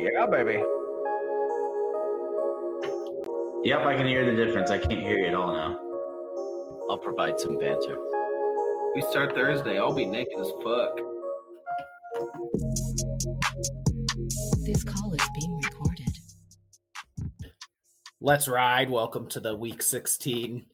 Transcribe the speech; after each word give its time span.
Yeah, 0.00 0.26
baby. 0.26 0.62
Yep, 3.64 3.80
I 3.84 3.96
can 3.96 4.06
hear 4.06 4.24
the 4.24 4.44
difference. 4.44 4.70
I 4.70 4.78
can't 4.78 5.02
hear 5.02 5.18
you 5.18 5.26
at 5.26 5.34
all 5.34 5.52
now. 5.52 5.76
I'll 6.88 6.98
provide 6.98 7.40
some 7.40 7.58
banter. 7.58 7.98
We 8.94 9.02
start 9.02 9.34
Thursday. 9.34 9.76
I'll 9.76 9.92
be 9.92 10.06
naked 10.06 10.38
as 10.38 10.52
fuck. 10.62 11.00
This 14.64 14.84
call 14.84 15.12
is 15.14 15.28
being 15.40 15.60
recorded. 15.64 16.16
Let's 18.20 18.46
ride. 18.46 18.90
Welcome 18.90 19.26
to 19.30 19.40
the 19.40 19.56
week 19.56 19.82
16 19.82 20.64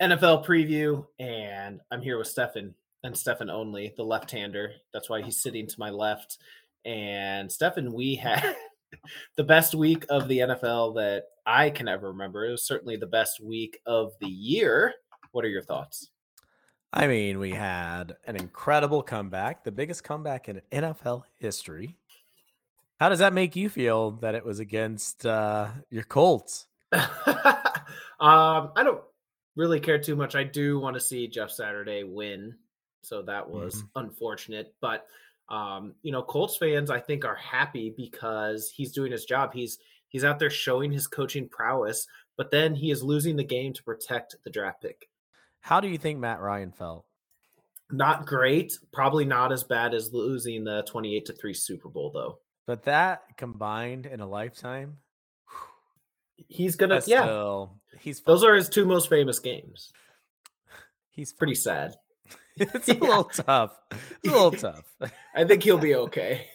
NFL 0.00 0.44
preview. 0.44 1.06
And 1.20 1.80
I'm 1.92 2.02
here 2.02 2.18
with 2.18 2.26
Stefan 2.26 2.74
and 3.04 3.16
Stefan 3.16 3.48
only, 3.48 3.94
the 3.96 4.02
left 4.02 4.32
hander. 4.32 4.72
That's 4.92 5.08
why 5.08 5.22
he's 5.22 5.40
sitting 5.40 5.68
to 5.68 5.78
my 5.78 5.90
left. 5.90 6.38
And 6.84 7.50
Stefan, 7.50 7.92
we 7.92 8.16
had 8.16 8.56
the 9.36 9.44
best 9.44 9.74
week 9.74 10.04
of 10.08 10.28
the 10.28 10.38
NFL 10.38 10.94
that 10.96 11.24
I 11.46 11.70
can 11.70 11.88
ever 11.88 12.08
remember. 12.08 12.46
It 12.46 12.50
was 12.50 12.64
certainly 12.66 12.96
the 12.96 13.06
best 13.06 13.40
week 13.40 13.78
of 13.86 14.12
the 14.20 14.28
year. 14.28 14.94
What 15.32 15.44
are 15.44 15.48
your 15.48 15.62
thoughts? 15.62 16.10
I 16.92 17.06
mean, 17.06 17.38
we 17.38 17.50
had 17.52 18.16
an 18.26 18.36
incredible 18.36 19.02
comeback, 19.02 19.64
the 19.64 19.72
biggest 19.72 20.04
comeback 20.04 20.48
in 20.48 20.60
NFL 20.70 21.22
history. 21.38 21.96
How 23.00 23.08
does 23.08 23.20
that 23.20 23.32
make 23.32 23.56
you 23.56 23.68
feel 23.68 24.12
that 24.20 24.34
it 24.34 24.44
was 24.44 24.60
against 24.60 25.24
uh, 25.26 25.68
your 25.90 26.04
Colts? 26.04 26.66
um, 26.92 27.02
I 28.20 28.82
don't 28.84 29.02
really 29.56 29.80
care 29.80 29.98
too 29.98 30.16
much. 30.16 30.34
I 30.36 30.44
do 30.44 30.78
want 30.78 30.94
to 30.94 31.00
see 31.00 31.26
Jeff 31.28 31.50
Saturday 31.50 32.04
win. 32.04 32.54
So 33.02 33.22
that 33.22 33.48
was 33.48 33.74
Mhm. 33.82 33.88
unfortunate. 33.96 34.74
But 34.80 35.06
um, 35.52 35.94
you 36.02 36.10
know, 36.10 36.22
Colts 36.22 36.56
fans 36.56 36.90
I 36.90 36.98
think 36.98 37.24
are 37.24 37.36
happy 37.36 37.92
because 37.94 38.72
he's 38.74 38.90
doing 38.90 39.12
his 39.12 39.26
job. 39.26 39.52
He's 39.52 39.78
he's 40.08 40.24
out 40.24 40.38
there 40.38 40.50
showing 40.50 40.90
his 40.90 41.06
coaching 41.06 41.48
prowess, 41.48 42.06
but 42.36 42.50
then 42.50 42.74
he 42.74 42.90
is 42.90 43.02
losing 43.02 43.36
the 43.36 43.44
game 43.44 43.74
to 43.74 43.82
protect 43.84 44.34
the 44.44 44.50
draft 44.50 44.80
pick. 44.80 45.08
How 45.60 45.80
do 45.80 45.88
you 45.88 45.98
think 45.98 46.18
Matt 46.18 46.40
Ryan 46.40 46.72
felt? 46.72 47.04
Not 47.90 48.26
great, 48.26 48.78
probably 48.92 49.26
not 49.26 49.52
as 49.52 49.62
bad 49.62 49.92
as 49.92 50.12
losing 50.12 50.64
the 50.64 50.82
28 50.88 51.26
to 51.26 51.32
3 51.34 51.52
Super 51.52 51.90
Bowl 51.90 52.10
though. 52.10 52.38
But 52.66 52.84
that 52.84 53.22
combined 53.36 54.06
in 54.06 54.20
a 54.20 54.26
lifetime, 54.26 54.96
He's 56.48 56.76
gonna 56.76 56.94
that's 56.94 57.08
yeah. 57.08 57.22
still 57.22 57.78
he's 58.00 58.20
Those 58.22 58.42
are 58.42 58.54
his 58.54 58.68
two 58.68 58.84
most 58.84 59.08
famous 59.08 59.38
games. 59.38 59.92
he's 61.10 61.32
Pretty 61.32 61.54
sad. 61.54 61.94
it's 62.56 62.88
a 62.88 62.94
Yeah. 62.94 63.00
little 63.00 63.24
tough. 63.24 63.78
It's 63.90 64.28
a 64.28 64.30
little 64.32 64.50
tough. 64.52 64.84
I 65.34 65.44
think 65.44 65.62
he'll 65.62 65.78
be 65.78 65.94
okay. 66.06 66.46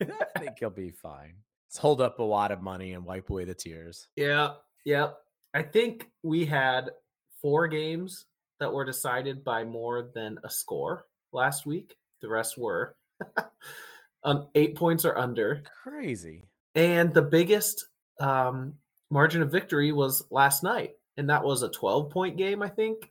I 0.00 0.38
think 0.40 0.58
he'll 0.58 0.70
be 0.70 0.90
fine. 0.90 1.34
Let's 1.68 1.78
hold 1.78 2.00
up 2.00 2.18
a 2.18 2.22
lot 2.22 2.52
of 2.52 2.62
money 2.62 2.92
and 2.92 3.04
wipe 3.04 3.30
away 3.30 3.44
the 3.44 3.54
tears. 3.54 4.08
Yeah, 4.16 4.54
yeah. 4.84 5.10
I 5.54 5.62
think 5.62 6.08
we 6.22 6.44
had 6.44 6.90
four 7.40 7.68
games 7.68 8.26
that 8.60 8.72
were 8.72 8.84
decided 8.84 9.44
by 9.44 9.64
more 9.64 10.10
than 10.14 10.38
a 10.44 10.50
score 10.50 11.06
last 11.32 11.66
week. 11.66 11.94
The 12.22 12.28
rest 12.28 12.56
were 12.58 12.96
um, 14.24 14.48
eight 14.54 14.74
points 14.76 15.04
or 15.04 15.16
under. 15.18 15.62
Crazy. 15.82 16.44
And 16.74 17.12
the 17.14 17.22
biggest 17.22 17.86
um, 18.20 18.74
margin 19.10 19.42
of 19.42 19.50
victory 19.52 19.92
was 19.92 20.24
last 20.30 20.62
night. 20.62 20.92
And 21.16 21.30
that 21.30 21.44
was 21.44 21.62
a 21.62 21.68
12 21.68 22.10
point 22.10 22.36
game, 22.36 22.62
I 22.62 22.68
think. 22.68 23.10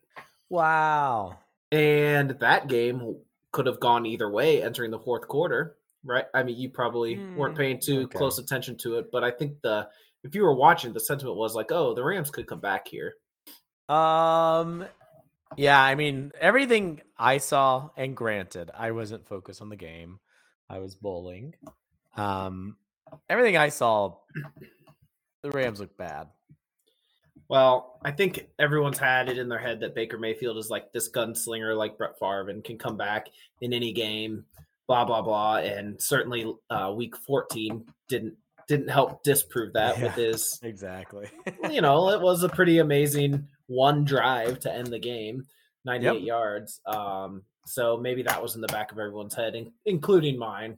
Wow. 0.50 1.38
And 1.74 2.32
that 2.40 2.68
game 2.68 3.18
could 3.52 3.66
have 3.68 3.80
gone 3.80 4.06
either 4.06 4.30
way 4.30 4.62
entering 4.64 4.92
the 4.92 5.00
fourth 5.00 5.28
quarter, 5.28 5.76
right? 6.04 6.26
I 6.34 6.44
mean, 6.44 6.58
you 6.58 6.70
probably 6.70 7.26
weren't 7.36 7.56
Mm, 7.56 7.58
paying 7.58 7.80
too 7.80 8.04
okay. 8.06 8.18
close 8.18 8.38
attention 8.40 8.78
to 8.80 8.98
it, 9.00 9.12
but 9.12 9.24
I 9.24 9.32
think 9.32 9.62
the 9.62 9.90
if 10.24 10.36
you 10.36 10.44
were 10.44 10.56
watching, 10.56 10.94
the 10.94 11.00
sentiment 11.02 11.38
was 11.38 11.56
like, 11.56 11.72
"Oh, 11.72 11.94
the 11.96 12.04
Rams 12.04 12.32
could 12.32 12.48
come 12.48 12.62
back 12.62 12.88
here." 12.88 13.16
Um 13.90 14.86
yeah, 15.58 15.82
I 15.82 15.96
mean 15.96 16.32
everything 16.40 17.02
I 17.18 17.38
saw 17.40 17.90
and 17.98 18.16
granted, 18.18 18.72
I 18.76 18.92
wasn't 18.92 19.28
focused 19.28 19.62
on 19.62 19.70
the 19.70 19.76
game. 19.76 20.20
I 20.70 20.80
was 20.80 20.96
bowling. 20.96 21.56
Um 22.18 22.78
everything 23.30 23.58
I 23.58 23.70
saw 23.70 24.18
the 25.44 25.52
Rams 25.52 25.80
look 25.80 25.98
bad. 25.98 26.30
Well, 27.54 28.00
I 28.04 28.10
think 28.10 28.48
everyone's 28.58 28.98
had 28.98 29.30
it 29.30 29.38
in 29.38 29.48
their 29.48 29.60
head 29.60 29.80
that 29.82 29.94
Baker 29.94 30.18
Mayfield 30.18 30.58
is 30.58 30.72
like 30.72 30.92
this 30.92 31.12
gunslinger, 31.12 31.78
like 31.78 32.00
Brett 32.00 32.18
Favre, 32.18 32.50
and 32.50 32.64
can 32.64 32.80
come 32.80 32.98
back 32.98 33.28
in 33.62 33.74
any 33.74 33.92
game. 33.94 34.44
Blah 34.88 35.06
blah 35.06 35.22
blah, 35.22 35.58
and 35.58 36.02
certainly 36.02 36.52
uh, 36.72 36.92
Week 36.98 37.16
14 37.16 37.86
didn't 38.10 38.34
didn't 38.68 38.88
help 38.90 39.22
disprove 39.22 39.72
that 39.74 40.02
with 40.02 40.18
Yeah. 40.18 40.26
his 40.32 40.60
Exactly. 40.64 41.28
you 41.70 41.82
know, 41.82 42.10
it 42.10 42.20
was 42.22 42.42
a 42.42 42.50
pretty 42.50 42.80
amazing 42.80 43.48
one 43.68 44.04
drive 44.04 44.58
to 44.62 44.74
end 44.74 44.88
the 44.88 44.98
game, 44.98 45.46
98 45.86 46.14
Yep. 46.22 46.22
yards. 46.24 46.82
Um, 46.88 47.44
so 47.68 47.98
maybe 47.98 48.24
that 48.24 48.42
was 48.42 48.56
in 48.56 48.62
the 48.62 48.68
back 48.70 48.92
of 48.92 48.98
everyone's 48.98 49.36
head, 49.36 49.54
in- 49.54 49.74
including 49.86 50.40
mine. 50.40 50.78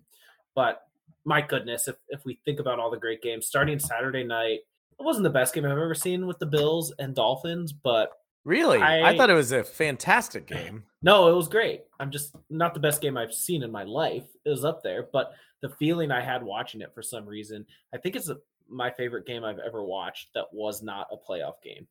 But 0.55 0.81
my 1.23 1.39
goodness, 1.41 1.87
if, 1.87 1.95
if 2.09 2.25
we 2.25 2.37
think 2.43 2.59
about 2.59 2.79
all 2.79 2.91
the 2.91 2.97
great 2.99 3.21
games, 3.21 3.47
starting 3.47 3.79
Saturday 3.79 4.25
night, 4.25 4.59
it 4.99 5.03
wasn't 5.03 5.23
the 5.23 5.29
best 5.29 5.53
game 5.53 5.65
I've 5.65 5.71
ever 5.71 5.95
seen 5.95 6.25
with 6.25 6.39
the 6.39 6.45
Bills 6.45 6.93
and 6.99 7.15
Dolphins, 7.15 7.73
but 7.73 8.11
really? 8.43 8.79
I, 8.79 9.09
I- 9.09 9.17
thought 9.17 9.29
it 9.29 9.35
was 9.35 9.51
a 9.51 9.63
fantastic 9.63 10.47
game. 10.47 10.83
no, 11.01 11.29
it 11.29 11.35
was 11.35 11.47
great. 11.47 11.81
I'm 11.99 12.11
just 12.11 12.35
not 12.49 12.73
the 12.73 12.79
best 12.79 13.01
game 13.01 13.17
I've 13.17 13.33
seen 13.33 13.63
in 13.63 13.71
my 13.71 13.83
life. 13.83 14.25
It 14.45 14.49
was 14.49 14.65
up 14.65 14.83
there, 14.83 15.07
but 15.11 15.33
the 15.61 15.69
feeling 15.69 16.11
I 16.11 16.21
had 16.21 16.43
watching 16.43 16.81
it 16.81 16.93
for 16.93 17.01
some 17.01 17.25
reason, 17.25 17.65
I 17.93 17.97
think 17.97 18.15
it's 18.15 18.29
a, 18.29 18.37
my 18.69 18.91
favorite 18.91 19.25
game 19.25 19.43
I've 19.43 19.59
ever 19.59 19.83
watched 19.83 20.29
that 20.35 20.45
was 20.51 20.81
not 20.81 21.07
a 21.11 21.17
playoff 21.17 21.61
game. 21.63 21.87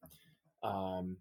Um, 0.62 1.16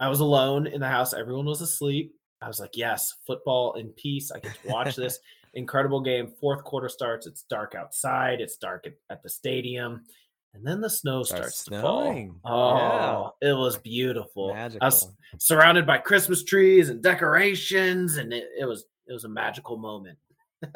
I 0.00 0.08
was 0.08 0.20
alone 0.20 0.66
in 0.66 0.80
the 0.80 0.88
house. 0.88 1.14
Everyone 1.14 1.46
was 1.46 1.60
asleep. 1.60 2.14
I 2.40 2.48
was 2.48 2.60
like, 2.60 2.76
yes, 2.76 3.14
football 3.26 3.74
in 3.74 3.88
peace. 3.90 4.30
I 4.30 4.38
get 4.38 4.54
to 4.62 4.68
watch 4.68 4.96
this 4.96 5.18
incredible 5.54 6.00
game. 6.00 6.32
Fourth 6.40 6.62
quarter 6.64 6.88
starts. 6.88 7.26
It's 7.26 7.42
dark 7.42 7.74
outside. 7.74 8.40
It's 8.40 8.56
dark 8.56 8.86
at, 8.86 8.94
at 9.10 9.22
the 9.22 9.30
stadium. 9.30 10.04
And 10.54 10.66
then 10.66 10.80
the 10.80 10.90
snow 10.90 11.22
Starts 11.22 11.58
starts, 11.60 11.64
to 11.66 11.80
fall. 11.80 12.02
snowing. 12.04 12.40
Oh, 12.44 13.30
it 13.40 13.52
was 13.56 13.78
beautiful. 13.78 14.52
I 14.52 14.68
was 14.80 15.06
surrounded 15.38 15.86
by 15.86 15.98
Christmas 15.98 16.42
trees 16.42 16.88
and 16.88 17.02
decorations, 17.02 18.16
and 18.16 18.32
it, 18.32 18.48
it 18.58 18.64
was 18.64 18.86
it 19.06 19.12
was 19.12 19.24
a 19.24 19.28
magical 19.28 19.76
moment. 19.76 20.18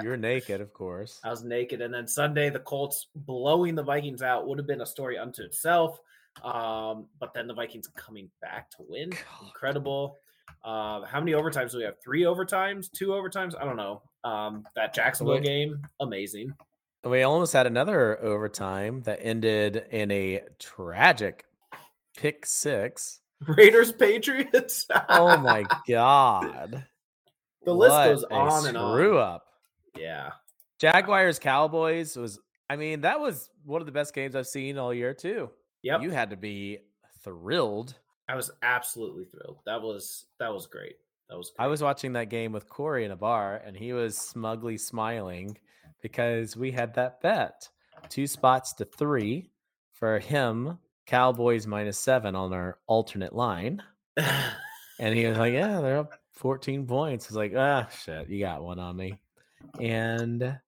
You're 0.03 0.17
naked, 0.19 0.61
of 0.61 0.73
course. 0.73 1.19
I 1.25 1.31
was 1.31 1.43
naked, 1.43 1.81
and 1.81 1.93
then 1.93 2.07
Sunday 2.07 2.51
the 2.51 2.61
Colts 2.61 3.09
blowing 3.15 3.75
the 3.75 3.83
Vikings 3.83 4.23
out 4.23 4.47
would 4.47 4.59
have 4.59 4.67
been 4.67 4.83
a 4.83 4.87
story 4.87 5.19
unto 5.19 5.43
itself. 5.43 5.99
Um, 6.45 7.07
but 7.21 7.35
then 7.35 7.47
the 7.47 7.55
Vikings 7.55 7.89
coming 7.97 8.31
back 8.41 8.71
to 8.73 8.77
win, 8.89 9.11
God. 9.11 9.21
incredible. 9.47 10.19
Uh, 10.65 11.03
how 11.05 11.19
many 11.19 11.33
overtimes 11.33 11.73
do 11.73 11.79
we 11.79 11.85
have? 11.85 11.95
Three 12.03 12.23
overtimes, 12.23 12.91
two 12.91 13.09
overtimes? 13.09 13.55
I 13.61 13.65
don't 13.65 13.77
know. 13.77 14.03
Um, 14.25 14.65
that 14.77 14.95
Jacksonville 14.95 15.41
game, 15.41 15.83
amazing. 16.01 16.55
We 17.05 17.23
almost 17.23 17.53
had 17.53 17.67
another 17.67 18.23
overtime 18.23 19.03
that 19.03 19.19
ended 19.21 19.85
in 19.91 20.11
a 20.13 20.43
tragic 20.59 21.45
pick 22.17 22.47
six. 22.47 23.21
Raiders, 23.47 23.91
Patriots. 23.91 24.87
Oh 25.09 25.37
my 25.37 25.65
god. 25.89 26.85
the 27.65 27.75
list 27.75 27.91
What 27.93 28.05
goes 28.07 28.25
on 28.25 28.67
and 28.69 28.77
on. 28.77 28.93
Screw 28.95 29.19
up. 29.19 29.45
Yeah. 29.99 30.31
Jaguars 30.79 31.39
Cowboys 31.41 32.17
was 32.17 32.39
I 32.71 32.77
mean, 32.77 33.01
that 33.03 33.19
was 33.21 33.51
one 33.65 33.83
of 33.83 33.87
the 33.87 33.93
best 33.93 34.15
games 34.15 34.35
I've 34.37 34.47
seen 34.47 34.79
all 34.79 34.95
year 34.95 35.13
too. 35.13 35.51
Yep. 35.83 36.03
You 36.03 36.11
had 36.11 36.31
to 36.31 36.37
be 36.37 36.79
thrilled. 37.25 37.95
I 38.29 38.37
was 38.37 38.51
absolutely 38.63 39.25
thrilled. 39.25 39.59
That 39.67 39.83
was 39.83 40.27
that 40.39 40.53
was 40.55 40.67
great. 40.69 40.95
That 41.29 41.37
was 41.37 41.53
I 41.59 41.67
was 41.67 41.83
watching 41.83 42.13
that 42.13 42.29
game 42.29 42.53
with 42.53 42.69
Corey 42.69 43.05
in 43.05 43.11
a 43.11 43.17
bar 43.17 43.61
and 43.67 43.77
he 43.77 43.93
was 43.93 44.17
smugly 44.17 44.79
smiling 44.79 45.59
because 46.03 46.57
we 46.57 46.71
had 46.73 46.95
that 46.95 47.21
bet. 47.23 47.69
Two 48.09 48.27
spots 48.27 48.75
to 48.75 48.85
three 48.85 49.51
for 49.93 50.19
him, 50.19 50.79
Cowboys 51.07 51.67
minus 51.67 51.99
seven 51.99 52.35
on 52.35 52.53
our 52.53 52.79
alternate 52.87 53.35
line. 53.35 53.83
And 54.99 55.17
he 55.17 55.27
was 55.27 55.37
like, 55.37 55.53
Yeah, 55.53 55.81
they're 55.81 55.99
up 55.99 56.13
14 56.35 56.87
points. 56.87 57.27
He's 57.27 57.37
like, 57.37 57.55
Ah, 57.57 57.89
shit, 58.05 58.29
you 58.29 58.39
got 58.39 58.63
one 58.63 58.79
on 58.79 58.97
me. 58.97 59.19
And 59.81 60.59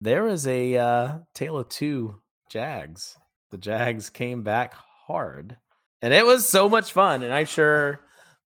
there 0.00 0.22
was 0.22 0.46
a 0.46 0.76
uh, 0.76 1.18
tale 1.34 1.58
of 1.58 1.68
two 1.68 2.20
Jags. 2.48 3.18
The 3.50 3.58
Jags 3.58 4.08
came 4.08 4.42
back 4.42 4.74
hard. 4.74 5.56
And 6.00 6.14
it 6.14 6.24
was 6.24 6.48
so 6.48 6.68
much 6.68 6.92
fun. 6.92 7.22
And 7.22 7.34
I'm 7.34 7.46
sure 7.46 8.00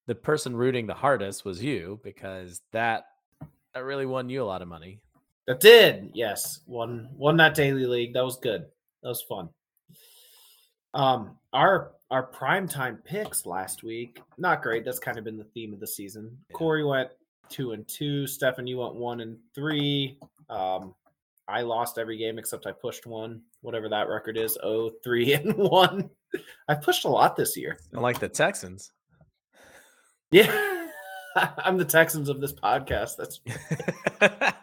the 0.06 0.14
person 0.14 0.56
rooting 0.56 0.86
the 0.86 0.94
hardest 0.94 1.44
was 1.44 1.62
you 1.62 2.00
because 2.02 2.62
that 2.72 3.04
that 3.74 3.84
really 3.84 4.06
won 4.06 4.30
you 4.30 4.42
a 4.42 4.46
lot 4.46 4.62
of 4.62 4.68
money. 4.68 5.00
That 5.46 5.60
did, 5.60 6.10
yes. 6.14 6.60
Won 6.66 7.08
won 7.16 7.36
that 7.36 7.54
daily 7.54 7.86
league. 7.86 8.14
That 8.14 8.24
was 8.24 8.36
good. 8.36 8.64
That 9.02 9.08
was 9.08 9.22
fun. 9.22 9.50
Um, 10.94 11.36
our 11.52 11.92
our 12.10 12.26
primetime 12.30 13.04
picks 13.04 13.44
last 13.44 13.82
week, 13.82 14.20
not 14.38 14.62
great. 14.62 14.84
That's 14.84 14.98
kind 14.98 15.18
of 15.18 15.24
been 15.24 15.36
the 15.36 15.44
theme 15.44 15.72
of 15.72 15.80
the 15.80 15.86
season. 15.86 16.38
Yeah. 16.48 16.54
Corey 16.56 16.84
went 16.84 17.10
two 17.48 17.72
and 17.72 17.86
two. 17.86 18.26
Stefan, 18.26 18.66
you 18.66 18.78
went 18.78 18.94
one 18.94 19.20
and 19.20 19.36
three. 19.54 20.18
Um, 20.48 20.94
I 21.46 21.62
lost 21.62 21.98
every 21.98 22.16
game 22.16 22.38
except 22.38 22.66
I 22.66 22.72
pushed 22.72 23.06
one, 23.06 23.42
whatever 23.60 23.88
that 23.90 24.08
record 24.08 24.38
is. 24.38 24.56
Oh, 24.62 24.90
three 25.02 25.34
and 25.34 25.54
one. 25.56 26.08
I 26.68 26.74
pushed 26.74 27.04
a 27.04 27.08
lot 27.08 27.36
this 27.36 27.56
year. 27.56 27.78
I 27.94 28.00
like 28.00 28.18
the 28.18 28.28
Texans. 28.28 28.92
Yeah. 30.30 30.88
I'm 31.36 31.78
the 31.78 31.84
Texans 31.84 32.28
of 32.28 32.40
this 32.40 32.52
podcast. 32.52 33.16
That's 33.16 33.40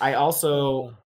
I 0.00 0.14
also 0.14 0.96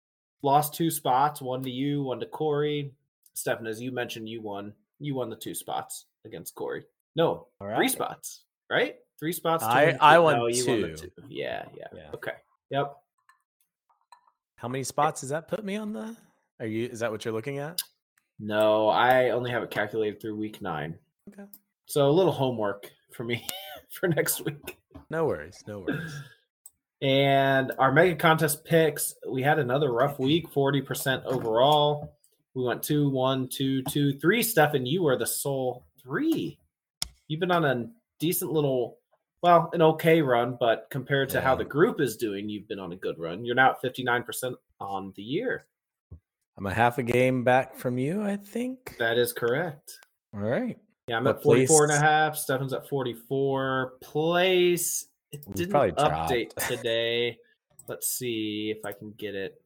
lost 0.43 0.75
two 0.75 0.91
spots, 0.91 1.41
one 1.41 1.63
to 1.63 1.71
you, 1.71 2.03
one 2.03 2.21
to 2.21 2.27
Corey. 2.27 2.93
Stefan, 3.35 3.67
as 3.67 3.81
you 3.81 3.93
mentioned, 3.93 4.29
you 4.29 4.41
won. 4.41 4.73
You 4.99 5.15
won 5.15 5.31
the 5.31 5.37
two 5.37 5.55
spots 5.55 6.07
against 6.25 6.55
Corey. 6.55 6.85
No, 7.15 7.49
All 7.61 7.75
three 7.77 7.89
spots, 7.89 8.43
right? 8.71 8.97
Three 9.19 9.33
spots. 9.33 9.65
two 9.65 9.71
I- 9.71 9.93
two. 9.93 9.99
I 10.01 10.19
won 10.19 10.37
No, 10.37 10.47
you 10.47 10.67
won 10.67 10.81
the 10.83 10.95
two. 10.95 11.11
Yeah, 11.29 11.65
yeah, 11.77 11.87
Yeah. 11.95 12.11
Okay. 12.15 12.33
Yep. 12.71 12.97
How 14.57 14.69
many 14.69 14.85
spots 14.85 15.21
does 15.21 15.31
that 15.31 15.49
put 15.49 15.65
me 15.65 15.77
on 15.77 15.93
the? 15.93 16.17
Are 16.61 16.67
you? 16.67 16.87
Is 16.89 17.01
that 17.01 17.11
what 17.11 17.25
you're 17.25 17.35
looking 17.35 17.59
at? 17.59 17.81
No, 18.41 18.89
I 18.89 19.31
only 19.31 19.51
have 19.51 19.63
it 19.63 19.71
calculated 19.71 20.21
through 20.21 20.37
week 20.37 20.61
nine. 20.63 20.99
Okay. 21.29 21.49
So 21.87 22.09
a 22.09 22.11
little 22.11 22.33
homework 22.33 22.91
for 23.13 23.25
me 23.25 23.47
for 23.91 24.09
next 24.09 24.45
week. 24.45 24.79
No 25.11 25.27
worries. 25.27 25.63
No 25.67 25.81
worries. 25.81 26.21
And 27.01 27.73
our 27.79 27.93
mega 27.93 28.17
contest 28.17 28.65
picks, 28.65 29.15
we 29.29 29.43
had 29.43 29.59
another 29.59 29.93
rough 29.93 30.19
week, 30.19 30.53
40% 30.53 31.25
overall. 31.25 32.17
We 32.55 32.65
went 32.65 32.83
two, 32.83 33.09
one, 33.09 33.49
two, 33.49 33.83
two, 33.85 34.19
three. 34.19 34.43
Stefan, 34.43 34.85
you 34.85 35.05
were 35.05 35.17
the 35.17 35.27
sole 35.27 35.85
three. 36.03 36.59
You've 37.29 37.41
been 37.41 37.53
on 37.53 37.65
a 37.65 37.87
decent 38.19 38.51
little, 38.53 38.99
well, 39.43 39.71
an 39.73 39.83
okay 39.83 40.23
run, 40.23 40.57
but 40.59 40.89
compared 40.91 41.29
to 41.31 41.41
how 41.41 41.55
the 41.55 41.65
group 41.65 42.01
is 42.01 42.17
doing, 42.17 42.49
you've 42.49 42.67
been 42.67 42.81
on 42.81 42.93
a 42.93 42.97
good 42.97 43.17
run. 43.19 43.45
You're 43.45 43.55
now 43.55 43.71
at 43.71 43.83
59% 43.83 44.55
on 44.81 45.13
the 45.15 45.23
year. 45.23 45.67
I'm 46.57 46.67
a 46.67 46.75
half 46.75 46.99
a 46.99 47.05
game 47.05 47.45
back 47.45 47.77
from 47.77 47.99
you, 47.99 48.25
I 48.25 48.37
think. 48.37 48.97
That 48.99 49.19
is 49.19 49.33
correct. 49.33 50.01
All 50.35 50.41
right. 50.41 50.77
Yeah, 51.07 51.19
I'm 51.19 51.25
What 51.25 51.37
at 51.37 51.43
44 51.45 51.85
and 51.85 51.93
a 51.93 52.01
half. 52.01 52.37
Stefan's 52.37 52.73
at 52.73 52.89
44. 52.89 53.95
Place. 54.03 55.07
It 55.33 55.45
didn't 55.55 55.75
update 55.97 56.55
today. 56.69 57.39
Let's 57.87 58.09
see 58.11 58.73
if 58.77 58.85
I 58.85 58.93
can 58.93 59.13
get 59.13 59.35
it. 59.35 59.61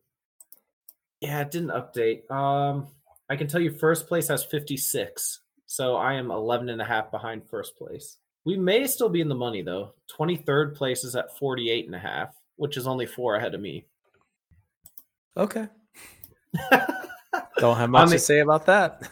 Yeah, 1.21 1.41
it 1.41 1.51
didn't 1.51 1.71
update. 1.71 2.29
Um, 2.31 2.89
I 3.31 3.37
can 3.37 3.47
tell 3.47 3.61
you 3.61 3.71
first 3.79 4.07
place 4.09 4.29
has 4.29 4.45
56. 4.45 5.41
So 5.67 5.97
I 5.97 6.15
am 6.15 6.31
11 6.31 6.69
and 6.69 6.81
a 6.81 6.85
half 6.85 7.11
behind 7.11 7.49
first 7.49 7.77
place. 7.77 8.19
We 8.45 8.57
may 8.57 8.87
still 8.87 9.09
be 9.09 9.21
in 9.21 9.29
the 9.29 9.35
money 9.35 9.63
though. 9.63 9.95
23rd 10.19 10.75
place 10.75 11.05
is 11.05 11.15
at 11.17 11.37
48 11.39 11.87
and 11.87 11.95
a 11.95 11.99
half, 11.99 12.35
which 12.57 12.77
is 12.77 12.87
only 12.87 13.07
four 13.07 13.37
ahead 13.37 13.55
of 13.55 13.61
me. 13.61 13.85
Okay. 15.37 15.69
Don't 17.59 17.77
have 17.77 17.89
much 17.91 18.09
the- 18.11 18.17
to 18.17 18.19
say 18.19 18.41
about 18.41 18.67
that. 18.67 19.09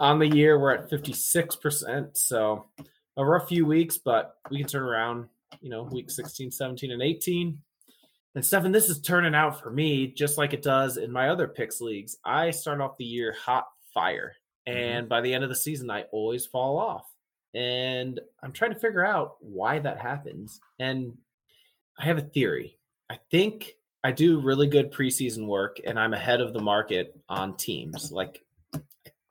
on 0.00 0.18
the 0.18 0.26
year 0.26 0.58
we're 0.58 0.72
at 0.72 0.90
56% 0.90 2.16
so 2.16 2.64
a 3.16 3.24
rough 3.24 3.48
few 3.48 3.66
weeks 3.66 3.98
but 3.98 4.36
we 4.50 4.56
can 4.58 4.66
turn 4.66 4.82
around 4.82 5.28
you 5.60 5.70
know 5.70 5.82
week 5.84 6.10
16 6.10 6.50
17 6.50 6.92
and 6.92 7.02
18 7.02 7.58
and 8.36 8.46
Stefan, 8.46 8.70
this 8.70 8.88
is 8.88 9.00
turning 9.00 9.34
out 9.34 9.60
for 9.60 9.70
me 9.72 10.06
just 10.06 10.38
like 10.38 10.52
it 10.52 10.62
does 10.62 10.98
in 10.98 11.10
my 11.10 11.30
other 11.30 11.48
picks 11.48 11.80
leagues. 11.80 12.16
I 12.24 12.52
start 12.52 12.80
off 12.80 12.96
the 12.96 13.04
year 13.04 13.34
hot 13.36 13.66
fire 13.92 14.34
and 14.66 15.08
by 15.08 15.20
the 15.20 15.34
end 15.34 15.42
of 15.42 15.50
the 15.50 15.56
season 15.56 15.90
i 15.90 16.02
always 16.12 16.46
fall 16.46 16.78
off. 16.78 17.10
And 17.54 18.20
i'm 18.42 18.52
trying 18.52 18.72
to 18.72 18.78
figure 18.78 19.04
out 19.04 19.36
why 19.40 19.80
that 19.80 19.98
happens. 19.98 20.60
And 20.78 21.16
i 21.98 22.04
have 22.04 22.18
a 22.18 22.22
theory. 22.22 22.78
I 23.08 23.18
think 23.30 23.74
i 24.04 24.12
do 24.12 24.40
really 24.40 24.68
good 24.68 24.92
preseason 24.92 25.46
work 25.46 25.78
and 25.84 25.98
i'm 25.98 26.14
ahead 26.14 26.40
of 26.40 26.52
the 26.52 26.60
market 26.60 27.18
on 27.28 27.56
teams. 27.56 28.12
Like 28.12 28.44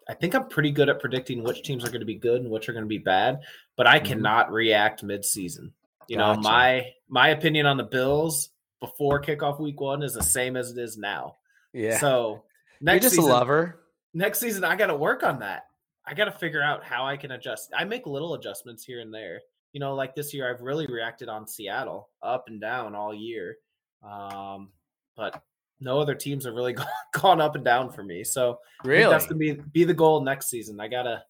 I 0.09 0.15
think 0.15 0.33
I'm 0.33 0.47
pretty 0.49 0.71
good 0.71 0.89
at 0.89 0.99
predicting 0.99 1.43
which 1.43 1.61
teams 1.61 1.85
are 1.85 1.89
going 1.89 1.99
to 2.01 2.05
be 2.05 2.15
good 2.15 2.41
and 2.41 2.49
which 2.49 2.67
are 2.67 2.73
going 2.73 2.83
to 2.83 2.89
be 2.89 2.97
bad, 2.97 3.41
but 3.77 3.85
I 3.85 3.99
Mhm. 3.99 4.05
cannot 4.05 4.51
react 4.51 5.03
mid-season. 5.03 5.71
You 6.09 6.17
know, 6.17 6.35
my 6.35 6.91
my 7.07 7.29
opinion 7.29 7.65
on 7.65 7.77
the 7.77 7.83
Bills 7.83 8.49
before 8.79 9.21
kickoff 9.21 9.59
week 9.59 9.79
1 9.79 10.03
is 10.03 10.13
the 10.13 10.23
same 10.23 10.55
as 10.55 10.71
it 10.71 10.77
is 10.77 10.97
now. 10.97 11.35
Yeah. 11.73 11.97
So, 11.99 12.43
You're 12.81 12.93
next 12.93 13.03
just 13.03 13.15
season, 13.15 13.29
a 13.29 13.33
lover. 13.33 13.83
next 14.13 14.39
season 14.39 14.63
I 14.63 14.75
got 14.75 14.87
to 14.87 14.95
work 14.95 15.23
on 15.23 15.39
that. 15.39 15.65
I 16.05 16.13
got 16.13 16.25
to 16.25 16.31
figure 16.31 16.61
out 16.63 16.83
how 16.83 17.05
I 17.05 17.17
can 17.17 17.31
adjust. 17.31 17.69
I 17.77 17.83
make 17.83 18.07
little 18.07 18.33
adjustments 18.35 18.83
here 18.83 19.01
and 19.01 19.13
there. 19.13 19.41
You 19.73 19.79
know, 19.79 19.93
like 19.95 20.15
this 20.15 20.33
year 20.33 20.49
I've 20.49 20.61
really 20.61 20.87
reacted 20.87 21.29
on 21.29 21.45
Seattle 21.47 22.09
up 22.23 22.45
and 22.47 22.59
down 22.59 22.95
all 22.95 23.13
year. 23.13 23.57
Um, 24.01 24.69
but 25.15 25.43
no 25.79 25.99
other 25.99 26.15
teams 26.15 26.45
have 26.45 26.55
really 26.55 26.73
gone, 26.81 26.87
gone 27.13 27.41
up 27.41 27.55
and 27.55 27.63
down 27.65 27.91
for 27.91 28.01
me. 28.03 28.23
So, 28.23 28.59
I 28.83 28.87
Really? 28.87 29.11
that's 29.11 29.25
gonna 29.27 29.37
be 29.37 29.53
be 29.53 29.83
the 29.83 29.93
goal 29.93 30.21
next 30.21 30.49
season. 30.49 30.79
I 30.79 30.87
gotta, 30.87 31.23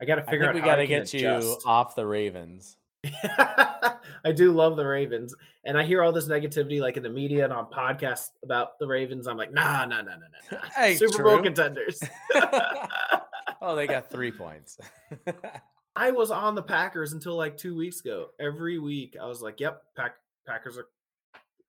I 0.00 0.04
gotta 0.04 0.22
I 0.22 0.30
figure 0.30 0.40
think 0.46 0.48
out. 0.48 0.54
we 0.56 0.60
how 0.60 0.66
got 0.66 0.76
to 0.76 0.82
I 0.82 0.86
can 0.86 1.00
get 1.04 1.14
you 1.14 1.56
off 1.64 1.94
the 1.94 2.04
Ravens. 2.06 2.76
I 4.24 4.32
do 4.32 4.52
love 4.52 4.76
the 4.76 4.86
Ravens, 4.86 5.34
and 5.64 5.76
I 5.76 5.84
hear 5.84 6.02
all 6.02 6.12
this 6.12 6.28
negativity, 6.28 6.80
like 6.80 6.96
in 6.96 7.02
the 7.02 7.10
media 7.10 7.44
and 7.44 7.52
on 7.52 7.66
podcasts 7.66 8.30
about 8.44 8.78
the 8.78 8.86
Ravens. 8.86 9.26
I'm 9.26 9.36
like, 9.36 9.52
nah, 9.52 9.84
nah, 9.84 10.02
nah, 10.02 10.12
nah, 10.12 10.26
nah. 10.52 10.58
Hey, 10.76 10.94
Super 10.94 11.24
Bowl 11.24 11.42
contenders. 11.42 12.00
oh, 13.60 13.74
they 13.74 13.86
got 13.86 14.10
three 14.10 14.30
points. 14.30 14.78
I 15.96 16.10
was 16.10 16.30
on 16.30 16.54
the 16.54 16.62
Packers 16.62 17.12
until 17.12 17.36
like 17.36 17.56
two 17.56 17.76
weeks 17.76 18.00
ago. 18.00 18.28
Every 18.40 18.78
week, 18.78 19.16
I 19.20 19.26
was 19.26 19.42
like, 19.42 19.60
"Yep, 19.60 19.82
Pack, 19.96 20.14
Packers 20.46 20.78
are. 20.78 20.86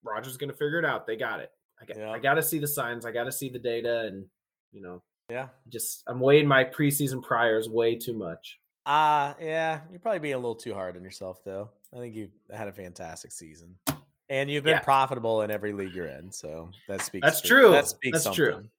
Rodgers 0.06 0.38
gonna 0.38 0.53
figure 0.53 0.79
it 0.79 0.86
out. 0.86 1.07
They 1.07 1.15
got 1.15 1.39
it. 1.39 1.51
I 1.81 1.86
got. 1.86 1.97
Yeah. 1.97 2.12
I 2.12 2.19
got 2.19 2.36
to 2.36 2.44
see 2.44 2.59
the 2.59 2.68
signs. 2.68 3.06
I 3.06 3.12
got 3.12 3.24
to 3.24 3.31
see 3.31 3.50
the 3.50 3.59
data, 3.59 4.01
and 4.01 4.25
you 4.71 4.81
know, 4.81 5.01
yeah. 5.29 5.47
just 5.69 6.03
I'm 6.07 6.19
weighing 6.19 6.47
my 6.47 6.63
preseason 6.63 7.24
priors 7.24 7.69
way 7.69 7.95
too 7.95 8.13
much. 8.13 8.59
Uh 8.85 9.33
yeah. 9.41 9.81
You're 9.89 10.00
probably 10.00 10.19
being 10.19 10.33
a 10.33 10.38
little 10.38 10.56
too 10.56 10.74
hard 10.74 10.97
on 10.97 11.03
yourself, 11.03 11.44
though. 11.44 11.69
I 11.94 11.97
think 11.97 12.15
you've 12.15 12.31
had 12.51 12.68
a 12.68 12.74
fantastic 12.74 13.31
season, 13.31 13.75
and 14.30 14.50
you've 14.50 14.63
been 14.63 14.74
Yeah. 14.77 14.80
profitable 14.81 15.41
in 15.44 15.51
every 15.51 15.74
league 15.74 15.94
you're 15.94 16.07
in. 16.07 16.31
So 16.31 16.69
that 16.88 17.01
speaks. 17.01 17.25
That's 17.25 17.41
to- 17.41 17.47
true. 17.47 17.71
That 17.71 17.88
speaks 17.88 18.24
That's 18.24 18.35
true. 18.35 18.51
something. 18.53 18.69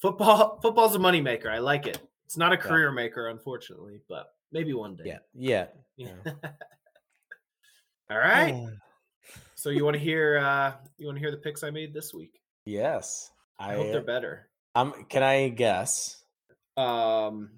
Football, 0.00 0.58
football's 0.62 0.96
a 0.96 0.98
moneymaker. 0.98 1.46
I 1.46 1.58
like 1.58 1.86
it. 1.86 2.00
It's 2.24 2.36
not 2.36 2.52
a 2.52 2.56
Yeah. 2.56 2.62
career 2.62 2.90
maker, 2.90 3.28
unfortunately, 3.28 4.00
but 4.08 4.34
maybe 4.50 4.72
one 4.74 4.96
day. 4.96 5.04
Yeah. 5.06 5.18
Yeah. 5.34 5.66
Yeah. 5.96 6.32
All 8.10 8.18
right. 8.18 8.66
so 9.54 9.70
you 9.70 9.84
want 9.84 9.94
to 9.94 10.00
hear? 10.02 10.38
uh 10.38 10.72
You 10.98 11.06
want 11.06 11.16
to 11.16 11.20
hear 11.20 11.30
the 11.30 11.36
picks 11.36 11.62
I 11.62 11.70
made 11.70 11.92
this 11.94 12.12
week? 12.12 12.40
yes. 12.64 13.30
I, 13.58 13.74
I. 13.74 13.76
hope 13.76 13.92
they're 13.92 14.00
better. 14.02 14.48
um. 14.74 15.04
Can 15.08 15.22
I 15.22 15.50
guess? 15.50 16.24
Um, 16.76 17.50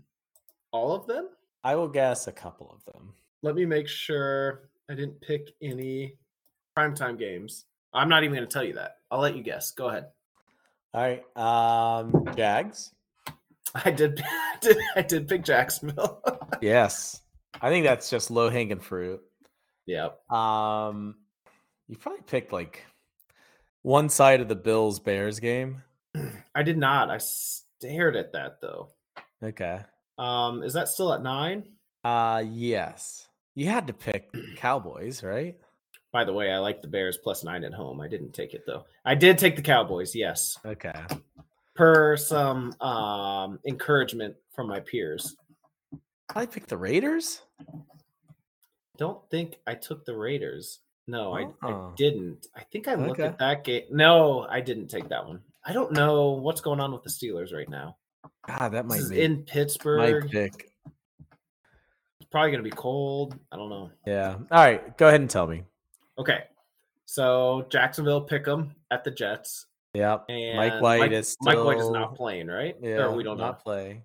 all 0.73 0.93
of 0.93 1.07
them. 1.07 1.29
I 1.65 1.75
will 1.75 1.89
guess 1.89 2.27
a 2.29 2.33
couple 2.33 2.71
of 2.71 2.85
them. 2.93 3.15
Let 3.43 3.55
me 3.55 3.65
make 3.65 3.89
sure 3.89 4.69
I 4.91 4.95
didn't 4.95 5.21
pick 5.21 5.51
any 5.63 6.15
primetime 6.79 7.19
games. 7.19 7.65
I'm 7.93 8.09
not 8.09 8.23
even 8.23 8.37
going 8.37 8.47
to 8.47 8.53
tell 8.53 8.65
you 8.65 8.75
that. 8.75 8.97
I'll 9.11 9.21
let 9.21 9.37
you 9.37 9.43
guess. 9.43 9.71
Go 9.71 9.89
ahead. 9.89 10.07
All 10.93 11.01
right. 11.01 11.25
Um. 11.37 12.25
Jags. 12.37 12.93
I 13.75 13.91
did. 13.91 14.23
did 14.61 14.77
I 14.95 15.03
did 15.03 15.27
pick 15.29 15.45
Jacksonville. 15.45 16.23
Yes. 16.61 17.21
I 17.61 17.69
think 17.69 17.85
that's 17.85 18.09
just 18.09 18.31
low 18.31 18.49
hanging 18.49 18.81
fruit. 18.81 19.21
yep. 19.87 20.19
Um, 20.31 21.17
you 21.89 21.97
probably 21.97 22.23
picked 22.23 22.53
like 22.53 22.85
one 23.83 24.09
side 24.09 24.41
of 24.41 24.49
the 24.49 24.55
Bills 24.55 25.01
Bears 25.01 25.41
game. 25.41 25.83
I 26.55 26.63
did 26.63 26.79
not. 26.79 27.11
I 27.11 27.19
stared 27.19 28.17
at 28.17 28.33
that 28.33 28.61
though. 28.63 28.89
Okay. 29.43 29.81
Um, 30.19 30.63
is 30.63 30.73
that 30.75 30.89
still 30.89 31.13
at 31.13 31.23
nine? 31.23 31.65
Uh, 32.05 32.43
yes. 32.47 33.27
You 33.55 33.67
had 33.69 33.87
to 33.87 33.93
pick 33.93 34.31
Cowboys, 34.57 35.23
right? 35.23 35.57
By 36.13 36.25
the 36.25 36.33
way, 36.33 36.53
I 36.53 36.59
like 36.59 36.81
the 36.83 36.89
Bears 36.89 37.17
plus 37.17 37.43
nine 37.43 37.65
at 37.65 37.73
home. 37.75 38.01
I 38.01 38.09
didn't 38.09 38.33
take 38.33 38.55
it 38.55 38.65
though. 38.67 38.85
I 39.05 39.15
did 39.17 39.39
take 39.39 39.57
the 39.57 39.63
Cowboys, 39.63 40.15
yes, 40.15 40.57
Okay. 40.65 40.93
per 41.75 42.17
some 42.17 42.73
um 42.81 43.59
encouragement 43.67 44.37
from 44.55 44.69
my 44.69 44.79
peers. 44.81 45.35
I 46.35 46.47
picked 46.47 46.69
the 46.69 46.77
Raiders. 46.77 47.41
Don't 48.97 49.29
think 49.31 49.57
I 49.67 49.75
took 49.75 50.05
the 50.05 50.17
Raiders. 50.17 50.79
No, 51.09 51.33
I, 51.35 51.43
I 51.63 51.73
Oh. 51.73 51.93
didn't. 51.97 52.47
I 52.55 52.63
think 52.63 52.87
I 52.89 52.95
looked 52.95 53.19
Okay. 53.21 53.25
at 53.29 53.39
that 53.39 53.65
game. 53.65 53.83
No, 53.91 54.47
I 54.49 54.61
didn't 54.61 54.89
take 54.89 55.09
that 55.09 55.27
one. 55.27 55.41
I 55.65 55.73
don't 55.73 55.93
know 55.93 56.31
what's 56.31 56.61
going 56.61 56.81
on 56.81 56.93
with 56.93 57.03
the 57.03 57.11
Steelers 57.11 57.53
right 57.53 57.69
now. 57.69 57.97
God, 58.47 58.69
that 58.71 58.87
might 58.87 58.97
This 58.97 59.05
is 59.05 59.11
be 59.11 59.23
in 59.23 59.43
Pittsburgh. 59.45 60.25
my 60.25 60.29
pick. 60.31 60.71
It's 62.21 62.31
probably 62.31 62.51
gonna 62.51 62.63
be 62.63 62.71
cold. 62.71 63.39
I 63.53 63.57
don't 63.57 63.69
know. 63.71 63.91
Yeah. 64.07 64.35
All 64.51 64.65
right. 64.65 64.97
Go 64.99 65.09
ahead 65.09 65.21
and 65.21 65.31
tell 65.31 65.47
me. 65.47 65.63
Okay, 66.19 66.45
so 67.07 67.67
Jacksonville 67.71 68.21
pick 68.21 68.45
them 68.45 68.75
at 68.91 69.03
the 69.05 69.11
Jets. 69.11 69.67
Yep. 69.95 70.27
And 70.29 70.57
Mike 70.57 70.81
White 70.81 71.13
is 71.13 71.37
Mike 71.41 71.59
White 71.59 71.79
is 71.79 71.91
not 71.91 72.15
playing, 72.15 72.47
right? 72.49 72.77
Yeah. 72.81 73.05
or 73.05 73.13
we 73.13 73.23
don't 73.25 73.39
not 73.39 73.59
know. 73.59 73.63
play. 73.63 74.03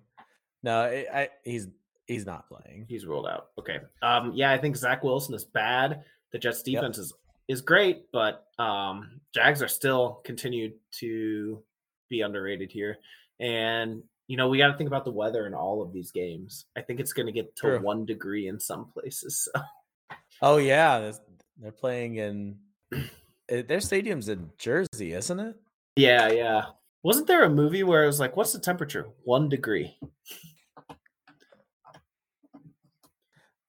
No, 0.62 0.80
I, 0.82 1.06
I, 1.12 1.28
he's 1.44 1.68
he's 2.06 2.26
not 2.26 2.48
playing. 2.48 2.86
He's 2.88 3.06
ruled 3.06 3.26
out. 3.26 3.48
Okay. 3.58 3.78
Um. 4.02 4.32
Yeah, 4.34 4.52
I 4.52 4.58
think 4.58 4.76
Zach 4.76 5.02
Wilson 5.04 5.34
is 5.34 5.44
bad. 5.44 6.02
The 6.32 6.38
Jets 6.38 6.62
Yep. 6.66 6.80
defense 6.80 6.98
is 6.98 7.12
is 7.48 7.60
great, 7.60 8.10
but 8.12 8.46
um, 8.58 9.20
Jags 9.34 9.62
are 9.62 9.68
still 9.68 10.20
continued 10.24 10.74
to 10.98 11.62
be 12.08 12.20
underrated 12.20 12.70
here. 12.70 12.98
And 13.40 14.02
you 14.28 14.36
know, 14.36 14.48
we 14.48 14.58
got 14.58 14.68
to 14.68 14.76
think 14.76 14.86
about 14.86 15.04
the 15.04 15.10
weather 15.10 15.46
in 15.46 15.54
all 15.54 15.82
of 15.82 15.92
these 15.92 16.12
games. 16.12 16.66
I 16.76 16.82
think 16.82 17.00
it's 17.00 17.12
going 17.12 17.26
to 17.26 17.32
get 17.32 17.56
to 17.56 17.62
True. 17.62 17.80
one 17.80 18.06
degree 18.06 18.46
in 18.46 18.60
some 18.60 18.86
places. 18.92 19.48
So. 19.52 19.62
Oh 20.42 20.56
yeah, 20.58 21.12
they're 21.58 21.72
playing 21.72 22.16
in 22.16 22.58
eh, 23.48 23.62
their 23.62 23.80
stadium's 23.80 24.28
in 24.28 24.50
Jersey, 24.56 25.12
isn't 25.12 25.40
it? 25.40 25.56
Yeah, 25.96 26.28
yeah. 26.30 26.62
Wasn't 27.02 27.26
there 27.26 27.44
a 27.44 27.50
movie 27.50 27.82
where 27.82 28.04
it 28.04 28.06
was 28.06 28.20
like, 28.20 28.36
what's 28.36 28.52
the 28.52 28.60
temperature? 28.60 29.08
One 29.24 29.48
degree. 29.48 29.96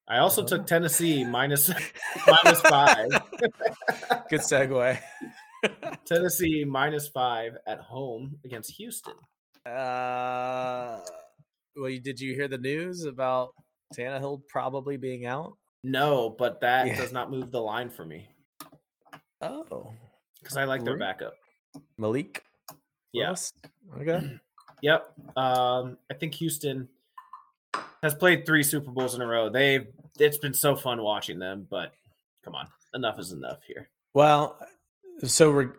I 0.07 0.17
also 0.17 0.43
took 0.43 0.67
Tennessee 0.67 1.23
minus 1.23 1.69
minus 2.27 2.61
five. 2.61 3.09
Good 4.29 4.41
segue. 4.41 4.99
Tennessee 6.05 6.65
minus 6.65 7.07
five 7.07 7.53
at 7.65 7.79
home 7.79 8.37
against 8.43 8.71
Houston. 8.71 9.13
Uh, 9.65 10.99
well, 11.75 11.89
you- 11.89 11.99
did 11.99 12.19
you 12.19 12.33
hear 12.33 12.47
the 12.47 12.57
news 12.57 13.05
about 13.05 13.53
Tannehill 13.95 14.47
probably 14.47 14.97
being 14.97 15.25
out? 15.25 15.57
No, 15.83 16.29
but 16.29 16.61
that 16.61 16.87
Yeah. 16.87 16.97
does 16.97 17.11
not 17.11 17.31
move 17.31 17.51
the 17.51 17.61
line 17.61 17.89
for 17.89 18.05
me 18.05 18.29
Oh, 19.41 19.93
because 20.39 20.55
I 20.57 20.65
like 20.65 20.83
their 20.83 20.97
backup. 20.97 21.33
Malik. 21.97 22.43
Yeah. 23.13 23.35
Okay. 23.99 24.39
Yep. 24.83 25.13
Um, 25.37 25.99
I 26.09 26.15
think 26.15 26.33
Houston 26.35 26.89
has 28.01 28.15
played 28.15 28.47
three 28.47 28.63
Super 28.63 28.89
Bowls 28.89 29.13
in 29.13 29.21
a 29.21 29.27
row. 29.27 29.47
They've 29.47 29.85
it's 30.19 30.39
been 30.39 30.55
so 30.55 30.75
fun 30.75 31.03
watching 31.03 31.37
them, 31.37 31.67
but 31.69 31.93
come 32.43 32.55
on, 32.55 32.67
enough 32.95 33.19
is 33.19 33.31
enough 33.31 33.59
here. 33.67 33.91
Well, 34.15 34.57
so 35.23 35.51
re- 35.51 35.69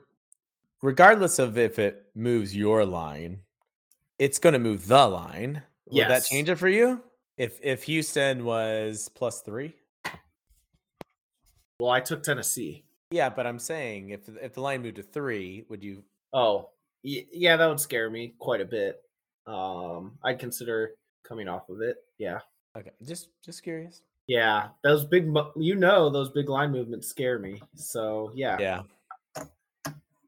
regardless 0.83 1.41
of 1.41 1.59
if 1.59 1.81
it 1.81 2.07
moves 2.15 2.55
your 2.55 2.85
line, 2.87 3.43
it's 4.23 4.38
going 4.38 4.52
to 4.52 4.59
move 4.61 4.87
the 4.87 5.07
line. 5.09 5.62
Would 5.91 6.09
that 6.09 6.25
change 6.25 6.49
it 6.49 6.57
for 6.57 6.69
you? 6.69 7.02
If 7.37 7.59
if 7.62 7.83
Houston 7.85 8.45
was 8.45 9.09
plus 9.14 9.41
three, 9.41 9.75
Well, 11.81 11.91
I 11.91 12.00
took 12.00 12.23
Tennessee. 12.23 12.85
yeah, 13.11 13.29
but 13.29 13.47
I'm 13.47 13.59
saying 13.59 14.11
if 14.11 14.29
if 14.41 14.55
the 14.55 14.61
line 14.61 14.83
moved 14.83 14.97
to 14.97 15.02
three, 15.02 15.64
would 15.69 15.83
you? 15.83 16.05
Oh, 16.33 16.71
yeah, 17.02 17.57
that 17.57 17.67
would 17.67 17.81
scare 17.81 18.09
me 18.11 18.35
quite 18.38 18.61
a 18.61 18.64
bit. 18.64 19.02
Um, 19.47 20.19
I'd 20.25 20.38
consider 20.38 20.93
coming 21.26 21.49
off 21.49 21.69
of 21.69 21.81
it. 21.81 21.97
Yeah, 22.19 22.38
Okay, 22.79 22.91
just 23.05 23.29
just 23.45 23.62
curious. 23.62 24.02
yeah, 24.29 24.69
those 24.85 25.05
big, 25.05 25.35
you 25.57 25.75
know, 25.75 26.11
those 26.11 26.31
big 26.31 26.49
line 26.49 26.71
movements 26.71 27.09
scare 27.09 27.38
me. 27.41 27.61
So 27.75 28.31
yeah, 28.35 28.57
Yeah, 28.61 28.83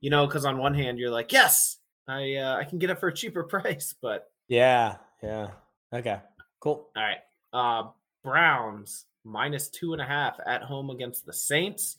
you 0.00 0.10
know, 0.10 0.26
because 0.26 0.44
on 0.44 0.58
one 0.58 0.74
hand 0.74 0.98
you're 0.98 1.10
like, 1.12 1.32
yes, 1.32 1.78
I 2.08 2.34
uh, 2.36 2.56
I 2.56 2.64
can 2.64 2.78
get 2.78 2.90
it 2.90 2.98
for 2.98 3.08
a 3.08 3.14
cheaper 3.14 3.42
price, 3.54 3.94
but 4.00 4.30
yeah, 4.48 4.96
yeah. 5.22 5.48
Okay, 5.92 6.18
cool. 6.60 6.88
All 6.96 7.02
right. 7.02 7.18
Uh 7.52 7.90
Browns 8.22 9.06
minus 9.24 9.68
two 9.68 9.92
and 9.92 10.02
a 10.02 10.04
half 10.04 10.38
at 10.46 10.62
home 10.62 10.90
against 10.90 11.26
the 11.26 11.32
Saints. 11.32 11.96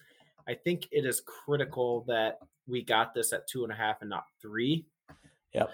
I 0.47 0.53
think 0.53 0.87
it 0.91 1.05
is 1.05 1.21
critical 1.21 2.03
that 2.07 2.39
we 2.67 2.83
got 2.83 3.13
this 3.13 3.33
at 3.33 3.47
two 3.47 3.63
and 3.63 3.71
a 3.71 3.75
half 3.75 4.01
and 4.01 4.09
not 4.09 4.25
three. 4.41 4.85
Yep. 5.53 5.69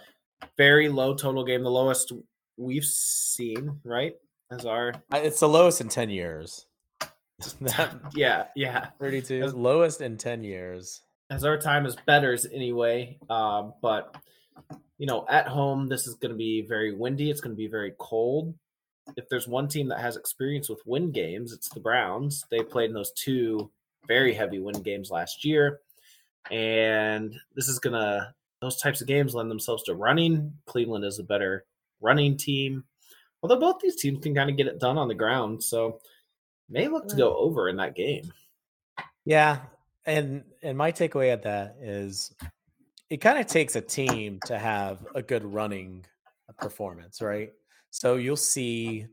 Very 0.58 0.90
low 0.90 1.14
total 1.14 1.44
game, 1.44 1.64
the 1.64 1.72
lowest 1.72 2.12
we've 2.58 2.86
seen, 2.86 3.80
right? 3.84 4.16
As 4.52 4.66
our 4.66 4.94
It's 5.14 5.40
the 5.40 5.50
lowest 5.50 5.82
in 5.82 5.90
ten 5.90 6.10
years. 6.10 6.66
Yeah, 8.14 8.46
yeah. 8.56 8.88
Thirty-two, 9.00 9.48
lowest 9.48 10.02
in 10.02 10.18
ten 10.18 10.44
years. 10.44 11.02
As 11.32 11.46
our 11.46 11.58
time 11.58 11.86
is 11.86 11.96
betters 12.06 12.46
anyway. 12.46 13.18
Um, 13.30 13.74
but 13.82 14.16
you 14.98 15.08
know, 15.08 15.26
at 15.30 15.48
home, 15.48 15.88
this 15.88 16.06
is 16.06 16.16
gonna 16.16 16.36
be 16.36 16.62
very 16.62 16.94
windy, 16.94 17.32
it's 17.32 17.42
gonna 17.42 17.56
be 17.56 17.68
very 17.68 17.94
cold. 17.98 18.54
if 19.18 19.28
there's 19.30 19.48
one 19.48 19.68
team 19.68 19.88
that 19.88 20.00
has 20.00 20.16
experience 20.16 20.70
with 20.70 20.86
win 20.86 21.12
games, 21.12 21.54
it's 21.54 21.70
the 21.70 21.80
Browns. 21.80 22.46
They 22.52 22.60
played 22.60 22.90
in 22.90 22.94
those 22.94 23.12
two 23.14 23.72
very 24.08 24.34
heavy 24.34 24.60
win 24.60 24.82
games 24.84 25.10
last 25.10 25.44
year. 25.44 25.80
And 26.50 27.34
this 27.56 27.68
is 27.68 27.80
going 27.80 27.94
to, 27.94 28.34
those 28.62 28.78
types 28.78 29.02
of 29.02 29.08
games 29.08 29.34
lend 29.34 29.50
themselves 29.50 29.84
to 29.84 29.96
running. 29.96 30.54
Cleveland 30.66 31.04
is 31.04 31.20
a 31.20 31.24
better 31.24 31.66
running 32.00 32.38
team. 32.38 32.84
Although 33.42 33.60
both 33.60 33.80
these 33.80 33.96
teams 33.96 34.22
can 34.22 34.36
kind 34.36 34.50
of 34.50 34.58
get 34.58 34.68
it 34.68 34.80
done 34.80 34.98
on 34.98 35.08
the 35.08 35.16
ground. 35.16 35.64
So 35.64 36.00
may 36.70 36.88
look 36.88 37.08
to 37.08 37.16
go 37.16 37.36
over 37.36 37.70
in 37.70 37.78
that 37.78 37.96
game. 37.96 38.32
Yeah, 39.26 39.60
and 40.06 40.44
and 40.64 40.78
my 40.78 40.92
takeaway 40.92 41.32
at 41.32 41.44
that 41.44 41.78
is 41.82 42.34
it 43.10 43.18
kind 43.18 43.40
of 43.40 43.48
takes 43.48 43.76
a 43.76 43.82
team 43.82 44.40
to 44.46 44.58
have 44.58 45.06
a 45.16 45.22
good 45.22 45.44
running 45.44 46.06
uh, 46.50 46.54
performance, 46.54 47.22
right? 47.22 47.52
So 47.90 48.16
you'll 48.16 48.38
see 48.38 49.06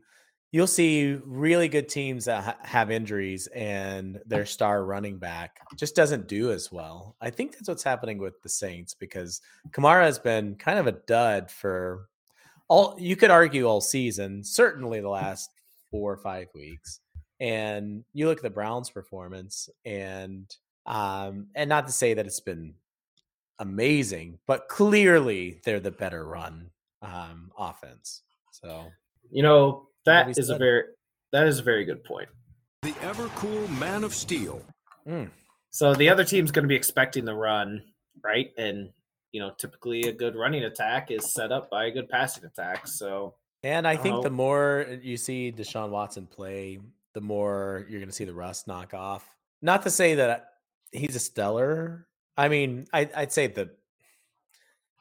you'll 0.51 0.67
see 0.67 1.19
really 1.25 1.67
good 1.67 1.87
teams 1.89 2.25
that 2.25 2.43
ha- 2.43 2.57
have 2.63 2.89
injuries 2.89 3.47
and 3.47 4.19
their 4.25 4.45
star 4.45 4.83
running 4.83 5.19
back 5.19 5.59
just 5.75 5.95
doesn't 5.95 6.27
do 6.27 6.51
as 6.51 6.71
well. 6.71 7.15
I 7.21 7.29
think 7.29 7.53
that's 7.53 7.67
what's 7.67 7.83
happening 7.83 8.17
with 8.17 8.41
the 8.41 8.49
Saints 8.49 8.95
because 8.95 9.41
Kamara 9.71 10.05
has 10.05 10.17
been 10.17 10.55
kind 10.55 10.79
of 10.79 10.87
a 10.87 10.93
dud 10.93 11.51
for 11.51 12.07
all 12.67 12.95
you 12.99 13.15
could 13.15 13.31
argue 13.31 13.65
all 13.65 13.81
season, 13.81 14.43
certainly 14.43 15.01
the 15.01 15.09
last 15.09 15.51
4 15.91 16.13
or 16.13 16.17
5 16.17 16.47
weeks 16.55 16.99
and 17.39 18.03
you 18.13 18.27
look 18.27 18.39
at 18.39 18.43
the 18.43 18.49
Browns' 18.49 18.89
performance, 18.89 19.69
and 19.85 20.53
um, 20.85 21.47
and 21.55 21.69
not 21.69 21.87
to 21.87 21.93
say 21.93 22.13
that 22.13 22.25
it's 22.25 22.39
been 22.39 22.73
amazing, 23.59 24.39
but 24.47 24.67
clearly 24.69 25.59
they're 25.63 25.79
the 25.79 25.91
better 25.91 26.25
run 26.25 26.69
um, 27.01 27.51
offense. 27.57 28.21
So 28.51 28.85
You 29.31 29.43
know, 29.43 29.87
that 30.05 30.29
is 30.29 30.49
we 30.49 30.55
a 30.55 30.57
very, 30.57 30.83
that 31.31 31.47
is 31.47 31.59
a 31.59 31.63
very 31.63 31.85
good 31.85 32.03
point. 32.03 32.29
The 32.81 32.93
ever 33.01 33.27
cool 33.35 33.67
Man 33.69 34.03
of 34.03 34.13
Steel. 34.13 34.61
mm, 35.07 35.29
So 35.71 35.93
the 35.93 36.09
other 36.09 36.23
team's 36.23 36.51
going 36.51 36.63
to 36.63 36.69
be 36.69 36.75
expecting 36.75 37.25
the 37.25 37.35
run, 37.35 37.83
right? 38.23 38.51
And 38.57 38.89
you 39.31 39.39
know, 39.39 39.51
typically 39.59 40.01
a 40.07 40.11
good 40.11 40.35
running 40.35 40.63
attack 40.63 41.11
is 41.11 41.33
set 41.33 41.51
up 41.51 41.69
by 41.69 41.85
a 41.85 41.91
good 41.91 42.09
passing 42.09 42.45
attack. 42.45 42.87
So 42.87 43.35
and 43.61 43.87
I 43.87 43.95
think 43.97 44.23
the 44.23 44.29
Oh. 44.29 44.33
more 44.33 44.87
you 45.03 45.17
see 45.17 45.51
Deshaun 45.51 45.89
Watson 45.91 46.25
play, 46.25 46.79
the 47.13 47.21
more 47.21 47.85
you're 47.89 47.99
going 47.99 48.09
to 48.09 48.15
see 48.15 48.23
the 48.25 48.33
rust 48.33 48.67
knock 48.67 48.93
off. 48.93 49.27
Not 49.61 49.83
to 49.83 49.89
say 49.91 50.15
that 50.15 50.53
he's 50.91 51.15
a 51.15 51.19
stellar. 51.19 52.07
I 52.37 52.49
mean, 52.49 52.87
I, 52.93 53.09
I'd 53.15 53.31
say 53.31 53.47
that 53.47 53.69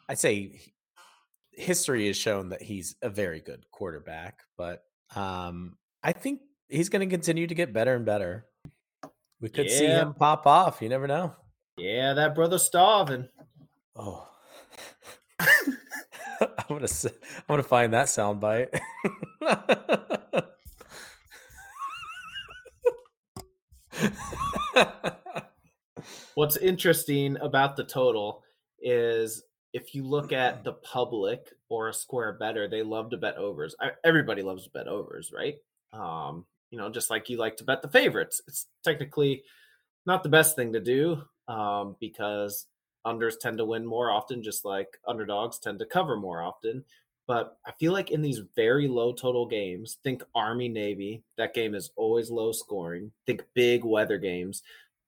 I'd 0.09 0.19
say 0.19 0.61
history 1.53 2.07
has 2.07 2.17
shown 2.17 2.51
that 2.51 2.63
he's 2.63 2.97
a 3.03 3.09
very 3.09 3.41
good 3.41 3.65
quarterback, 3.71 4.41
but 4.57 4.83
um, 5.15 5.77
I 6.03 6.13
think 6.13 6.41
he's 6.69 6.89
going 6.89 7.09
to 7.09 7.15
continue 7.15 7.47
to 7.47 7.55
get 7.55 7.73
better 7.73 7.95
and 7.95 8.05
better. 8.05 8.47
We 9.41 9.49
could 9.49 9.71
see 9.71 9.87
him 9.87 10.15
pop 10.15 10.47
off. 10.47 10.83
You 10.83 10.89
never 10.89 11.07
know. 11.07 11.35
yeah, 11.77 12.15
that 12.15 12.35
brother 12.35 12.59
starving. 12.59 13.29
Oh, 13.95 14.27
I'm 15.41 15.49
gonna 16.69 16.89
I'm 17.05 17.45
gonna 17.49 17.63
find 17.63 17.95
that 17.95 18.09
sound 18.09 18.41
bite. 18.41 18.71
What's 26.39 26.57
interesting 26.57 27.37
about 27.41 27.75
the 27.75 27.83
total 27.83 28.45
is 28.81 29.43
if 29.73 29.93
you 29.93 30.05
look 30.05 30.33
at 30.33 30.63
the 30.63 30.75
public 30.75 31.53
or 31.69 31.89
a 31.89 31.93
square 31.93 32.35
bettor, 32.35 32.69
they 32.69 32.85
love 32.85 33.11
to 33.11 33.17
bet 33.17 33.37
overs. 33.37 33.75
Everybody 34.05 34.43
loves 34.43 34.63
to 34.63 34.71
bet 34.71 34.87
overs, 34.87 35.33
right? 35.35 35.57
Um, 35.93 36.47
you 36.71 36.79
know, 36.79 36.91
just 36.91 37.11
like 37.11 37.29
you 37.29 37.39
like 37.39 37.57
to 37.57 37.65
bet 37.65 37.83
the 37.83 37.89
favorites. 37.89 38.41
It's 38.47 38.69
technically 38.85 39.43
not 40.07 40.23
the 40.23 40.29
best 40.29 40.55
thing 40.55 40.73
to 40.75 40.81
do 40.81 41.21
um, 41.49 41.97
because 41.99 42.67
unders 43.05 43.41
tend 43.41 43.59
to 43.59 43.65
win 43.65 43.85
more 43.85 44.13
often, 44.13 44.41
just 44.41 44.65
like 44.65 44.97
underdogs 45.09 45.59
tend 45.59 45.81
to 45.81 45.87
cover 45.87 46.17
more 46.17 46.41
often. 46.41 46.85
But 47.27 47.59
I 47.67 47.73
feel 47.73 47.93
like 47.93 48.13
in 48.13 48.23
these 48.23 48.43
very 48.55 48.87
low 48.87 49.13
total 49.13 49.45
games, 49.45 49.99
think 50.05 50.23
Army 50.37 50.69
Navy, 50.69 51.25
that 51.37 51.53
game 51.53 51.75
is 51.75 51.91
always 51.97 52.31
low 52.31 52.53
scoring. 52.53 53.11
Think 53.27 53.45
big 53.55 53.85
weather 53.85 54.19
games. 54.19 54.63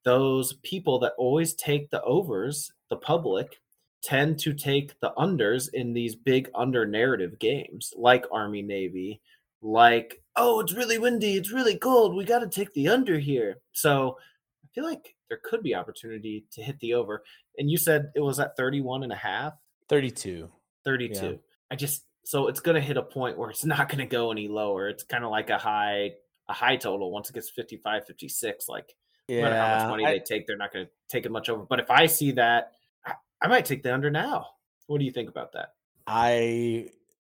Those 0.04 0.54
people 0.62 0.98
that 1.00 1.12
always 1.18 1.54
take 1.54 1.90
the 1.90 2.02
overs, 2.02 2.70
the 2.88 2.96
public, 2.96 3.60
tend 4.02 4.38
to 4.40 4.54
take 4.54 4.98
the 5.00 5.12
unders 5.18 5.68
in 5.72 5.92
these 5.92 6.16
big 6.16 6.50
under 6.54 6.86
narrative 6.86 7.38
games, 7.38 7.92
like 7.96 8.24
Army 8.32 8.62
Navy, 8.62 9.20
like, 9.62 10.22
oh, 10.36 10.60
it's 10.60 10.72
really 10.72 10.98
windy, 10.98 11.34
it's 11.34 11.52
really 11.52 11.76
cold, 11.76 12.14
we 12.14 12.24
got 12.24 12.38
to 12.38 12.48
take 12.48 12.72
the 12.72 12.88
under 12.88 13.18
here. 13.18 13.56
So 13.72 14.16
I 14.64 14.68
feel 14.74 14.84
like 14.84 15.14
there 15.28 15.40
could 15.44 15.62
be 15.62 15.74
opportunity 15.74 16.46
to 16.52 16.62
hit 16.62 16.78
the 16.80 16.94
over. 16.94 17.22
And 17.58 17.70
you 17.70 17.76
said 17.76 18.10
it 18.14 18.20
was 18.20 18.40
at 18.40 18.56
31 18.56 19.02
and 19.02 19.12
a 19.12 19.16
half. 19.16 19.52
32. 19.88 20.48
32. 20.84 21.38
I 21.70 21.76
just 21.76 22.04
so 22.24 22.48
it's 22.48 22.60
going 22.60 22.74
to 22.74 22.80
hit 22.80 22.96
a 22.96 23.02
point 23.02 23.38
where 23.38 23.50
it's 23.50 23.64
not 23.66 23.88
going 23.88 23.98
to 23.98 24.06
go 24.06 24.30
any 24.30 24.48
lower. 24.48 24.88
It's 24.88 25.04
kind 25.04 25.24
of 25.24 25.30
like 25.30 25.50
a 25.50 25.58
high 25.58 26.12
a 26.48 26.52
high 26.52 26.76
total 26.76 27.12
once 27.12 27.30
it 27.30 27.34
gets 27.34 27.48
55 27.48 28.06
56 28.06 28.68
like 28.68 28.92
no 29.36 29.42
matter 29.42 29.56
how 29.56 29.78
much 29.78 29.90
money 29.90 30.06
I- 30.06 30.12
they 30.12 30.18
take, 30.20 30.46
they're 30.46 30.56
not 30.56 30.72
going 30.72 30.86
to 30.86 30.90
take 31.08 31.24
it 31.26 31.32
much 31.32 31.48
over. 31.48 31.64
But 31.64 31.80
if 31.80 31.90
I 31.90 32.06
see 32.06 32.32
that, 32.32 32.72
I, 33.06 33.14
I 33.42 33.48
might 33.48 33.64
take 33.64 33.82
the 33.82 33.92
under 33.94 34.10
now. 34.10 34.46
What 34.86 34.98
do 34.98 35.04
you 35.04 35.10
think 35.12 35.28
about 35.28 35.52
that? 35.52 35.74
I 36.06 36.88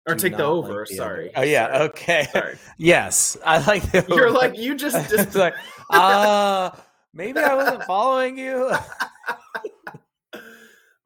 Or 0.08 0.14
take 0.16 0.36
the 0.36 0.44
over. 0.44 0.80
like 0.80 0.88
the 0.88 0.96
sorry. 0.96 1.28
under. 1.34 1.38
Oh 1.40 1.42
yeah, 1.50 1.66
Sorry. 1.72 1.88
okay. 1.88 2.26
Sorry. 2.32 2.58
yes, 2.78 3.36
I 3.44 3.64
like 3.66 3.82
the. 3.92 4.04
You're 4.08 4.28
over. 4.28 4.38
like 4.38 4.58
you 4.58 4.74
just, 4.74 5.08
just 5.14 5.34
like, 5.36 5.54
uh, 5.90 6.70
maybe 7.12 7.38
I 7.40 7.54
wasn't 7.54 7.84
following 7.84 8.36
you. 8.38 8.72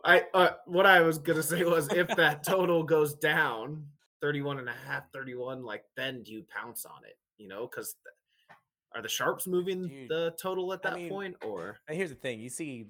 I 0.04 0.22
uh, 0.32 0.50
what 0.66 0.86
I 0.86 1.00
was 1.00 1.18
gonna 1.18 1.42
say 1.42 1.64
was 1.64 1.88
if 1.92 2.08
that 2.16 2.42
total 2.44 2.82
goes 2.82 3.14
down 3.16 3.84
31 4.22 4.58
and 4.60 4.68
a 4.68 4.74
half, 4.86 5.10
31, 5.12 5.64
like 5.64 5.84
then 5.96 6.22
do 6.22 6.32
you 6.32 6.44
pounce 6.48 6.86
on 6.86 7.04
it? 7.04 7.18
You 7.36 7.48
know, 7.48 7.66
because 7.66 7.96
are 8.94 9.02
the 9.02 9.08
sharps 9.08 9.46
moving 9.46 9.86
Dude, 9.88 10.08
the 10.08 10.34
total 10.40 10.72
at 10.72 10.80
I 10.84 10.90
that 10.90 10.96
mean, 10.96 11.08
point 11.10 11.36
or 11.44 11.78
And 11.88 11.96
here's 11.96 12.10
the 12.10 12.16
thing: 12.16 12.40
you 12.40 12.48
see, 12.48 12.86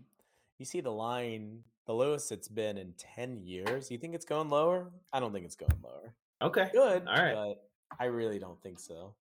you 0.58 0.64
see 0.64 0.80
the 0.80 0.90
line, 0.92 1.64
the 1.86 1.92
lowest 1.94 2.30
it's 2.32 2.48
been 2.48 2.78
in 2.78 2.92
ten 2.96 3.36
years. 3.38 3.90
You 3.90 3.98
think 3.98 4.14
it's 4.14 4.24
going 4.24 4.48
lower? 4.48 4.90
I 5.12 5.20
don't 5.20 5.32
think 5.32 5.44
it's 5.44 5.56
going 5.56 5.74
lower. 5.82 6.14
okay, 6.42 6.68
Good, 6.72 7.06
All 7.06 7.14
right. 7.14 7.34
but 7.34 7.64
I 7.98 8.06
really 8.06 8.38
don't 8.38 8.60
think 8.62 8.78
so. 8.78 9.14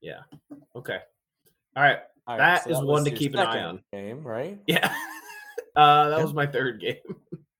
Yeah. 0.00 0.20
Okay, 0.76 0.98
all 1.76 1.82
right, 1.82 1.98
All 2.26 2.36
That 2.38 2.66
is 2.66 2.78
was 2.78 2.84
one 2.86 3.04
to 3.04 3.10
keep 3.10 3.34
an 3.34 3.40
eye 3.40 3.62
on. 3.62 3.82
Game, 3.92 4.22
right? 4.26 4.58
yeah. 4.66 4.94
Uh, 5.76 6.08
that 6.08 6.20
was 6.20 6.34
my 6.34 6.46
third 6.46 6.80
game. 6.80 6.96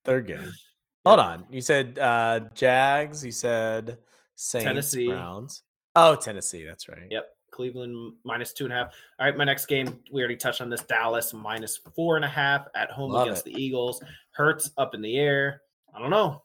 Third 0.04 0.26
game. 0.26 0.52
Hold 1.06 1.20
on. 1.20 1.44
You 1.48 1.60
said 1.60 1.96
uh 1.96 2.40
Jags. 2.54 3.24
You 3.24 3.30
said 3.30 3.98
Saints, 4.34 4.64
Tennessee. 4.64 5.06
Browns. 5.06 5.62
Oh, 5.94 6.16
Tennessee. 6.16 6.64
That's 6.64 6.88
right. 6.88 7.06
Yep. 7.08 7.24
Cleveland 7.50 8.14
minus 8.24 8.52
two 8.52 8.64
and 8.64 8.72
a 8.72 8.76
half. 8.76 8.94
All 9.18 9.26
right, 9.26 9.36
my 9.36 9.44
next 9.44 9.66
game, 9.66 9.98
we 10.12 10.20
already 10.20 10.36
touched 10.36 10.60
on 10.60 10.70
this. 10.70 10.82
Dallas 10.82 11.32
minus 11.32 11.78
four 11.94 12.16
and 12.16 12.24
a 12.24 12.28
half 12.28 12.66
at 12.74 12.90
home 12.90 13.12
Love 13.12 13.26
against 13.26 13.46
it. 13.46 13.54
the 13.54 13.62
Eagles. 13.62 14.02
Hurts 14.32 14.70
up 14.78 14.94
in 14.94 15.02
the 15.02 15.18
air. 15.18 15.62
I 15.94 15.98
don't 15.98 16.10
know. 16.10 16.42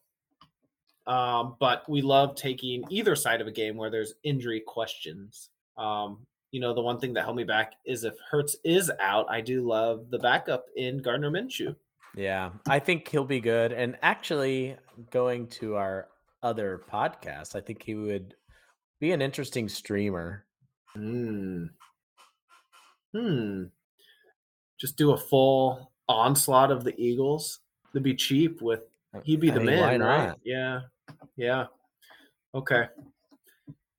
Um, 1.07 1.55
but 1.59 1.87
we 1.87 2.01
love 2.01 2.35
taking 2.35 2.83
either 2.89 3.15
side 3.15 3.41
of 3.41 3.47
a 3.47 3.51
game 3.51 3.77
where 3.77 3.89
there's 3.91 4.15
injury 4.23 4.61
questions. 4.65 5.49
Um, 5.77 6.25
you 6.51 6.59
know, 6.59 6.73
the 6.73 6.81
one 6.81 6.99
thing 6.99 7.13
that 7.13 7.25
held 7.25 7.35
me 7.35 7.43
back 7.43 7.73
is 7.85 8.03
if 8.03 8.15
Hurts 8.31 8.55
is 8.63 8.91
out, 8.99 9.25
I 9.29 9.41
do 9.41 9.67
love 9.67 10.09
the 10.09 10.19
backup 10.19 10.65
in 10.75 11.01
Gardner 11.01 11.29
Minshew. 11.29 11.75
Yeah, 12.15 12.51
I 12.67 12.79
think 12.79 13.09
he'll 13.09 13.25
be 13.25 13.41
good. 13.41 13.73
And 13.73 13.97
actually, 14.01 14.77
going 15.11 15.47
to 15.47 15.75
our 15.75 16.07
other 16.41 16.81
podcast, 16.89 17.55
I 17.55 17.61
think 17.61 17.83
he 17.83 17.93
would 17.93 18.35
be 19.01 19.11
an 19.11 19.21
interesting 19.21 19.67
streamer. 19.67 20.44
Hmm. 20.95 21.65
Hmm. 23.13 23.63
Just 24.79 24.97
do 24.97 25.11
a 25.11 25.17
full 25.17 25.91
onslaught 26.07 26.71
of 26.71 26.83
the 26.83 26.93
Eagles. 27.01 27.59
It'd 27.93 28.03
be 28.03 28.15
cheap 28.15 28.61
with 28.61 28.81
he'd 29.23 29.39
be 29.39 29.51
I 29.51 29.53
the 29.53 29.59
mean, 29.61 29.79
why 29.79 29.97
man, 29.97 30.01
right? 30.01 30.27
not? 30.27 30.39
Yeah. 30.43 30.81
Yeah. 31.37 31.65
Okay. 32.53 32.87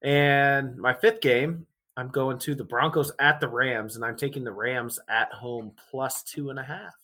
And 0.03 0.77
my 0.77 0.95
fifth 0.95 1.21
game, 1.21 1.67
I'm 1.97 2.09
going 2.09 2.39
to 2.41 2.55
the 2.55 2.65
Broncos 2.65 3.13
at 3.19 3.41
the 3.41 3.49
Rams, 3.49 3.97
and 3.97 4.05
I'm 4.05 4.17
taking 4.17 4.45
the 4.45 4.53
Rams 4.53 4.99
at 5.09 5.33
home 5.33 5.73
plus 5.91 6.23
two 6.23 6.51
and 6.51 6.59
a 6.59 6.63
half. 6.63 6.95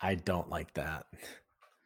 I 0.00 0.16
don't 0.16 0.50
like 0.50 0.72
that. 0.74 1.06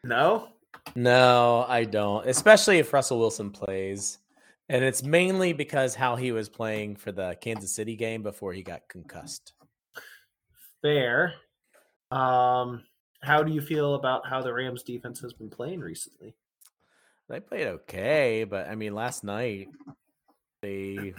No? 0.03 0.49
No, 0.95 1.65
I 1.69 1.85
don't. 1.85 2.27
Especially 2.27 2.79
if 2.79 2.93
Russell 2.93 3.19
Wilson 3.19 3.51
plays. 3.51 4.19
And 4.71 4.85
it's 4.85 5.03
mainly 5.03 5.53
because 5.53 5.97
how 5.97 6.15
he 6.15 6.31
was 6.31 6.49
playing 6.49 6.95
for 6.95 7.11
the 7.11 7.37
Kansas 7.41 7.75
City 7.75 7.97
game 7.97 8.23
before 8.23 8.53
he 8.53 8.63
got 8.63 8.89
concussed. 8.89 9.53
Fair. 10.81 11.35
Um, 12.13 12.85
how 13.21 13.43
do 13.43 13.53
you 13.53 13.63
feel 13.63 13.97
about 13.97 14.29
how 14.29 14.41
the 14.43 14.55
Rams 14.55 14.85
defense 14.85 15.19
has 15.23 15.33
been 15.33 15.51
playing 15.51 15.81
recently? 15.81 16.37
They 17.29 17.41
played 17.41 17.67
okay, 17.67 18.45
but 18.45 18.69
I 18.69 18.77
mean, 18.77 18.95
last 18.95 19.25
night 19.25 19.71
they 20.63 21.15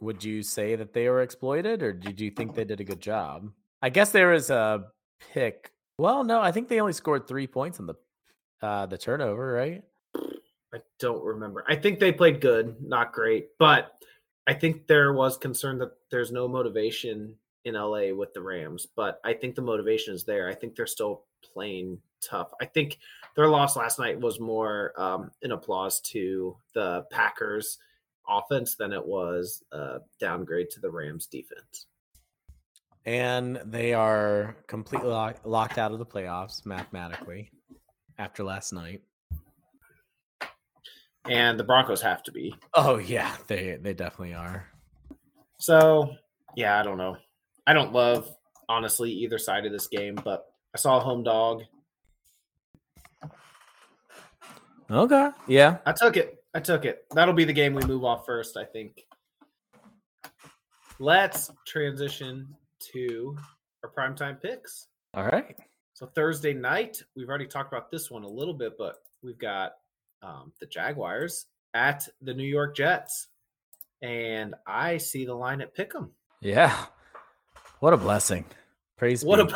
would 0.00 0.24
you 0.24 0.42
say 0.42 0.74
that 0.74 0.92
they 0.92 1.08
were 1.08 1.22
exploited, 1.22 1.80
or 1.80 1.92
did 1.92 2.20
you 2.20 2.32
think 2.32 2.56
they 2.56 2.64
did 2.64 2.80
a 2.80 2.84
good 2.84 3.00
job? 3.00 3.52
I 3.80 3.88
guess 3.88 4.10
there 4.10 4.30
was 4.30 4.50
a 4.50 4.86
pick. 5.32 5.70
Well, 5.96 6.24
no, 6.24 6.40
I 6.40 6.50
think 6.50 6.68
they 6.68 6.80
only 6.80 6.92
scored 6.92 7.28
three 7.28 7.46
points 7.46 7.78
on 7.78 7.86
the 7.86 7.94
uh, 8.60 8.86
the 8.86 8.98
turnover, 8.98 9.52
right? 9.52 9.84
I 10.74 10.78
don't 10.98 11.22
remember. 11.22 11.64
I 11.68 11.76
think 11.76 12.00
they 12.00 12.12
played 12.12 12.40
good, 12.40 12.76
not 12.80 13.12
great, 13.12 13.48
but 13.58 13.92
I 14.46 14.54
think 14.54 14.86
there 14.86 15.12
was 15.12 15.36
concern 15.36 15.78
that 15.78 15.92
there's 16.10 16.32
no 16.32 16.48
motivation 16.48 17.34
in 17.64 17.74
LA 17.74 18.12
with 18.14 18.32
the 18.34 18.40
Rams, 18.40 18.86
but 18.86 19.20
I 19.24 19.34
think 19.34 19.54
the 19.54 19.62
motivation 19.62 20.14
is 20.14 20.24
there. 20.24 20.48
I 20.48 20.54
think 20.54 20.74
they're 20.74 20.86
still 20.86 21.24
playing 21.52 21.98
tough. 22.20 22.52
I 22.60 22.66
think 22.66 22.98
their 23.36 23.48
loss 23.48 23.76
last 23.76 23.98
night 23.98 24.20
was 24.20 24.40
more 24.40 24.92
um, 24.96 25.30
an 25.42 25.52
applause 25.52 26.00
to 26.00 26.56
the 26.74 27.04
Packers 27.10 27.78
offense 28.28 28.74
than 28.74 28.92
it 28.92 29.04
was 29.04 29.62
a 29.72 29.98
downgrade 30.18 30.70
to 30.70 30.80
the 30.80 30.90
Rams 30.90 31.26
defense. 31.26 31.86
And 33.04 33.60
they 33.64 33.94
are 33.94 34.56
completely 34.68 35.08
lock- 35.08 35.40
locked 35.44 35.78
out 35.78 35.92
of 35.92 35.98
the 35.98 36.06
playoffs 36.06 36.64
mathematically 36.64 37.50
after 38.18 38.44
last 38.44 38.72
night. 38.72 39.02
And 41.28 41.58
the 41.58 41.64
Broncos 41.64 42.02
have 42.02 42.22
to 42.24 42.32
be. 42.32 42.54
Oh 42.74 42.98
yeah, 42.98 43.36
they 43.46 43.78
they 43.80 43.94
definitely 43.94 44.34
are. 44.34 44.66
So, 45.58 46.16
yeah, 46.56 46.80
I 46.80 46.82
don't 46.82 46.98
know. 46.98 47.16
I 47.66 47.72
don't 47.72 47.92
love 47.92 48.28
honestly 48.68 49.12
either 49.12 49.38
side 49.38 49.64
of 49.64 49.70
this 49.70 49.86
game, 49.86 50.16
but 50.24 50.46
I 50.74 50.78
saw 50.78 50.96
a 50.96 51.00
home 51.00 51.22
dog. 51.22 51.62
Okay. 54.90 55.30
Yeah. 55.46 55.78
I 55.86 55.92
took 55.92 56.16
it. 56.16 56.42
I 56.54 56.60
took 56.60 56.84
it. 56.84 57.04
That'll 57.14 57.34
be 57.34 57.44
the 57.44 57.52
game 57.52 57.74
we 57.74 57.84
move 57.84 58.04
off 58.04 58.26
first, 58.26 58.56
I 58.56 58.64
think. 58.64 59.06
Let's 60.98 61.50
transition 61.66 62.48
to 62.92 63.36
our 63.84 63.90
primetime 63.90 64.40
picks. 64.42 64.88
All 65.14 65.24
right. 65.24 65.56
So 65.94 66.06
Thursday 66.06 66.52
night, 66.52 67.02
we've 67.16 67.28
already 67.28 67.46
talked 67.46 67.72
about 67.72 67.90
this 67.90 68.10
one 68.10 68.24
a 68.24 68.28
little 68.28 68.54
bit, 68.54 68.72
but 68.76 68.96
we've 69.22 69.38
got 69.38 69.72
um, 70.22 70.52
the 70.60 70.66
Jaguars 70.66 71.46
at 71.74 72.08
the 72.20 72.34
New 72.34 72.44
York 72.46 72.76
Jets, 72.76 73.28
and 74.02 74.54
I 74.66 74.98
see 74.98 75.24
the 75.24 75.34
line 75.34 75.60
at 75.60 75.76
Pick'em. 75.76 76.10
Yeah. 76.40 76.86
What 77.80 77.92
a 77.92 77.96
blessing. 77.96 78.44
Praise 78.98 79.24
What 79.24 79.46
be. 79.48 79.54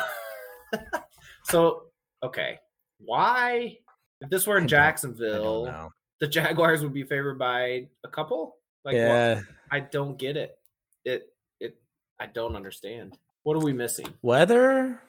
a 0.75 0.79
so 1.45 1.85
okay. 2.23 2.59
Why 2.99 3.79
if 4.21 4.31
this 4.31 4.47
were 4.47 4.57
in 4.59 4.67
don't- 4.67 4.79
I 4.79 4.83
don't 4.83 4.89
Jacksonville, 4.89 5.93
the 6.21 6.27
Jaguars 6.27 6.83
would 6.83 6.95
be 6.95 7.05
favored 7.05 7.39
by 7.39 7.87
a 8.05 8.09
couple? 8.09 8.57
Like 8.85 8.95
yeah. 8.97 9.43
I 9.71 9.81
don't 9.81 10.19
get 10.19 10.37
it. 10.37 10.57
It 11.05 11.29
it 11.61 11.77
I 12.19 12.27
don't 12.27 12.57
understand. 12.57 13.19
What 13.43 13.55
are 13.57 13.65
we 13.65 13.73
missing? 13.73 14.07
Weather. 14.23 15.01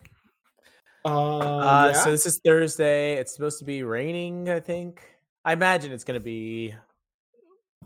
Uh, 1.06 1.38
Uh, 1.38 1.92
yeah. 1.94 2.04
So 2.04 2.12
this 2.12 2.26
is 2.26 2.40
Thursday. 2.44 3.14
It's 3.16 3.34
supposed 3.34 3.60
to 3.60 3.66
be 3.66 3.84
raining. 3.84 4.50
I 4.50 4.60
think. 4.60 5.02
I 5.48 5.54
imagine 5.54 5.94
it's 5.94 6.04
going 6.04 6.20
to 6.20 6.24
be 6.24 6.76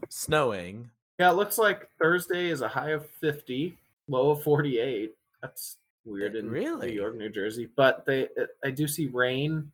snowing. 0.09 0.89
yeah, 1.19 1.29
it 1.29 1.35
looks 1.35 1.59
like 1.59 1.87
Thursday 2.01 2.49
is 2.49 2.61
a 2.61 2.67
high 2.67 2.89
of 2.89 3.07
50, 3.21 3.77
low 4.07 4.31
of 4.31 4.41
48. 4.41 5.13
That's 5.43 5.77
weird 6.03 6.35
in 6.35 6.49
really? 6.49 6.87
New 6.87 6.95
York, 6.95 7.15
New 7.15 7.29
Jersey. 7.29 7.69
But 7.75 8.03
they 8.07 8.29
I 8.65 8.71
do 8.71 8.87
see 8.87 9.09
rain. 9.13 9.71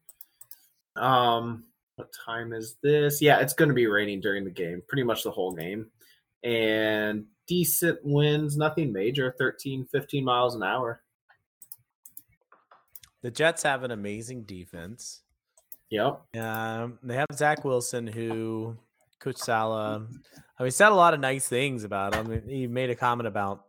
Um 0.97 1.63
what 1.95 2.12
time 2.26 2.52
is 2.52 2.76
this? 2.84 3.21
Yeah, 3.21 3.39
it's 3.39 3.54
going 3.54 3.69
to 3.69 3.73
be 3.76 3.88
raining 3.88 4.19
during 4.19 4.43
the 4.43 4.52
game, 4.52 4.84
pretty 4.86 5.04
much 5.04 5.23
the 5.23 5.32
whole 5.32 5.54
game. 5.54 5.88
And 6.43 7.26
decent 7.47 8.00
winds, 8.04 8.58
nothing 8.58 8.91
major, 8.91 9.34
13, 9.39 9.88
15 9.89 10.26
miles 10.26 10.56
an 10.56 10.62
hour. 10.62 11.02
The 13.21 13.32
Jets 13.32 13.63
have 13.63 13.84
an 13.84 13.91
amazing 13.91 14.43
defense. 14.43 15.21
Yep. 15.89 16.21
Um, 16.38 17.00
they 17.04 17.15
have 17.15 17.28
Zach 17.34 17.63
Wilson, 17.63 18.08
who 18.08 18.76
Coach 19.19 19.38
Saleh. 19.38 20.02
I 20.60 20.63
mean, 20.63 20.71
said 20.71 20.91
a 20.91 20.95
lot 20.95 21.13
of 21.13 21.19
nice 21.19 21.47
things 21.47 21.84
about 21.84 22.13
him. 22.13 22.43
He 22.47 22.67
made 22.67 22.89
a 22.89 22.95
comment 22.95 23.28
about 23.28 23.63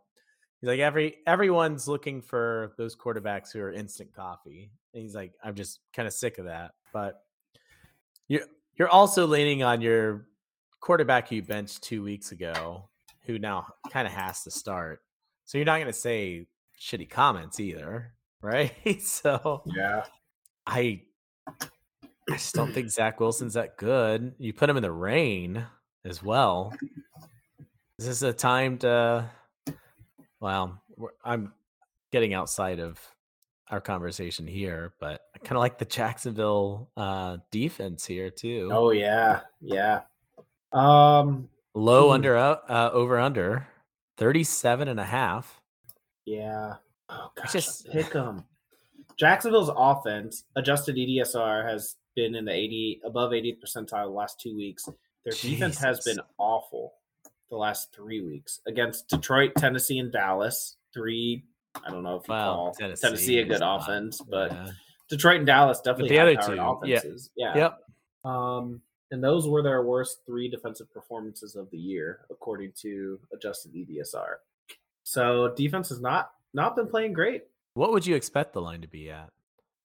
he's 0.59 0.67
like 0.67 0.79
every 0.79 1.17
everyone's 1.25 1.87
looking 1.87 2.21
for 2.21 2.73
those 2.77 2.95
quarterbacks 2.95 3.53
who 3.53 3.59
are 3.61 3.71
instant 3.71 4.13
coffee. 4.13 4.71
And 4.93 5.03
he's 5.03 5.15
like, 5.15 5.33
I'm 5.43 5.55
just 5.55 5.79
kind 5.93 6.07
of 6.07 6.13
sick 6.13 6.37
of 6.37 6.45
that. 6.45 6.71
But 6.91 7.23
you're 8.27 8.41
you're 8.77 8.89
also 8.89 9.25
leaning 9.27 9.63
on 9.63 9.81
your 9.81 10.27
quarterback 10.79 11.31
you 11.31 11.41
benched 11.41 11.83
two 11.83 12.03
weeks 12.03 12.31
ago, 12.31 12.89
who 13.25 13.39
now 13.39 13.67
kind 13.91 14.07
of 14.07 14.13
has 14.13 14.43
to 14.43 14.51
start. 14.51 15.01
So 15.45 15.57
you're 15.57 15.65
not 15.65 15.77
going 15.77 15.87
to 15.87 15.93
say 15.93 16.47
shitty 16.79 17.09
comments 17.09 17.59
either, 17.59 18.13
right? 18.41 19.01
so 19.01 19.63
Yeah. 19.65 20.03
I 20.65 21.01
I 22.29 22.33
just 22.33 22.53
don't 22.55 22.73
think 22.73 22.89
Zach 22.91 23.19
Wilson's 23.19 23.53
that 23.55 23.77
good. 23.77 24.33
You 24.37 24.53
put 24.53 24.69
him 24.69 24.77
in 24.77 24.83
the 24.83 24.91
rain 24.91 25.65
as 26.05 26.23
well. 26.23 26.73
Is 27.97 28.05
this 28.05 28.21
a 28.21 28.33
time 28.33 28.77
to? 28.79 29.29
Well, 30.39 30.81
I'm 31.23 31.53
getting 32.11 32.33
outside 32.33 32.79
of 32.79 32.99
our 33.69 33.81
conversation 33.81 34.47
here, 34.47 34.93
but 34.99 35.21
I 35.35 35.39
kind 35.39 35.57
of 35.57 35.59
like 35.59 35.77
the 35.77 35.85
Jacksonville 35.85 36.89
uh, 36.97 37.37
defense 37.51 38.05
here 38.05 38.29
too. 38.29 38.69
Oh 38.71 38.91
yeah, 38.91 39.41
yeah. 39.61 40.01
Um, 40.71 41.49
Low 41.75 42.07
hmm. 42.07 42.13
under 42.13 42.37
uh, 42.37 42.57
uh, 42.67 42.89
over 42.93 43.19
under 43.19 43.67
37 44.17 44.87
and 44.87 44.99
a 44.99 45.05
half. 45.05 45.61
yeah. 46.25 46.75
Oh 47.09 47.31
gosh, 47.35 47.53
just- 47.53 47.89
pick 47.91 48.15
'em. 48.15 48.45
Jacksonville's 49.17 49.71
offense, 49.75 50.45
adjusted 50.55 50.95
EDSR, 50.95 51.67
has 51.67 51.97
been 52.19 52.35
in 52.35 52.45
the 52.45 52.51
80 52.51 53.01
above 53.05 53.31
80th 53.31 53.59
percentile 53.63 54.05
the 54.05 54.09
last 54.09 54.39
two 54.41 54.55
weeks. 54.55 54.89
Their 55.23 55.33
defense 55.33 55.77
has 55.77 56.01
been 56.03 56.19
awful 56.37 56.93
the 57.49 57.55
last 57.55 57.93
three 57.95 58.21
weeks 58.21 58.59
against 58.67 59.07
Detroit, 59.07 59.51
Tennessee, 59.57 59.99
and 59.99 60.11
Dallas. 60.11 60.75
Three, 60.93 61.45
I 61.85 61.89
don't 61.89 62.03
know 62.03 62.17
if 62.17 62.27
you 62.27 62.33
Well, 62.33 62.55
call 62.55 62.73
Tennessee 62.73 63.07
Tennessee, 63.07 63.39
a 63.39 63.45
good 63.45 63.61
offense, 63.63 64.21
but 64.21 64.51
Yeah. 64.51 64.71
Detroit 65.09 65.37
and 65.37 65.47
Dallas 65.47 65.79
definitely 65.79 66.09
the 66.09 66.15
have 66.15 66.27
other 66.37 66.55
two, 66.55 66.61
offenses. 66.61 67.29
Yeah. 67.35 67.55
Yep. 67.57 67.83
Um, 68.25 68.81
and 69.11 69.23
those 69.23 69.47
were 69.47 69.63
their 69.63 69.81
worst 69.83 70.19
three 70.25 70.49
defensive 70.49 70.91
performances 70.93 71.55
of 71.55 71.71
the 71.71 71.77
year, 71.77 72.25
according 72.29 72.73
to 72.81 73.19
adjusted 73.33 73.73
EDSR. 73.73 74.35
So 75.03 75.53
defense 75.55 75.89
has 75.89 76.01
not 76.01 76.31
not 76.53 76.75
been 76.75 76.87
playing 76.87 77.13
great. 77.13 77.45
What 77.75 77.91
would 77.93 78.05
you 78.05 78.15
expect 78.15 78.53
the 78.53 78.61
line 78.61 78.81
to 78.81 78.87
be 78.87 79.09
at? 79.09 79.29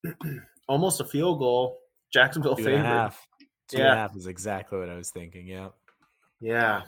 Almost 0.69 1.01
a 1.01 1.05
field 1.05 1.39
goal. 1.39 1.81
Jacksonville 2.15 2.57
Two 2.57 2.69
and 2.69 2.75
a 2.77 2.79
half. 2.87 3.27
Two 3.69 3.79
and 3.79 3.87
a 3.87 3.89
Yeah. 3.89 3.95
half 3.97 4.17
is 4.17 4.27
exactly 4.29 4.79
what 4.79 4.89
I 4.89 4.95
was 4.95 5.11
thinking. 5.11 5.47
Yeah. 5.49 5.69
Yeah. 6.41 6.83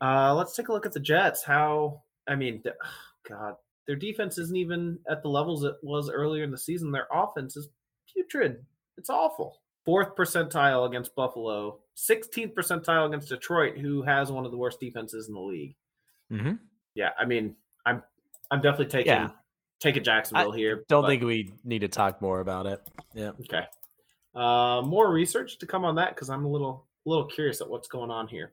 Uh, 0.00 0.34
let's 0.34 0.54
take 0.56 0.68
a 0.68 0.72
look 0.72 0.84
at 0.86 0.92
the 0.92 1.00
Jets. 1.00 1.44
How 1.44 2.02
I 2.28 2.34
mean, 2.34 2.62
th- 2.62 2.74
God, 3.28 3.54
their 3.86 3.96
defense 3.96 4.36
isn't 4.38 4.56
even 4.56 4.98
at 5.08 5.22
the 5.22 5.28
levels 5.28 5.64
it 5.64 5.76
was 5.82 6.10
earlier 6.10 6.42
in 6.42 6.50
the 6.50 6.58
season. 6.58 6.90
Their 6.90 7.06
offense 7.12 7.56
is 7.56 7.68
putrid. 8.12 8.64
It's 8.98 9.08
awful. 9.10 9.60
Fourth 9.84 10.16
percentile 10.16 10.86
against 10.88 11.14
Buffalo. 11.14 11.78
16th 11.96 12.54
percentile 12.54 13.06
against 13.06 13.28
Detroit, 13.28 13.78
who 13.78 14.02
has 14.02 14.32
one 14.32 14.44
of 14.44 14.50
the 14.50 14.56
worst 14.58 14.80
defenses 14.80 15.28
in 15.28 15.34
the 15.34 15.40
league. 15.40 15.76
Mm-hmm. 16.32 16.54
Yeah, 16.96 17.10
I 17.16 17.24
mean, 17.24 17.54
I'm 17.84 18.02
I'm 18.50 18.60
definitely 18.60 18.86
taking 18.86 19.12
Yeah. 19.12 19.30
taking 19.80 20.02
Jacksonville 20.02 20.50
here. 20.52 20.84
Don't 20.88 21.02
but- 21.02 21.08
think 21.08 21.22
we 21.22 21.52
need 21.62 21.80
to 21.80 21.88
talk 21.88 22.20
more 22.20 22.40
about 22.40 22.66
it. 22.66 22.80
Yeah. 23.14 23.30
Okay. 23.42 23.64
Uh, 24.36 24.82
more 24.82 25.10
research 25.10 25.58
to 25.58 25.66
come 25.66 25.84
on 25.84 25.94
that 25.96 26.14
because 26.14 26.28
I'm 26.30 26.44
a 26.44 26.48
little 26.48 26.86
a 27.06 27.08
little 27.08 27.24
curious 27.26 27.60
at 27.60 27.68
what's 27.70 27.88
going 27.88 28.10
on 28.10 28.28
here. 28.28 28.52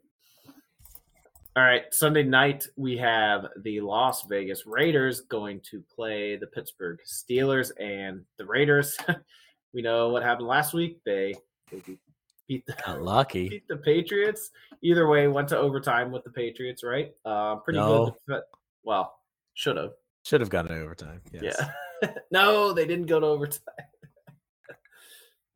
All 1.56 1.64
right, 1.64 1.84
Sunday 1.92 2.24
night 2.24 2.66
we 2.78 2.98
have 2.98 3.46
the 3.62 3.80
Las 3.82 4.24
Vegas 4.24 4.66
Raiders 4.66 5.22
going 5.22 5.62
to 5.70 5.84
play 5.96 6.36
the 6.36 6.48
Pittsburgh 6.48 7.00
Steelers, 7.06 7.72
and 7.80 8.22
the 8.38 8.46
Raiders. 8.46 8.98
we 9.74 9.82
know 9.84 10.10
what 10.10 10.24
happened 10.24 10.48
last 10.48 10.74
week. 10.74 11.00
They, 11.06 11.36
they 11.72 11.80
beat- 11.86 12.00
beat 12.48 12.66
the 12.66 12.76
Not 12.88 13.02
lucky. 13.04 13.50
beat 13.50 13.68
the 13.68 13.78
Patriots. 13.78 14.50
Either 14.82 15.08
way, 15.08 15.28
went 15.28 15.48
to 15.50 15.58
overtime 15.58 16.12
with 16.12 16.24
the 16.24 16.32
Patriots, 16.32 16.84
right? 16.84 17.12
Uh, 17.24 17.58
pretty 17.58 17.78
No. 17.80 18.18
good. 18.28 18.42
Well, 18.84 19.14
should 19.54 19.78
have. 19.78 19.92
Should 20.26 20.42
have 20.42 20.50
gotten 20.50 20.72
overtime. 20.72 21.22
Yes. 21.32 21.62
Yeah. 22.02 22.14
no, 22.32 22.74
they 22.74 22.88
didn't 22.88 23.06
go 23.06 23.20
to 23.20 23.28
overtime. 23.28 23.60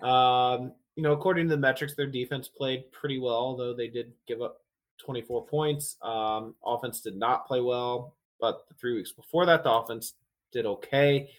Um, 0.01 0.71
you 0.95 1.03
know, 1.03 1.11
according 1.11 1.47
to 1.47 1.55
the 1.55 1.61
metrics, 1.61 1.95
their 1.95 2.07
defense 2.07 2.47
played 2.47 2.91
pretty 2.91 3.19
well, 3.19 3.35
although 3.35 3.73
they 3.73 3.87
did 3.87 4.13
give 4.27 4.41
up 4.41 4.61
24 4.99 5.45
points. 5.45 5.97
Um, 6.01 6.55
offense 6.65 7.01
did 7.01 7.15
not 7.15 7.47
play 7.47 7.61
well, 7.61 8.15
but 8.39 8.67
the 8.67 8.73
three 8.75 8.95
weeks 8.95 9.11
before 9.11 9.45
that, 9.45 9.63
the 9.63 9.71
offense 9.71 10.13
did 10.51 10.65
okay. 10.65 11.29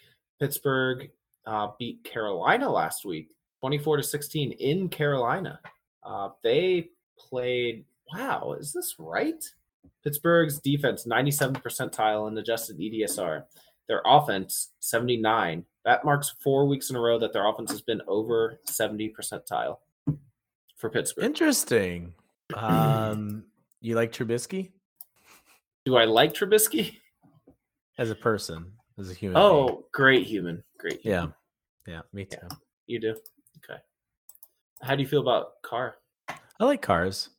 Pittsburgh 0.40 1.10
uh, 1.46 1.68
beat 1.78 2.04
Carolina 2.04 2.70
last 2.70 3.04
week, 3.04 3.30
24 3.60 3.98
to 3.98 4.02
16 4.02 4.52
in 4.52 4.88
Carolina. 4.88 5.60
Uh, 6.04 6.30
they 6.42 6.90
played. 7.18 7.84
Wow, 8.14 8.54
is 8.58 8.72
this 8.72 8.94
right? 8.98 9.44
Pittsburgh's 10.02 10.60
defense 10.60 11.04
97th 11.04 11.62
percentile 11.62 12.28
in 12.28 12.38
adjusted 12.38 12.78
EDSR. 12.78 13.44
Their 13.88 14.02
offense 14.04 14.70
79. 14.80 15.64
That 15.84 16.04
marks 16.04 16.34
four 16.42 16.66
weeks 16.66 16.90
in 16.90 16.96
a 16.96 17.00
row 17.00 17.18
that 17.18 17.32
their 17.32 17.46
offense 17.48 17.70
has 17.70 17.80
been 17.80 18.02
over 18.06 18.60
70 18.66 19.14
percentile 19.18 19.78
for 20.76 20.90
Pittsburgh. 20.90 21.24
Interesting. 21.24 22.14
Um, 22.54 23.44
you 23.80 23.94
like 23.94 24.12
Trubisky 24.12 24.70
Do 25.84 25.96
I 25.96 26.04
like 26.04 26.34
Trubisky? 26.34 26.96
as 27.98 28.10
a 28.10 28.14
person, 28.14 28.72
as 28.98 29.10
a 29.10 29.14
human? 29.14 29.34
being? 29.34 29.44
Oh, 29.44 29.86
great 29.92 30.26
human. 30.26 30.62
Great. 30.78 31.00
yeah, 31.02 31.20
human. 31.20 31.34
yeah, 31.86 32.00
me 32.12 32.24
too. 32.26 32.36
You 32.86 33.00
do? 33.00 33.16
Okay. 33.64 33.80
How 34.82 34.94
do 34.94 35.02
you 35.02 35.08
feel 35.08 35.20
about 35.20 35.60
Carr? 35.62 35.96
I 36.28 36.64
like 36.64 36.82
cars. 36.82 37.30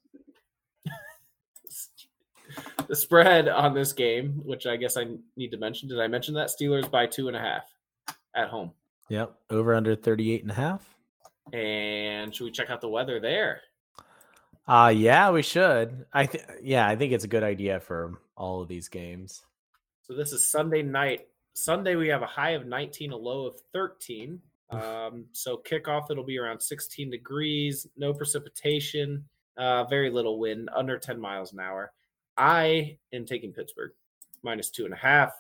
The 2.90 2.96
spread 2.96 3.48
on 3.48 3.76
this 3.76 3.94
game, 3.94 4.42
which 4.44 4.66
I 4.66 4.76
guess 4.76 4.98
I 4.98 5.06
need 5.38 5.52
to 5.52 5.58
mention. 5.58 5.88
Did 5.88 6.00
I 6.00 6.08
mention 6.08 6.34
that? 6.34 6.50
Steelers 6.50 6.90
by 6.90 7.06
two 7.06 7.28
and 7.28 7.38
a 7.38 7.40
half 7.40 7.72
at 8.36 8.50
home. 8.50 8.72
Yep, 9.10 9.36
over 9.52 9.76
under 9.76 9.96
38 9.96 10.42
and 10.42 10.50
a 10.50 10.56
half. 10.56 10.96
And 11.54 12.34
should 12.34 12.46
we 12.46 12.52
check 12.52 12.72
out 12.72 12.82
the 12.82 12.90
weather 12.90 13.20
there? 13.20 13.62
Uh 14.68 14.92
yeah, 14.96 15.30
we 15.30 15.44
should. 15.44 16.06
I 16.14 16.26
think 16.26 16.46
yeah, 16.64 16.88
I 16.88 16.96
think 16.96 17.14
it's 17.14 17.24
a 17.24 17.28
good 17.28 17.44
idea 17.44 17.80
for 17.80 18.20
all 18.36 18.62
of 18.62 18.68
these 18.68 18.88
games. 18.88 19.44
So 20.02 20.16
this 20.16 20.34
is 20.34 20.50
Sunday 20.50 20.82
night. 20.82 21.28
Sunday 21.54 21.96
we 21.96 22.08
have 22.08 22.24
a 22.24 22.28
high 22.28 22.52
of 22.52 22.66
19, 22.66 23.12
a 23.12 23.16
low 23.16 23.46
of 23.46 23.56
13. 23.72 24.40
Um, 24.72 25.26
so 25.32 25.58
kickoff 25.58 26.10
it'll 26.10 26.24
be 26.24 26.40
around 26.40 26.60
16 26.60 27.12
degrees, 27.12 27.86
no 27.98 28.14
precipitation, 28.14 29.26
uh, 29.58 29.84
very 29.84 30.10
little 30.10 30.40
wind, 30.40 30.70
under 30.76 30.98
10 30.98 31.20
miles 31.20 31.54
an 31.54 31.60
hour. 31.60 31.92
I 32.40 32.98
am 33.12 33.26
taking 33.26 33.52
Pittsburgh 33.52 33.92
minus 34.42 34.70
two 34.70 34.86
and 34.86 34.94
a 34.94 34.98
half. 34.98 35.34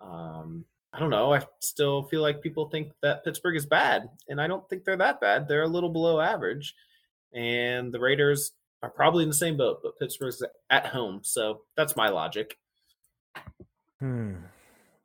Um, 0.00 0.66
I 0.92 1.00
don't 1.00 1.10
know. 1.10 1.32
I 1.32 1.42
still 1.60 2.02
feel 2.04 2.20
like 2.20 2.42
people 2.42 2.68
think 2.68 2.92
that 3.00 3.24
Pittsburgh 3.24 3.56
is 3.56 3.64
bad, 3.64 4.10
and 4.28 4.38
I 4.38 4.46
don't 4.46 4.68
think 4.68 4.84
they're 4.84 4.96
that 4.98 5.20
bad. 5.20 5.48
They're 5.48 5.62
a 5.62 5.68
little 5.68 5.88
below 5.88 6.20
average, 6.20 6.74
and 7.32 7.90
the 7.90 7.98
Raiders 7.98 8.52
are 8.82 8.90
probably 8.90 9.22
in 9.22 9.30
the 9.30 9.34
same 9.34 9.56
boat, 9.56 9.80
but 9.82 9.98
Pittsburgh's 9.98 10.44
at 10.68 10.86
home, 10.86 11.20
so 11.22 11.62
that's 11.74 11.96
my 11.96 12.10
logic. 12.10 12.58
Hmm. 13.98 14.34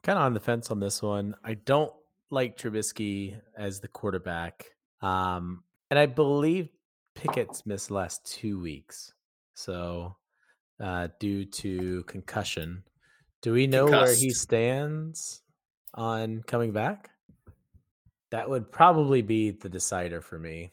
Kind 0.03 0.19
of 0.19 0.25
on 0.25 0.33
the 0.33 0.39
fence 0.41 0.69
on 0.69 0.81
this 0.81 1.01
one. 1.01 1.35
I 1.43 1.53
don't 1.53 1.93
like 2.29 2.57
Trubisky 2.57 3.39
as 3.57 3.79
the 3.79 3.87
quarterback. 3.87 4.65
Um, 5.01 5.63
and 5.89 5.97
I 5.97 6.07
believe 6.07 6.69
Pickett's 7.15 7.65
missed 7.65 7.91
last 7.91 8.25
two 8.25 8.59
weeks. 8.59 9.13
So, 9.53 10.15
uh, 10.79 11.07
due 11.19 11.45
to 11.45 12.03
concussion, 12.03 12.83
do 13.41 13.53
we 13.53 13.67
know 13.67 13.85
where 13.85 14.13
he 14.13 14.31
stands 14.31 15.41
on 15.93 16.43
coming 16.43 16.71
back? 16.71 17.11
That 18.31 18.49
would 18.49 18.71
probably 18.71 19.21
be 19.21 19.51
the 19.51 19.69
decider 19.69 20.21
for 20.21 20.37
me. 20.37 20.71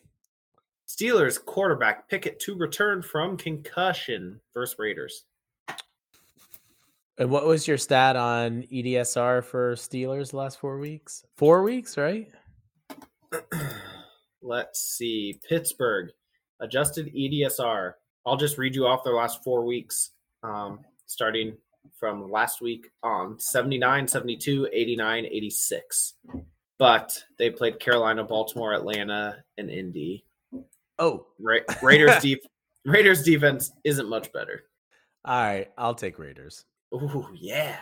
Steelers 0.87 1.43
quarterback 1.43 2.09
Pickett 2.09 2.41
to 2.41 2.55
return 2.57 3.03
from 3.03 3.37
concussion 3.37 4.41
versus 4.53 4.79
Raiders. 4.79 5.25
And 7.17 7.31
what 7.31 7.47
was 7.47 7.69
your 7.69 7.79
stat 7.79 8.17
on 8.17 8.65
EDSR 8.65 9.45
for 9.45 9.75
Steelers 9.75 10.33
the 10.33 10.37
last 10.37 10.59
four 10.59 10.79
weeks? 10.79 11.25
Four 11.37 11.63
weeks, 11.63 11.97
right? 11.97 12.29
Let's 14.43 14.81
see. 14.81 15.41
Pittsburgh 15.49 16.11
adjusted 16.61 17.13
EDSR. 17.15 17.93
I'll 18.27 18.37
just 18.37 18.59
read 18.59 18.75
you 18.75 18.87
off 18.87 19.05
their 19.05 19.15
last 19.15 19.43
four 19.45 19.65
weeks, 19.65 20.11
um, 20.43 20.81
starting 21.07 21.57
from 21.99 22.31
last 22.31 22.61
week 22.61 22.91
on 23.03 23.39
79, 23.39 24.09
72, 24.09 24.69
89, 24.73 25.27
86. 25.27 26.15
But 26.79 27.23
they 27.39 27.51
played 27.51 27.79
Carolina, 27.79 28.25
Baltimore, 28.25 28.73
Atlanta, 28.75 29.45
and 29.59 29.71
Indy. 29.71 30.25
Oh, 30.99 31.27
Ra- 31.39 31.59
Raiders 31.83 32.21
deep 32.21 32.43
Raiders 32.85 33.23
defense 33.23 33.73
isn't 33.85 34.09
much 34.09 34.33
better. 34.33 34.65
all 35.25 35.41
right. 35.43 35.71
I'll 35.79 35.95
take 35.95 36.19
Raiders. 36.19 36.65
Oh 36.93 37.29
yeah. 37.35 37.77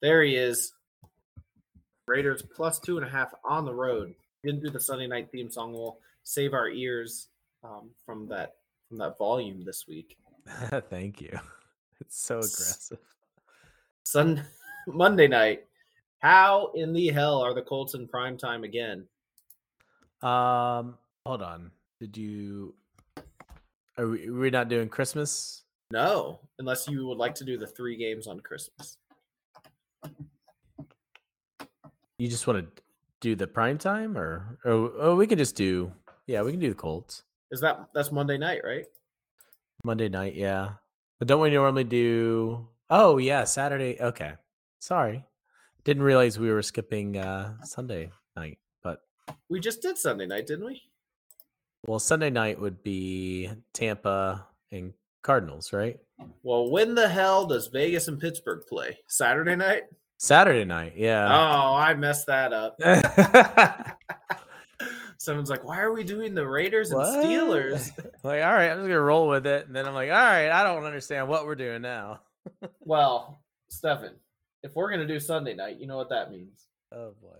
There 0.00 0.22
he 0.22 0.36
is. 0.36 0.72
Raiders 2.06 2.42
plus 2.42 2.78
two 2.78 2.96
and 2.98 3.06
a 3.06 3.10
half 3.10 3.32
on 3.44 3.64
the 3.64 3.74
road. 3.74 4.14
Didn't 4.44 4.62
do 4.62 4.70
the 4.70 4.80
Sunday 4.80 5.06
night 5.06 5.28
theme 5.32 5.50
song. 5.50 5.72
We'll 5.72 5.98
save 6.24 6.52
our 6.52 6.68
ears 6.68 7.28
um, 7.64 7.90
from 8.04 8.26
that 8.28 8.56
from 8.92 8.98
that 8.98 9.16
volume 9.16 9.64
this 9.64 9.86
week. 9.88 10.18
Thank 10.90 11.20
you. 11.20 11.38
It's 12.00 12.20
so 12.20 12.38
aggressive. 12.38 12.98
Sun 14.04 14.42
Monday 14.88 15.28
night. 15.28 15.66
How 16.18 16.72
in 16.74 16.92
the 16.92 17.10
hell 17.10 17.40
are 17.40 17.54
the 17.54 17.62
Colts 17.62 17.94
in 17.94 18.08
prime 18.08 18.36
time 18.36 18.64
again? 18.64 19.06
Um, 20.20 20.98
hold 21.24 21.42
on. 21.42 21.70
Did 22.00 22.16
you? 22.16 22.74
Are 23.96 24.08
we, 24.08 24.30
we're 24.30 24.50
not 24.50 24.68
doing 24.68 24.88
Christmas? 24.88 25.62
No, 25.92 26.40
unless 26.58 26.88
you 26.88 27.06
would 27.06 27.18
like 27.18 27.36
to 27.36 27.44
do 27.44 27.56
the 27.56 27.68
three 27.68 27.96
games 27.96 28.26
on 28.26 28.40
Christmas. 28.40 28.96
You 32.18 32.26
just 32.26 32.48
want 32.48 32.66
to 32.66 32.82
do 33.20 33.36
the 33.36 33.46
prime 33.46 33.78
time, 33.78 34.18
or 34.18 34.58
or 34.64 34.90
oh, 34.98 35.14
we 35.14 35.28
can 35.28 35.38
just 35.38 35.54
do 35.54 35.92
yeah, 36.26 36.42
we 36.42 36.50
can 36.50 36.58
do 36.58 36.70
the 36.70 36.74
Colts 36.74 37.22
Is 37.52 37.60
that 37.60 37.88
that's 37.94 38.10
Monday 38.10 38.38
night, 38.38 38.62
right? 38.64 38.86
Monday 39.84 40.08
night. 40.08 40.34
Yeah, 40.34 40.70
but 41.18 41.28
don't 41.28 41.40
we 41.40 41.50
normally 41.50 41.84
do? 41.84 42.66
Oh 42.90 43.18
yeah, 43.18 43.44
Saturday. 43.44 43.98
Okay, 44.00 44.32
sorry, 44.80 45.24
didn't 45.84 46.02
realize 46.02 46.38
we 46.38 46.50
were 46.50 46.62
skipping 46.62 47.18
uh 47.18 47.54
Sunday 47.62 48.10
night. 48.34 48.58
But 48.82 49.00
We 49.48 49.60
just 49.60 49.82
did 49.82 49.98
Sunday 49.98 50.26
night, 50.26 50.46
didn't 50.46 50.64
we? 50.66 50.82
well, 51.86 51.98
Sunday 51.98 52.30
night 52.30 52.58
would 52.60 52.82
be 52.82 53.50
Tampa 53.74 54.46
and 54.70 54.94
Cardinals, 55.22 55.72
right? 55.72 55.98
Well, 56.42 56.70
when 56.70 56.94
the 56.94 57.08
hell 57.08 57.46
does 57.46 57.66
Vegas 57.66 58.08
and 58.08 58.18
Pittsburgh 58.20 58.62
play? 58.68 58.98
Saturday 59.08 59.56
night? 59.56 59.82
Saturday 60.18 60.64
night. 60.64 60.94
Yeah. 60.96 61.26
Oh, 61.26 61.74
I 61.74 61.94
messed 61.94 62.26
that 62.28 62.52
up. 62.52 62.78
Someone's 65.22 65.50
like, 65.50 65.62
"Why 65.62 65.78
are 65.78 65.92
we 65.92 66.02
doing 66.02 66.34
the 66.34 66.44
Raiders 66.44 66.90
and 66.90 66.98
What? 66.98 67.24
Steelers?" 67.24 67.96
like, 68.24 68.42
all 68.42 68.52
right, 68.52 68.68
I'm 68.70 68.78
just 68.78 68.88
gonna 68.88 69.00
roll 69.00 69.28
with 69.28 69.46
it, 69.46 69.68
and 69.68 69.76
then 69.76 69.86
I'm 69.86 69.94
like, 69.94 70.10
all 70.10 70.16
right, 70.16 70.50
I 70.50 70.64
don't 70.64 70.82
understand 70.82 71.28
what 71.28 71.46
we're 71.46 71.54
doing 71.54 71.82
now. 71.82 72.20
Well, 72.80 73.40
Stefan, 73.68 74.16
if 74.64 74.74
we're 74.74 74.90
gonna 74.90 75.06
do 75.06 75.20
Sunday 75.20 75.54
night, 75.54 75.78
you 75.78 75.86
know 75.86 75.96
what 75.96 76.08
that 76.08 76.32
means. 76.32 76.66
Oh 76.90 77.14
boy. 77.22 77.38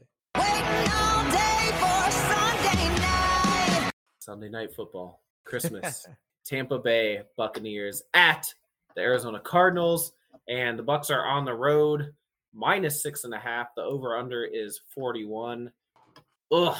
Sunday 4.21 4.49
night 4.49 4.73
football, 4.73 5.25
Christmas, 5.45 6.07
Tampa 6.45 6.79
Bay 6.79 7.23
Buccaneers 7.37 8.05
at 8.14 8.47
the 8.95 9.03
Arizona 9.03 9.40
Cardinals, 9.40 10.12
and 10.49 10.79
the 10.79 10.85
Bucs 10.85 11.11
are 11.11 11.27
on 11.27 11.45
the 11.45 11.55
road, 11.55 12.14
minus 12.55 13.03
six 13.03 13.25
and 13.25 13.35
a 13.35 13.40
half. 13.40 13.75
The 13.75 13.83
over 13.83 14.16
under 14.16 14.45
is 14.45 14.81
forty 14.95 15.25
one. 15.25 15.73
Ugh, 16.53 16.79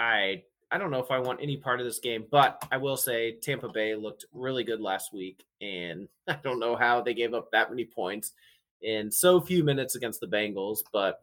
I 0.00 0.42
I 0.72 0.78
don't 0.78 0.90
know 0.90 1.00
if 1.00 1.10
I 1.10 1.18
want 1.18 1.40
any 1.42 1.56
part 1.56 1.80
of 1.80 1.86
this 1.86 1.98
game, 1.98 2.24
but 2.30 2.64
I 2.70 2.76
will 2.76 2.96
say 2.96 3.32
Tampa 3.32 3.68
Bay 3.68 3.94
looked 3.94 4.24
really 4.32 4.64
good 4.64 4.80
last 4.80 5.12
week, 5.12 5.44
and 5.60 6.08
I 6.28 6.38
don't 6.42 6.58
know 6.60 6.74
how 6.74 7.02
they 7.02 7.14
gave 7.14 7.34
up 7.34 7.50
that 7.52 7.70
many 7.70 7.84
points 7.84 8.32
in 8.82 9.10
so 9.10 9.40
few 9.40 9.62
minutes 9.62 9.94
against 9.94 10.20
the 10.20 10.26
Bengals, 10.26 10.78
but 10.92 11.22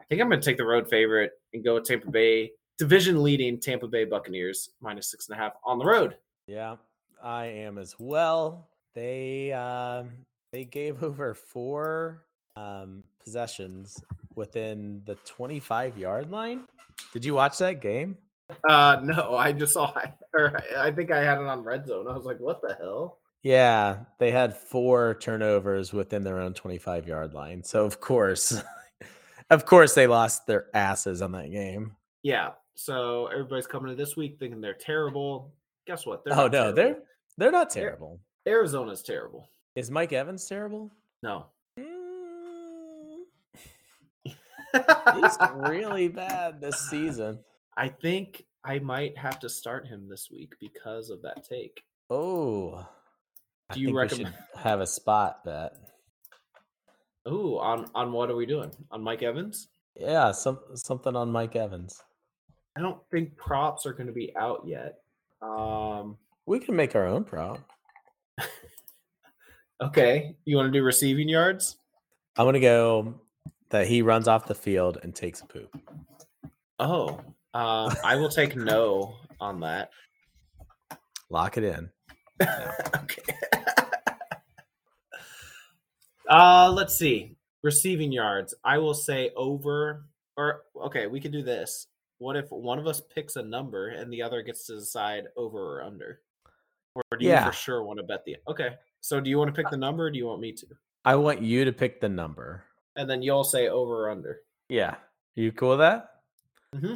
I 0.00 0.04
think 0.04 0.20
I'm 0.20 0.28
going 0.28 0.40
to 0.40 0.44
take 0.44 0.56
the 0.56 0.64
road 0.64 0.88
favorite 0.88 1.32
and 1.52 1.62
go 1.62 1.74
with 1.74 1.84
Tampa 1.84 2.10
Bay, 2.10 2.52
division 2.78 3.22
leading 3.22 3.60
Tampa 3.60 3.86
Bay 3.86 4.04
Buccaneers 4.04 4.70
minus 4.80 5.10
six 5.10 5.28
and 5.28 5.36
a 5.36 5.42
half 5.42 5.52
on 5.64 5.78
the 5.78 5.84
road. 5.84 6.16
Yeah, 6.46 6.76
I 7.22 7.46
am 7.46 7.76
as 7.76 7.96
well. 7.98 8.68
They 8.94 9.52
um 9.52 10.10
they 10.52 10.64
gave 10.64 11.02
over 11.02 11.34
four 11.34 12.22
um 12.56 13.02
possessions 13.30 14.00
within 14.36 15.02
the 15.04 15.16
25 15.26 15.98
yard 15.98 16.30
line. 16.30 16.62
Did 17.12 17.24
you 17.24 17.34
watch 17.34 17.58
that 17.58 17.82
game? 17.82 18.16
Uh, 18.68 19.00
no, 19.02 19.34
I 19.34 19.50
just 19.52 19.74
saw, 19.74 19.92
or 20.32 20.56
I 20.78 20.92
think 20.92 21.10
I 21.10 21.22
had 21.24 21.38
it 21.40 21.46
on 21.46 21.64
red 21.64 21.86
zone. 21.86 22.06
I 22.08 22.16
was 22.16 22.24
like, 22.24 22.38
what 22.38 22.62
the 22.62 22.74
hell? 22.80 23.18
Yeah, 23.42 23.98
they 24.18 24.30
had 24.30 24.56
four 24.56 25.14
turnovers 25.20 25.92
within 25.92 26.22
their 26.22 26.40
own 26.40 26.54
25 26.54 27.06
yard 27.08 27.34
line. 27.34 27.62
So 27.64 27.84
of 27.84 28.00
course, 28.00 28.62
of 29.50 29.66
course 29.66 29.94
they 29.94 30.06
lost 30.06 30.46
their 30.46 30.66
asses 30.74 31.20
on 31.20 31.32
that 31.32 31.50
game. 31.50 31.96
Yeah. 32.22 32.50
So 32.76 33.26
everybody's 33.26 33.66
coming 33.66 33.90
to 33.90 33.96
this 33.96 34.16
week 34.16 34.36
thinking 34.38 34.60
they're 34.60 34.74
terrible. 34.74 35.52
Guess 35.86 36.06
what? 36.06 36.24
They're 36.24 36.38
oh 36.38 36.46
no, 36.48 36.72
they're 36.72 36.98
they're 37.36 37.50
not 37.52 37.72
They're- 37.72 37.84
terrible. 37.84 38.20
Arizona's 38.46 39.02
terrible. 39.02 39.48
Is 39.74 39.90
Mike 39.90 40.12
Evans 40.12 40.46
terrible? 40.46 40.92
No. 41.22 41.46
Mm, 41.78 43.24
He's 44.72 45.36
really 45.54 46.08
bad 46.08 46.60
this 46.60 46.88
season. 46.90 47.38
I 47.76 47.88
think 47.88 48.44
I 48.64 48.78
might 48.78 49.16
have 49.18 49.38
to 49.40 49.48
start 49.48 49.86
him 49.86 50.08
this 50.08 50.28
week 50.30 50.54
because 50.60 51.10
of 51.10 51.22
that 51.22 51.44
take. 51.48 51.82
Oh, 52.10 52.86
Do 53.72 53.80
you 53.80 53.96
recommend- 53.96 54.34
have 54.56 54.80
a 54.80 54.86
spot 54.86 55.44
bet? 55.44 55.72
Ooh, 57.28 57.58
on 57.58 57.86
on 57.94 58.12
what 58.12 58.30
are 58.30 58.36
we 58.36 58.46
doing? 58.46 58.70
On 58.90 59.02
Mike 59.02 59.22
Evans? 59.22 59.68
Yeah, 59.98 60.30
some 60.32 60.60
something 60.74 61.16
on 61.16 61.32
Mike 61.32 61.56
Evans. 61.56 62.00
I 62.76 62.80
don't 62.80 63.00
think 63.10 63.36
props 63.36 63.86
are 63.86 63.92
going 63.94 64.06
to 64.06 64.12
be 64.12 64.32
out 64.36 64.62
yet. 64.66 64.98
Um, 65.42 66.18
We 66.44 66.58
can 66.60 66.76
make 66.76 66.94
our 66.94 67.06
own 67.06 67.24
prop. 67.24 67.58
okay, 69.82 70.36
you 70.44 70.56
want 70.56 70.72
to 70.72 70.78
do 70.78 70.84
receiving 70.84 71.28
yards? 71.28 71.76
I'm 72.36 72.46
gonna 72.46 72.60
go 72.60 73.14
that 73.70 73.86
he 73.86 74.02
runs 74.02 74.28
off 74.28 74.46
the 74.46 74.54
field 74.54 74.98
and 75.02 75.14
takes 75.14 75.40
a 75.40 75.46
poop. 75.46 75.76
Oh, 76.78 77.20
uh, 77.54 77.94
I 78.04 78.16
will 78.16 78.28
take 78.28 78.56
no 78.56 79.14
on 79.40 79.60
that. 79.60 79.90
Lock 81.30 81.56
it 81.56 81.64
in. 81.64 81.90
okay. 82.42 83.22
uh, 86.28 86.72
let's 86.74 86.96
see. 86.96 87.36
Receiving 87.62 88.12
yards. 88.12 88.54
I 88.62 88.78
will 88.78 88.94
say 88.94 89.30
over 89.36 90.04
or 90.36 90.62
okay, 90.84 91.06
we 91.06 91.20
can 91.20 91.32
do 91.32 91.42
this. 91.42 91.86
What 92.18 92.36
if 92.36 92.50
one 92.50 92.78
of 92.78 92.86
us 92.86 93.00
picks 93.00 93.36
a 93.36 93.42
number 93.42 93.88
and 93.88 94.12
the 94.12 94.22
other 94.22 94.42
gets 94.42 94.66
to 94.66 94.76
decide 94.78 95.24
over 95.36 95.78
or 95.78 95.82
under? 95.82 96.20
Or 96.94 97.02
do 97.18 97.24
you 97.24 97.32
Yeah. 97.32 97.46
for 97.46 97.52
sure 97.52 97.82
want 97.82 97.98
to 97.98 98.02
bet 98.04 98.24
the 98.24 98.36
Okay. 98.48 98.76
So 99.00 99.20
do 99.20 99.28
you 99.30 99.38
want 99.38 99.54
to 99.54 99.62
pick 99.62 99.70
the 99.70 99.76
number 99.76 100.04
or 100.04 100.10
do 100.10 100.18
you 100.18 100.26
want 100.26 100.40
me 100.40 100.52
to? 100.52 100.66
I 101.04 101.14
want 101.16 101.42
you 101.42 101.64
to 101.64 101.72
pick 101.72 102.00
the 102.00 102.08
number. 102.08 102.64
And 102.96 103.08
then 103.08 103.22
you'll 103.22 103.44
say 103.44 103.68
over 103.68 104.06
or 104.06 104.10
under. 104.10 104.40
Yeah, 104.68 104.96
you 105.34 105.52
cool 105.52 105.70
with 105.70 105.78
that? 105.80 106.08
Mm-hmm. 106.74 106.94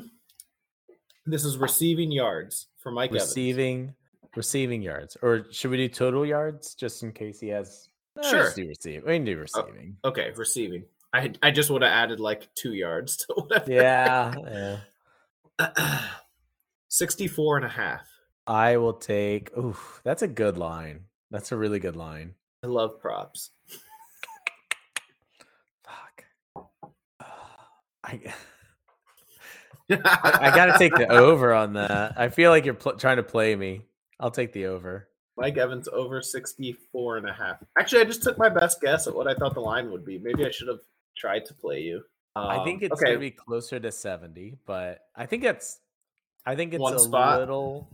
This 1.26 1.44
is 1.44 1.58
receiving 1.58 2.10
yards 2.10 2.66
for 2.78 2.90
Mike 2.90 3.10
Evans. 3.10 3.28
receiving, 3.28 3.94
receiving 4.34 4.82
yards, 4.82 5.16
or 5.22 5.46
should 5.52 5.70
we 5.70 5.76
do 5.76 5.88
total 5.88 6.24
yards 6.26 6.74
just 6.74 7.02
in 7.02 7.12
case 7.12 7.40
he 7.40 7.48
has? 7.48 7.88
No, 8.16 8.22
Sure. 8.28 8.52
do 8.54 8.66
receive. 8.66 9.04
We 9.04 9.12
can 9.14 9.24
do 9.24 9.36
oh, 9.36 9.40
receiving. 9.40 9.96
Okay, 10.04 10.32
receiving. 10.36 10.84
I 11.12 11.32
I 11.42 11.50
just 11.50 11.70
would 11.70 11.82
have 11.82 11.92
added 11.92 12.18
like 12.20 12.48
two 12.54 12.72
yards 12.72 13.16
to 13.26 13.34
whatever. 13.34 13.70
Yeah, 13.72 14.78
yeah. 15.58 16.00
64 16.88 17.58
and 17.58 17.66
a 17.66 17.68
half. 17.68 18.06
I 18.46 18.76
will 18.78 18.94
take. 18.94 19.56
Ooh, 19.56 19.76
that's 20.02 20.22
a 20.22 20.28
good 20.28 20.56
line. 20.58 21.04
That's 21.30 21.52
a 21.52 21.56
really 21.56 21.78
good 21.78 21.96
line. 21.96 22.34
I 22.64 22.66
love 22.66 23.00
props. 23.00 23.50
I, 29.90 29.96
I, 29.96 30.48
I 30.50 30.54
got 30.56 30.66
to 30.66 30.78
take 30.78 30.94
the 30.94 31.08
over 31.12 31.52
on 31.52 31.72
that. 31.74 32.14
I 32.18 32.28
feel 32.28 32.50
like 32.50 32.64
you're 32.64 32.74
pl- 32.74 32.96
trying 32.96 33.16
to 33.16 33.22
play 33.22 33.56
me. 33.56 33.82
I'll 34.20 34.30
take 34.30 34.52
the 34.52 34.66
over. 34.66 35.08
Mike 35.36 35.56
Evans 35.56 35.88
over 35.88 36.20
64 36.20 37.16
and 37.16 37.28
a 37.28 37.32
half. 37.32 37.56
Actually, 37.78 38.02
I 38.02 38.04
just 38.04 38.22
took 38.22 38.36
my 38.38 38.48
best 38.48 38.80
guess 38.80 39.06
at 39.06 39.14
what 39.14 39.26
I 39.26 39.34
thought 39.34 39.54
the 39.54 39.60
line 39.60 39.90
would 39.90 40.04
be. 40.04 40.18
Maybe 40.18 40.44
I 40.44 40.50
should 40.50 40.68
have 40.68 40.80
tried 41.16 41.46
to 41.46 41.54
play 41.54 41.80
you. 41.80 42.02
I 42.36 42.62
think 42.64 42.82
Um, 42.82 42.84
it's 42.84 42.92
okay. 43.00 43.06
gonna 43.12 43.18
be 43.18 43.30
closer 43.32 43.80
to 43.80 43.90
seventy, 43.90 44.56
but 44.66 45.00
I 45.16 45.26
think 45.26 45.42
it's. 45.44 45.80
I 46.46 46.54
think 46.54 46.72
it's 46.74 46.80
One 46.80 46.94
a 46.94 46.98
spot? 46.98 47.40
little. 47.40 47.88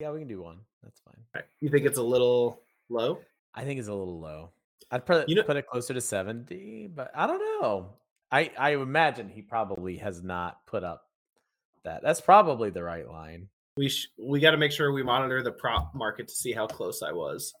Yeah, 0.00 0.12
we 0.12 0.20
can 0.20 0.28
do 0.28 0.40
one. 0.40 0.58
That's 0.82 0.98
fine. 1.00 1.14
Alright, 1.34 1.48
You 1.60 1.68
think 1.68 1.84
it's 1.86 1.98
a 1.98 2.02
little 2.02 2.62
low? 2.88 3.18
I 3.54 3.64
think 3.64 3.78
it's 3.78 3.88
a 3.88 3.94
little 3.94 4.18
low. 4.20 4.50
I'd 4.90 5.04
put 5.04 5.28
You 5.28 5.34
know- 5.36 5.42
put 5.42 5.56
it 5.56 5.66
closer 5.66 5.92
to 5.92 6.00
seventy, 6.00 6.86
but 6.86 7.10
I 7.14 7.26
don't 7.26 7.38
know. 7.60 7.90
I 8.30 8.50
I 8.58 8.70
imagine 8.74 9.28
he 9.28 9.42
probably 9.42 9.98
has 9.98 10.22
not 10.22 10.64
put 10.66 10.84
up 10.84 11.02
that. 11.84 12.02
That's 12.02 12.20
probably 12.20 12.70
the 12.70 12.82
right 12.82 13.08
line. 13.08 13.48
We 13.76 13.88
sh- 13.88 14.08
we 14.18 14.40
got 14.40 14.52
to 14.52 14.56
make 14.56 14.72
sure 14.72 14.92
we 14.92 15.02
monitor 15.02 15.42
the 15.42 15.52
prop 15.52 15.94
market 15.94 16.28
to 16.28 16.34
see 16.34 16.52
how 16.52 16.66
close 16.66 17.02
I 17.02 17.12
was. 17.12 17.54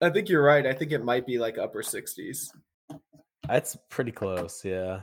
I 0.00 0.10
think 0.10 0.28
you're 0.28 0.42
right. 0.42 0.66
I 0.66 0.74
think 0.74 0.92
it 0.92 1.02
might 1.02 1.26
be 1.26 1.38
like 1.38 1.56
upper 1.56 1.82
60s. 1.82 2.48
That's 3.48 3.76
pretty 3.88 4.12
close. 4.12 4.64
Yeah. 4.64 5.00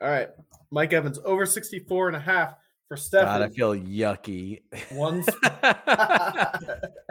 All 0.00 0.08
right. 0.08 0.30
Mike 0.72 0.92
Evans 0.92 1.20
over 1.24 1.46
64 1.46 2.08
and 2.08 2.16
a 2.16 2.20
half 2.20 2.54
for 2.88 2.96
God, 3.12 3.42
I 3.42 3.48
feel 3.48 3.74
yucky. 3.74 4.62
One 4.90 5.24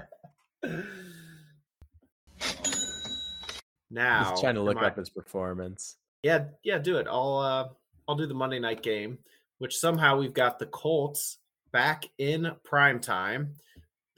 now 3.94 4.32
He's 4.32 4.42
trying 4.42 4.56
to 4.56 4.62
look 4.62 4.76
my- 4.76 4.88
up 4.88 4.98
his 4.98 5.10
performance. 5.10 5.98
Yeah, 6.24 6.46
yeah, 6.64 6.78
do 6.80 6.98
it. 6.98 7.08
I'll 7.10 7.38
uh 7.38 7.70
I'll 8.08 8.16
do 8.16 8.26
the 8.28 8.34
Monday 8.34 8.60
night 8.60 8.82
game, 8.84 9.18
which 9.60 9.78
somehow 9.78 10.18
we've 10.18 10.34
got 10.34 10.60
the 10.60 10.66
Colts 10.66 11.38
back 11.72 12.06
in 12.18 12.52
prime 12.64 13.00
time. 13.00 13.54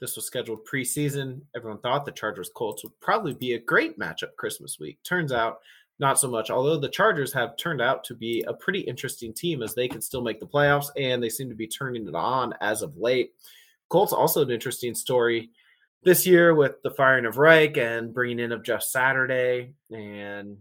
This 0.00 0.14
was 0.16 0.26
scheduled 0.26 0.66
preseason. 0.66 1.40
Everyone 1.56 1.78
thought 1.80 2.04
the 2.04 2.12
Chargers 2.12 2.50
Colts 2.54 2.84
would 2.84 2.98
probably 3.00 3.32
be 3.34 3.54
a 3.54 3.58
great 3.58 3.98
matchup 3.98 4.36
Christmas 4.36 4.78
week. 4.78 4.98
Turns 5.04 5.32
out 5.32 5.58
not 5.98 6.18
so 6.18 6.28
much. 6.28 6.50
Although 6.50 6.78
the 6.78 6.88
Chargers 6.90 7.32
have 7.32 7.56
turned 7.56 7.80
out 7.80 8.04
to 8.04 8.14
be 8.14 8.44
a 8.46 8.52
pretty 8.52 8.80
interesting 8.80 9.32
team 9.32 9.62
as 9.62 9.74
they 9.74 9.88
can 9.88 10.02
still 10.02 10.20
make 10.20 10.38
the 10.38 10.46
playoffs 10.46 10.90
and 10.96 11.22
they 11.22 11.30
seem 11.30 11.48
to 11.48 11.54
be 11.54 11.66
turning 11.66 12.06
it 12.06 12.14
on 12.14 12.52
as 12.60 12.82
of 12.82 12.96
late. 12.98 13.32
Colts 13.88 14.12
also 14.12 14.42
an 14.42 14.50
interesting 14.50 14.94
story 14.94 15.50
this 16.02 16.26
year 16.26 16.54
with 16.54 16.82
the 16.82 16.90
firing 16.90 17.26
of 17.26 17.38
Reich 17.38 17.76
and 17.76 18.14
bringing 18.14 18.38
in 18.38 18.52
of 18.52 18.62
Jeff 18.62 18.82
Saturday 18.82 19.72
and 19.90 20.58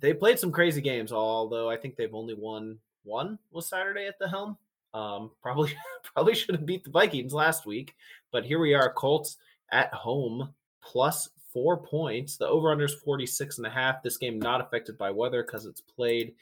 they 0.00 0.12
played 0.12 0.38
some 0.38 0.52
crazy 0.52 0.80
games, 0.80 1.12
although 1.12 1.70
I 1.70 1.76
think 1.76 1.96
they've 1.96 2.14
only 2.14 2.34
won 2.34 2.78
one 3.04 3.38
was 3.50 3.68
Saturday 3.68 4.06
at 4.06 4.18
the 4.18 4.28
helm. 4.28 4.56
Um, 4.92 5.30
probably 5.42 5.74
probably 6.14 6.34
should 6.34 6.54
have 6.54 6.66
beat 6.66 6.84
the 6.84 6.90
Vikings 6.90 7.32
last 7.32 7.66
week, 7.66 7.94
but 8.32 8.44
here 8.44 8.58
we 8.58 8.74
are, 8.74 8.92
Colts 8.92 9.36
at 9.72 9.92
home 9.92 10.52
plus 10.82 11.30
four 11.52 11.78
points. 11.78 12.36
The 12.36 12.46
over 12.46 12.70
under 12.70 12.84
is 12.84 12.94
46 12.94 13.58
and 13.58 13.66
a 13.66 13.70
half. 13.70 14.02
This 14.02 14.18
game 14.18 14.38
not 14.38 14.60
affected 14.60 14.98
by 14.98 15.10
weather 15.10 15.42
because 15.42 15.66
it's 15.66 15.80
played 15.80 16.34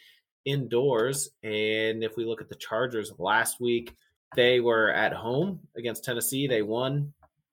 indoors. 0.45 1.31
And 1.43 2.03
if 2.03 2.17
we 2.17 2.25
look 2.25 2.41
at 2.41 2.49
the 2.49 2.57
Chargers 2.57 3.13
last 3.19 3.61
week, 3.61 3.95
they 4.35 4.61
were 4.61 4.91
at 4.91 5.13
home 5.13 5.61
against 5.77 6.05
Tennessee. 6.05 6.47
They 6.47 6.63
won 6.63 7.13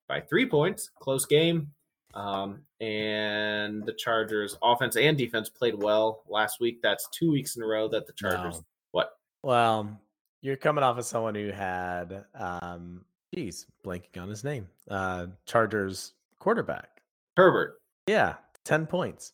by 0.09 0.19
three 0.19 0.45
points, 0.49 0.89
close 0.99 1.25
game. 1.25 1.71
Um, 2.15 2.63
and 2.81 3.85
the 3.85 3.93
Chargers 3.93 4.57
offense 4.63 4.97
and 4.97 5.17
defense 5.17 5.47
played 5.47 5.81
well 5.81 6.23
last 6.27 6.59
week. 6.59 6.81
That's 6.81 7.07
two 7.09 7.31
weeks 7.31 7.55
in 7.55 7.63
a 7.63 7.67
row 7.67 7.87
that 7.89 8.07
the 8.07 8.13
Chargers. 8.13 8.55
No. 8.55 8.65
What? 8.91 9.11
Well, 9.43 10.01
you're 10.41 10.57
coming 10.57 10.83
off 10.83 10.97
of 10.97 11.05
someone 11.05 11.35
who 11.35 11.51
had, 11.51 12.25
um, 12.33 13.05
geez, 13.33 13.67
blanking 13.85 14.19
on 14.19 14.27
his 14.27 14.43
name, 14.43 14.67
uh, 14.89 15.27
Chargers 15.45 16.13
quarterback. 16.39 17.01
Herbert. 17.37 17.79
Yeah, 18.07 18.35
ten 18.65 18.87
points. 18.87 19.33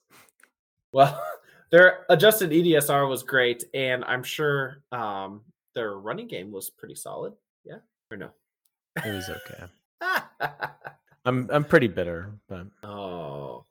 Well, 0.92 1.24
their 1.72 2.06
adjusted 2.10 2.52
EDSR 2.52 3.08
was 3.08 3.24
great, 3.24 3.64
and 3.74 4.04
I'm 4.04 4.24
sure 4.24 4.84
um, 4.92 5.42
their 5.76 5.98
running 5.98 6.28
game 6.28 6.52
was 6.52 6.70
pretty 6.70 6.96
solid. 6.96 7.34
Yeah, 7.64 7.78
or 8.12 8.18
no? 8.18 8.30
It 9.04 9.14
was 9.14 9.30
okay. 9.30 9.66
I'm 11.26 11.50
I'm 11.52 11.64
pretty 11.64 11.88
bitter, 11.88 12.34
but 12.48 12.68
oh. 12.84 13.66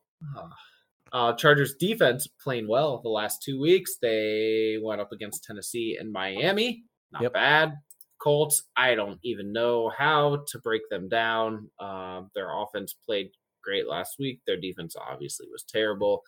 Uh, 1.12 1.32
Chargers 1.34 1.74
defense 1.76 2.26
playing 2.42 2.66
well 2.66 3.00
the 3.00 3.08
last 3.08 3.40
two 3.40 3.60
weeks. 3.60 3.98
They 4.02 4.78
went 4.82 5.00
up 5.00 5.12
against 5.12 5.44
Tennessee 5.44 5.96
and 5.98 6.10
Miami. 6.10 6.82
Not 7.12 7.22
Yep. 7.22 7.32
bad. 7.32 7.74
Colts, 8.18 8.64
I 8.76 8.96
don't 8.96 9.20
even 9.22 9.52
know 9.52 9.90
how 9.96 10.44
to 10.48 10.58
break 10.58 10.82
them 10.90 11.08
down. 11.08 11.70
Um, 11.78 12.30
their 12.34 12.48
offense 12.50 12.94
played 13.06 13.30
great 13.62 13.86
last 13.86 14.16
week. 14.18 14.40
Their 14.44 14.56
defense 14.56 14.96
obviously 14.96 15.46
was 15.52 15.62
terrible, 15.62 16.22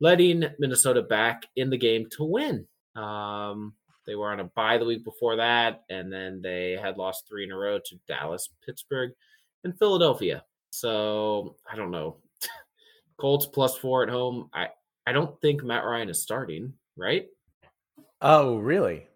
letting 0.00 0.44
Minnesota 0.58 1.00
back 1.02 1.44
in 1.56 1.70
the 1.70 1.78
game 1.78 2.06
to 2.18 2.24
win. 2.24 2.66
Um, 2.96 3.74
they 4.06 4.16
were 4.16 4.32
on 4.32 4.40
a 4.40 4.44
bye 4.44 4.76
the 4.76 4.84
week 4.84 5.04
before 5.04 5.36
that, 5.36 5.84
and 5.88 6.12
then 6.12 6.42
they 6.42 6.72
had 6.72 6.98
lost 6.98 7.26
three 7.28 7.44
in 7.44 7.52
a 7.52 7.56
row 7.56 7.78
to 7.78 8.00
Dallas, 8.08 8.50
Pittsburgh, 8.66 9.12
and 9.64 9.78
Philadelphia. 9.78 10.44
So 10.70 11.56
I 11.70 11.76
don't 11.76 11.90
know. 11.90 12.16
Colts 13.18 13.46
plus 13.46 13.76
four 13.76 14.02
at 14.02 14.08
home. 14.08 14.50
I 14.52 14.68
I 15.06 15.12
don't 15.12 15.40
think 15.40 15.62
Matt 15.62 15.84
Ryan 15.84 16.10
is 16.10 16.22
starting. 16.22 16.72
Right? 16.96 17.28
oh 18.22 18.58
really? 18.58 19.06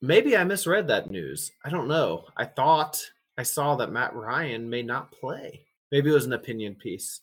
Maybe 0.00 0.36
I 0.36 0.44
misread 0.44 0.86
that 0.88 1.10
news. 1.10 1.50
I 1.64 1.70
don't 1.70 1.88
know. 1.88 2.26
I 2.36 2.44
thought 2.44 3.00
I 3.38 3.42
saw 3.42 3.74
that 3.76 3.90
Matt 3.90 4.14
Ryan 4.14 4.68
may 4.68 4.82
not 4.82 5.10
play. 5.10 5.62
Maybe 5.90 6.10
it 6.10 6.14
was 6.14 6.26
an 6.26 6.34
opinion 6.34 6.74
piece. 6.74 7.20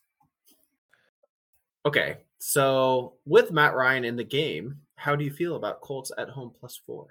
Okay, 1.85 2.17
so 2.39 3.13
with 3.25 3.51
Matt 3.51 3.75
Ryan 3.75 4.03
in 4.03 4.15
the 4.15 4.23
game, 4.23 4.79
how 4.95 5.15
do 5.15 5.23
you 5.23 5.31
feel 5.31 5.55
about 5.55 5.81
Colts 5.81 6.11
at 6.17 6.29
home 6.29 6.51
plus 6.59 6.79
four? 6.85 7.07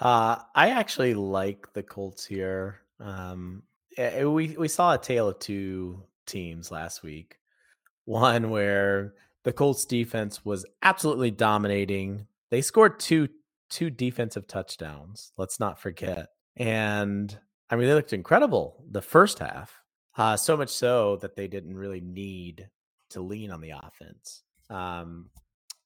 Uh, 0.00 0.38
I 0.54 0.70
actually 0.70 1.14
like 1.14 1.72
the 1.72 1.82
Colts 1.82 2.24
here. 2.24 2.81
Um, 3.02 3.62
eh, 3.96 4.24
we 4.24 4.56
we 4.56 4.68
saw 4.68 4.94
a 4.94 4.98
tale 4.98 5.28
of 5.28 5.38
two 5.38 6.02
teams 6.26 6.70
last 6.70 7.02
week. 7.02 7.38
One 8.04 8.50
where 8.50 9.14
the 9.44 9.52
Colts 9.52 9.84
defense 9.84 10.44
was 10.44 10.64
absolutely 10.82 11.30
dominating. 11.30 12.26
They 12.50 12.62
scored 12.62 13.00
two 13.00 13.28
two 13.70 13.90
defensive 13.90 14.46
touchdowns. 14.46 15.32
Let's 15.36 15.58
not 15.58 15.80
forget. 15.80 16.28
And 16.56 17.36
I 17.70 17.76
mean, 17.76 17.88
they 17.88 17.94
looked 17.94 18.12
incredible 18.12 18.84
the 18.90 19.02
first 19.02 19.38
half. 19.38 19.80
Uh, 20.16 20.36
so 20.36 20.58
much 20.58 20.68
so 20.68 21.16
that 21.16 21.36
they 21.36 21.48
didn't 21.48 21.76
really 21.76 22.02
need 22.02 22.68
to 23.10 23.22
lean 23.22 23.50
on 23.50 23.62
the 23.62 23.70
offense. 23.70 24.42
Um, 24.68 25.30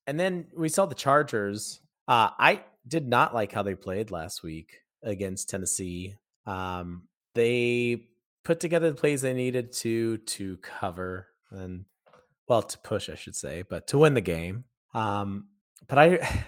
and 0.06 0.18
then 0.18 0.48
we 0.56 0.68
saw 0.68 0.86
the 0.86 0.96
Chargers. 0.96 1.80
Uh, 2.08 2.30
I 2.38 2.64
did 2.88 3.06
not 3.06 3.34
like 3.34 3.52
how 3.52 3.62
they 3.62 3.76
played 3.76 4.10
last 4.10 4.42
week 4.42 4.80
against 5.02 5.48
Tennessee. 5.48 6.16
Um, 6.46 7.02
they 7.34 8.08
put 8.44 8.60
together 8.60 8.90
the 8.90 8.96
plays 8.96 9.22
they 9.22 9.34
needed 9.34 9.72
to 9.72 10.18
to 10.18 10.56
cover 10.58 11.28
and 11.50 11.84
well 12.48 12.62
to 12.62 12.78
push, 12.78 13.10
I 13.10 13.14
should 13.16 13.36
say, 13.36 13.62
but 13.68 13.88
to 13.88 13.98
win 13.98 14.14
the 14.14 14.20
game. 14.20 14.64
Um, 14.94 15.48
but 15.88 15.98
I, 15.98 16.44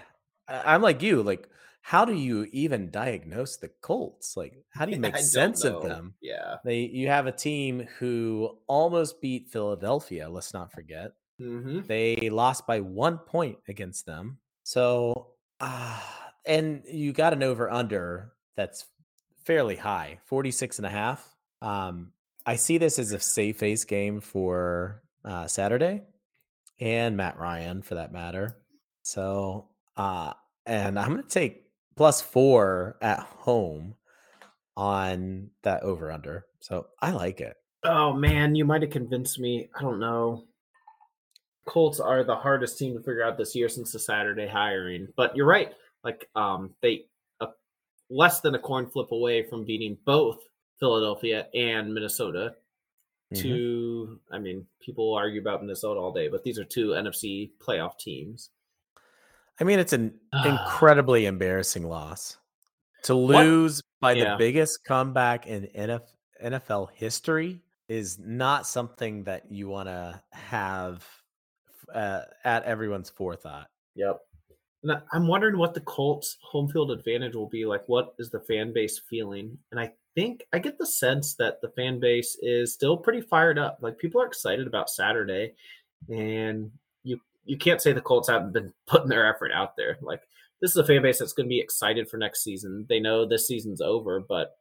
I'm 0.47 0.81
like 0.81 1.01
you. 1.01 1.21
Like, 1.21 1.49
how 1.81 2.05
do 2.05 2.13
you 2.13 2.47
even 2.51 2.91
diagnose 2.91 3.57
the 3.57 3.69
Colts? 3.81 4.35
Like, 4.35 4.53
how 4.69 4.85
do 4.85 4.91
you 4.91 4.99
make 4.99 5.17
sense 5.17 5.63
of 5.63 5.83
them? 5.83 6.15
Yeah. 6.21 6.57
They 6.63 6.81
you 6.81 7.07
have 7.07 7.27
a 7.27 7.31
team 7.31 7.87
who 7.99 8.57
almost 8.67 9.21
beat 9.21 9.49
Philadelphia. 9.49 10.29
Let's 10.29 10.53
not 10.53 10.71
forget. 10.71 11.13
Mm-hmm. 11.41 11.81
They 11.87 12.29
lost 12.29 12.67
by 12.67 12.81
one 12.81 13.17
point 13.17 13.57
against 13.67 14.05
them. 14.05 14.37
So, 14.63 15.27
uh, 15.59 15.99
and 16.45 16.83
you 16.85 17.13
got 17.13 17.33
an 17.33 17.43
over 17.43 17.69
under 17.69 18.33
that's 18.55 18.85
fairly 19.49 19.75
high 19.75 20.19
46 20.25 20.77
and 20.77 20.85
a 20.85 20.91
half. 20.91 21.35
Um, 21.63 22.11
I 22.45 22.55
see 22.55 22.77
this 22.77 22.99
as 22.99 23.13
a 23.13 23.19
safe 23.19 23.57
face 23.57 23.83
game 23.83 24.21
for 24.21 25.01
uh, 25.25 25.47
Saturday 25.47 26.03
and 26.79 27.17
Matt 27.17 27.39
Ryan 27.39 27.81
for 27.81 27.95
that 27.95 28.13
matter. 28.13 28.57
So, 29.01 29.69
uh, 29.97 30.33
and 30.67 30.99
I'm 30.99 31.13
going 31.13 31.23
to 31.23 31.27
take 31.27 31.63
plus 31.97 32.21
four 32.21 32.97
at 33.01 33.21
home 33.21 33.95
on 34.77 35.49
that 35.63 35.81
over 35.81 36.11
under. 36.11 36.45
So 36.59 36.85
I 37.01 37.09
like 37.09 37.41
it. 37.41 37.57
Oh 37.83 38.13
man, 38.13 38.53
you 38.53 38.65
might 38.65 38.83
have 38.83 38.91
convinced 38.91 39.39
me. 39.39 39.67
I 39.75 39.81
don't 39.81 39.99
know. 39.99 40.43
Colts 41.65 41.99
are 41.99 42.23
the 42.23 42.35
hardest 42.35 42.77
team 42.77 42.93
to 42.93 42.99
figure 42.99 43.23
out 43.23 43.39
this 43.39 43.55
year 43.55 43.67
since 43.67 43.93
the 43.93 43.99
Saturday 43.99 44.47
hiring. 44.47 45.07
But 45.17 45.35
you're 45.35 45.47
right. 45.47 45.71
Like 46.03 46.29
um 46.35 46.75
they 46.83 47.05
less 48.09 48.41
than 48.41 48.55
a 48.55 48.59
coin 48.59 48.87
flip 48.87 49.11
away 49.11 49.43
from 49.43 49.63
beating 49.65 49.97
both 50.05 50.39
Philadelphia 50.79 51.47
and 51.53 51.93
Minnesota. 51.93 52.55
Mhm. 53.33 53.41
Two 53.41 54.19
I 54.31 54.39
mean, 54.39 54.65
people 54.81 55.13
argue 55.13 55.39
about 55.41 55.61
Minnesota 55.61 55.99
all 55.99 56.11
day, 56.11 56.27
but 56.27 56.43
these 56.43 56.57
are 56.57 56.63
two 56.65 56.95
NFC 56.95 57.51
playoff 57.59 57.97
teams. 57.99 58.49
I 59.59 59.63
mean, 59.65 59.77
it's 59.79 59.93
an 59.93 60.19
Ah. 60.33 60.47
incredibly 60.65 61.25
embarrassing 61.25 61.87
loss 61.87 62.37
to 63.03 63.15
What- 63.15 63.45
lose 63.45 63.81
by 63.99 64.13
Yeah. 64.13 64.31
the 64.31 64.37
biggest 64.37 64.83
comeback 64.85 65.45
in 65.47 65.65
NF, 65.75 66.01
NFL 66.41 66.87
history 66.87 67.61
is 67.89 68.17
not 68.19 68.65
something 68.65 69.23
that 69.25 69.51
you 69.51 69.67
want 69.67 69.87
to 69.89 70.23
have 70.31 71.05
uh, 71.93 72.21
at 72.43 72.63
everyone's 72.65 73.09
forethought. 73.09 73.67
Yep. 73.95 74.21
And 74.83 74.93
I'm 75.11 75.27
wondering 75.27 75.57
what 75.57 75.73
the 75.73 75.81
Colts 75.81 76.37
home 76.41 76.69
field 76.69 76.91
advantage 76.91 77.35
will 77.35 77.49
be 77.49 77.65
like. 77.65 77.83
What 77.87 78.13
is 78.17 78.29
the 78.29 78.39
fan 78.39 78.71
base 78.71 78.99
feeling? 79.09 79.57
And 79.71 79.79
I 79.79 79.91
think 80.15 80.45
I 80.53 80.59
get 80.59 80.77
the 80.77 80.85
sense 80.85 81.35
that 81.35 81.61
the 81.61 81.69
fan 81.69 81.99
base 81.99 82.37
is 82.41 82.73
still 82.73 82.95
pretty 82.95 83.21
fired 83.21 83.59
up. 83.59 83.79
Like 83.81 83.97
people 83.97 84.21
are 84.21 84.27
excited 84.27 84.67
about 84.67 84.89
Saturday, 84.89 85.53
and 86.07 86.71
you 87.03 87.19
you 87.45 87.57
can't 87.57 87.81
say 87.81 87.91
the 87.91 88.01
Colts 88.01 88.29
haven't 88.29 88.53
been 88.53 88.73
putting 88.87 89.09
their 89.09 89.27
effort 89.27 89.51
out 89.51 89.75
there. 89.75 89.97
Like 90.01 90.21
this 90.61 90.71
is 90.71 90.77
a 90.77 90.85
fan 90.85 91.01
base 91.01 91.19
that's 91.19 91.33
going 91.33 91.47
to 91.47 91.53
be 91.53 91.59
excited 91.59 92.09
for 92.09 92.17
next 92.17 92.43
season. 92.43 92.85
They 92.87 92.99
know 92.99 93.25
this 93.25 93.47
season's 93.47 93.81
over, 93.81 94.21
but 94.21 94.57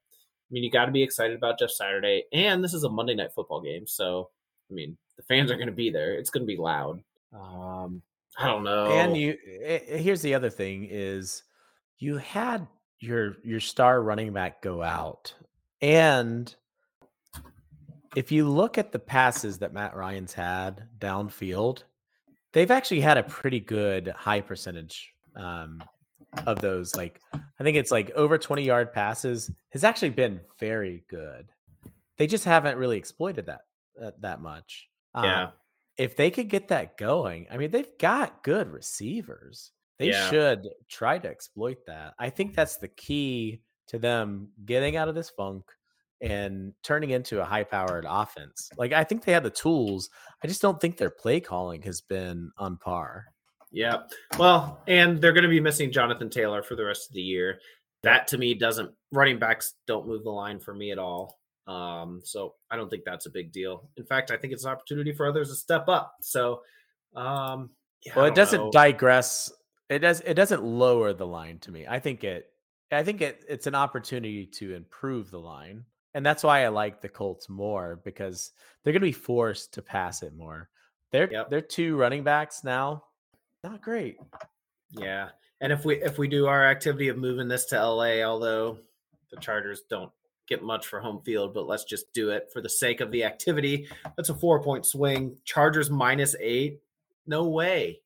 I 0.50 0.50
mean 0.50 0.64
you 0.64 0.70
got 0.70 0.86
to 0.86 0.92
be 0.92 1.02
excited 1.02 1.36
about 1.36 1.60
just 1.60 1.76
Saturday, 1.76 2.24
and 2.32 2.62
this 2.62 2.74
is 2.74 2.84
a 2.84 2.90
Monday 2.90 3.14
night 3.14 3.32
football 3.34 3.60
game, 3.60 3.86
so 3.86 4.30
I 4.68 4.74
mean 4.74 4.96
the 5.16 5.22
fans 5.22 5.52
are 5.52 5.56
going 5.56 5.66
to 5.66 5.72
be 5.72 5.90
there. 5.90 6.14
It's 6.14 6.30
going 6.30 6.44
to 6.44 6.52
be 6.52 6.56
loud. 6.56 7.02
Um, 7.32 8.02
I 8.38 8.46
don't 8.46 8.64
know. 8.64 8.86
And 8.86 9.16
you, 9.16 9.36
eh, 9.64 9.80
eh, 9.88 9.96
here's 9.98 10.22
the 10.22 10.34
other 10.34 10.50
thing: 10.50 10.86
is 10.90 11.42
you 11.98 12.18
had 12.18 12.66
your 13.00 13.36
your 13.44 13.60
star 13.60 14.02
running 14.02 14.32
back 14.32 14.62
go 14.62 14.82
out, 14.82 15.34
and 15.80 16.54
if 18.16 18.32
you 18.32 18.48
look 18.48 18.78
at 18.78 18.92
the 18.92 18.98
passes 18.98 19.58
that 19.58 19.72
Matt 19.72 19.94
Ryan's 19.94 20.32
had 20.32 20.88
downfield, 20.98 21.82
they've 22.52 22.70
actually 22.70 23.00
had 23.00 23.18
a 23.18 23.22
pretty 23.22 23.60
good 23.60 24.08
high 24.08 24.40
percentage 24.40 25.12
um, 25.36 25.82
of 26.46 26.60
those. 26.60 26.96
Like 26.96 27.20
I 27.34 27.62
think 27.62 27.76
it's 27.76 27.90
like 27.90 28.10
over 28.12 28.38
20 28.38 28.62
yard 28.62 28.92
passes 28.92 29.50
has 29.70 29.84
actually 29.84 30.10
been 30.10 30.40
very 30.58 31.04
good. 31.08 31.48
They 32.16 32.26
just 32.26 32.44
haven't 32.44 32.78
really 32.78 32.98
exploited 32.98 33.46
that 33.46 33.60
uh, 34.02 34.12
that 34.20 34.40
much. 34.40 34.88
Um, 35.14 35.24
Yeah. 35.24 35.50
If 35.98 36.16
they 36.16 36.30
could 36.30 36.48
get 36.48 36.68
that 36.68 36.96
going, 36.96 37.46
I 37.50 37.56
mean, 37.56 37.70
they've 37.70 37.98
got 37.98 38.42
good 38.44 38.68
receivers. 38.70 39.72
They 39.98 40.10
Yeah. 40.10 40.30
should 40.30 40.68
try 40.88 41.18
to 41.18 41.28
exploit 41.28 41.84
that. 41.86 42.14
I 42.18 42.30
think 42.30 42.50
mm-hmm. 42.50 42.56
that's 42.56 42.76
the 42.76 42.88
key 42.88 43.60
to 43.88 43.98
them 43.98 44.52
getting 44.64 44.96
out 44.96 45.08
of 45.08 45.14
this 45.14 45.30
funk, 45.30 45.64
and 46.20 46.72
turning 46.82 47.10
into 47.10 47.40
a 47.40 47.44
high 47.44 47.64
powered 47.64 48.04
offense. 48.08 48.70
Like 48.76 48.92
I 48.92 49.04
think 49.04 49.24
they 49.24 49.32
have 49.32 49.44
the 49.44 49.50
tools. 49.50 50.10
I 50.42 50.46
just 50.46 50.62
don't 50.62 50.80
think 50.80 50.96
their 50.96 51.10
play 51.10 51.40
calling 51.40 51.82
has 51.82 52.00
been 52.00 52.50
on 52.58 52.76
par. 52.78 53.26
Yeah. 53.70 53.98
Well, 54.38 54.82
and 54.86 55.20
they're 55.20 55.32
going 55.32 55.44
to 55.44 55.48
be 55.48 55.60
missing 55.60 55.92
Jonathan 55.92 56.30
Taylor 56.30 56.62
for 56.62 56.74
the 56.74 56.84
rest 56.84 57.08
of 57.08 57.14
the 57.14 57.20
year. 57.20 57.60
That 58.02 58.28
to 58.28 58.38
me 58.38 58.54
doesn't 58.54 58.90
running 59.12 59.38
backs 59.38 59.74
don't 59.86 60.06
move 60.06 60.24
the 60.24 60.30
line 60.30 60.58
for 60.58 60.74
me 60.74 60.90
at 60.92 60.98
all. 60.98 61.38
Um, 61.68 62.20
so 62.24 62.54
I 62.70 62.76
don't 62.76 62.88
think 62.88 63.04
that's 63.04 63.26
a 63.26 63.30
big 63.30 63.52
deal. 63.52 63.88
In 63.96 64.04
fact, 64.06 64.30
I 64.30 64.36
think 64.38 64.52
it's 64.52 64.64
an 64.64 64.70
opportunity 64.72 65.12
for 65.12 65.26
others 65.26 65.50
to 65.50 65.54
step 65.54 65.86
up. 65.88 66.16
So, 66.22 66.62
um, 67.14 67.70
yeah, 68.04 68.14
Well, 68.16 68.24
it 68.24 68.34
doesn't 68.34 68.58
know. 68.60 68.70
digress. 68.70 69.52
It 69.90 69.98
does. 70.00 70.20
It 70.22 70.34
doesn't 70.34 70.62
lower 70.64 71.12
the 71.12 71.26
line 71.26 71.58
to 71.60 71.70
me. 71.72 71.86
I 71.86 71.98
think 72.00 72.24
it. 72.24 72.50
I 72.90 73.02
think 73.04 73.20
it. 73.20 73.44
It's 73.48 73.66
an 73.66 73.74
opportunity 73.74 74.46
to 74.46 74.74
improve 74.74 75.30
the 75.30 75.40
line, 75.40 75.84
and 76.14 76.24
that's 76.24 76.42
why 76.42 76.64
I 76.64 76.68
like 76.68 77.00
the 77.02 77.08
Colts 77.08 77.48
more 77.50 78.00
because 78.04 78.52
they're 78.82 78.92
going 78.94 79.00
to 79.02 79.06
be 79.06 79.12
forced 79.12 79.74
to 79.74 79.82
pass 79.82 80.22
it 80.22 80.34
more. 80.34 80.68
They're 81.12 81.30
Yep. 81.30 81.50
they're 81.50 81.60
two 81.60 81.96
running 81.96 82.22
backs 82.24 82.64
now. 82.64 83.04
Not 83.64 83.80
great. 83.82 84.18
Yeah. 84.90 85.30
And 85.60 85.72
if 85.72 85.84
we 85.84 86.02
if 86.02 86.18
we 86.18 86.28
do 86.28 86.46
our 86.46 86.64
activity 86.66 87.08
of 87.08 87.18
moving 87.18 87.48
this 87.48 87.64
to 87.66 87.76
LA, 87.76 88.22
although 88.22 88.78
the 89.30 89.36
Chargers 89.38 89.82
don't 89.90 90.12
get 90.48 90.62
much 90.62 90.86
for 90.86 91.00
home 91.00 91.20
field, 91.24 91.54
but 91.54 91.66
let's 91.66 91.84
just 91.84 92.12
do 92.12 92.30
it 92.30 92.48
for 92.52 92.60
the 92.60 92.68
sake 92.68 93.00
of 93.00 93.10
the 93.12 93.24
activity. 93.24 93.88
That's 94.16 94.30
a 94.30 94.34
four 94.34 94.62
point 94.62 94.86
swing. 94.86 95.36
Chargers 95.44 95.90
minus 95.90 96.34
eight. 96.40 96.80
No 97.26 97.44
way. 97.48 98.00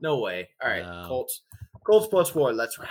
No 0.00 0.18
way. 0.20 0.48
All 0.62 0.70
right. 0.70 0.84
No. 0.84 1.04
Colts. 1.06 1.42
Colts 1.84 2.06
plus 2.06 2.30
four. 2.30 2.52
Let's 2.52 2.78
ride. 2.78 2.88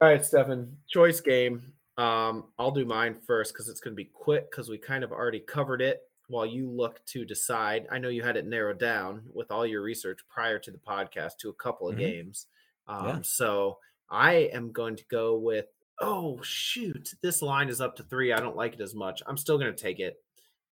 All 0.00 0.08
right, 0.08 0.24
Stefan. 0.24 0.76
Choice 0.88 1.20
game. 1.20 1.72
Um, 1.96 2.44
I'll 2.58 2.70
do 2.70 2.84
mine 2.84 3.16
first 3.26 3.52
because 3.54 3.68
it's 3.68 3.80
going 3.80 3.92
to 3.92 3.96
be 3.96 4.10
quick 4.12 4.50
because 4.50 4.68
we 4.68 4.76
kind 4.78 5.02
of 5.02 5.12
already 5.12 5.40
covered 5.40 5.80
it 5.80 6.02
while 6.28 6.44
you 6.44 6.68
look 6.68 7.04
to 7.06 7.24
decide. 7.24 7.86
I 7.90 7.98
know 7.98 8.08
you 8.10 8.22
had 8.22 8.36
it 8.36 8.46
narrowed 8.46 8.78
down 8.78 9.22
with 9.32 9.50
all 9.50 9.64
your 9.66 9.80
research 9.82 10.20
prior 10.28 10.58
to 10.58 10.70
the 10.70 10.78
podcast 10.78 11.38
to 11.40 11.48
a 11.48 11.54
couple 11.54 11.88
of 11.88 11.94
Mhm. 11.96 12.00
games. 12.00 12.46
Um, 12.86 13.06
Yeah. 13.06 13.18
So 13.22 13.78
I 14.10 14.32
am 14.52 14.72
going 14.72 14.96
to 14.96 15.04
go 15.06 15.36
with, 15.38 15.66
oh, 16.00 16.40
shoot. 16.42 17.14
This 17.22 17.42
line 17.42 17.68
is 17.68 17.80
up 17.80 17.96
to 17.96 18.02
three. 18.04 18.32
I 18.32 18.40
don't 18.40 18.56
like 18.56 18.74
it 18.74 18.80
as 18.80 18.94
much. 18.94 19.22
I'm 19.26 19.36
still 19.36 19.58
to 19.58 19.72
take 19.72 20.00
it. 20.00 20.22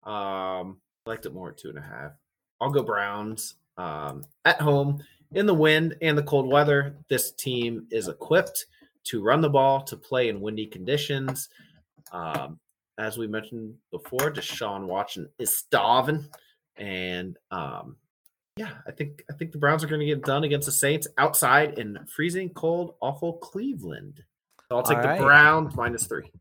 Um, 0.03 0.77
I 1.05 1.11
liked 1.11 1.25
it 1.25 1.33
more 1.33 1.49
at 1.49 1.57
two 1.57 1.69
and 1.69 1.77
a 1.77 1.81
half. 1.81 2.11
I'll 2.59 2.69
go 2.69 2.83
Browns 2.83 3.55
um, 3.77 4.25
at 4.45 4.61
home 4.61 5.03
in 5.33 5.45
the 5.45 5.53
wind 5.53 5.95
and 6.01 6.17
the 6.17 6.23
cold 6.23 6.47
weather. 6.47 6.95
This 7.09 7.31
team 7.31 7.87
is 7.91 8.07
equipped 8.07 8.65
to 9.05 9.21
run 9.21 9.41
the 9.41 9.49
ball, 9.49 9.81
to 9.83 9.97
play 9.97 10.29
in 10.29 10.41
windy 10.41 10.65
conditions. 10.65 11.49
Um, 12.11 12.59
as 12.97 13.17
we 13.17 13.27
mentioned 13.27 13.75
before, 13.91 14.31
Deshaun 14.31 14.85
Watson 14.85 15.27
is 15.39 15.57
starving, 15.57 16.25
and 16.77 17.37
um, 17.49 17.97
yeah, 18.55 18.73
I 18.87 18.91
think 18.91 19.23
I 19.31 19.33
think 19.33 19.51
the 19.51 19.57
Browns 19.57 19.83
are 19.83 19.87
going 19.87 19.99
to 19.99 20.05
get 20.05 20.23
done 20.23 20.43
against 20.43 20.67
the 20.67 20.71
Saints 20.71 21.07
outside 21.17 21.79
in 21.79 21.97
freezing 22.07 22.49
cold, 22.49 22.95
awful 23.01 23.33
Cleveland. 23.33 24.23
So 24.73 24.77
I'll 24.77 24.83
take 24.83 24.97
All 24.97 25.03
the 25.03 25.09
right. 25.09 25.19
Browns 25.21 25.75
minus 25.75 26.07
three. 26.07 26.31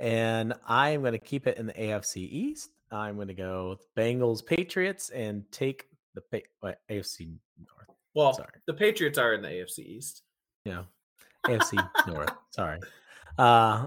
And 0.00 0.54
I 0.66 0.90
am 0.90 1.02
going 1.02 1.12
to 1.12 1.20
keep 1.20 1.46
it 1.46 1.56
in 1.56 1.66
the 1.66 1.72
AFC 1.72 2.16
East. 2.16 2.70
I'm 2.90 3.14
going 3.14 3.28
to 3.28 3.34
go 3.34 3.68
with 3.70 3.86
Bengals 3.96 4.44
Patriots 4.44 5.08
and 5.10 5.44
take 5.52 5.86
the 6.16 6.20
pa- 6.20 6.48
what, 6.58 6.80
AFC 6.90 7.28
North. 7.60 7.96
Well, 8.14 8.32
Sorry. 8.34 8.48
the 8.66 8.74
Patriots 8.74 9.18
are 9.18 9.34
in 9.34 9.42
the 9.42 9.46
AFC 9.46 9.78
East. 9.78 10.22
Yeah, 10.64 10.82
AFC 11.46 11.88
North. 12.08 12.32
Sorry. 12.50 12.80
Uh, 13.38 13.86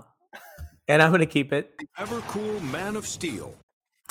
and 0.87 1.01
I'm 1.01 1.09
going 1.09 1.19
to 1.19 1.25
keep 1.25 1.51
it. 1.51 1.75
Ever 1.97 2.21
cool 2.29 2.61
man 2.61 2.95
of 2.95 3.05
steel. 3.05 3.53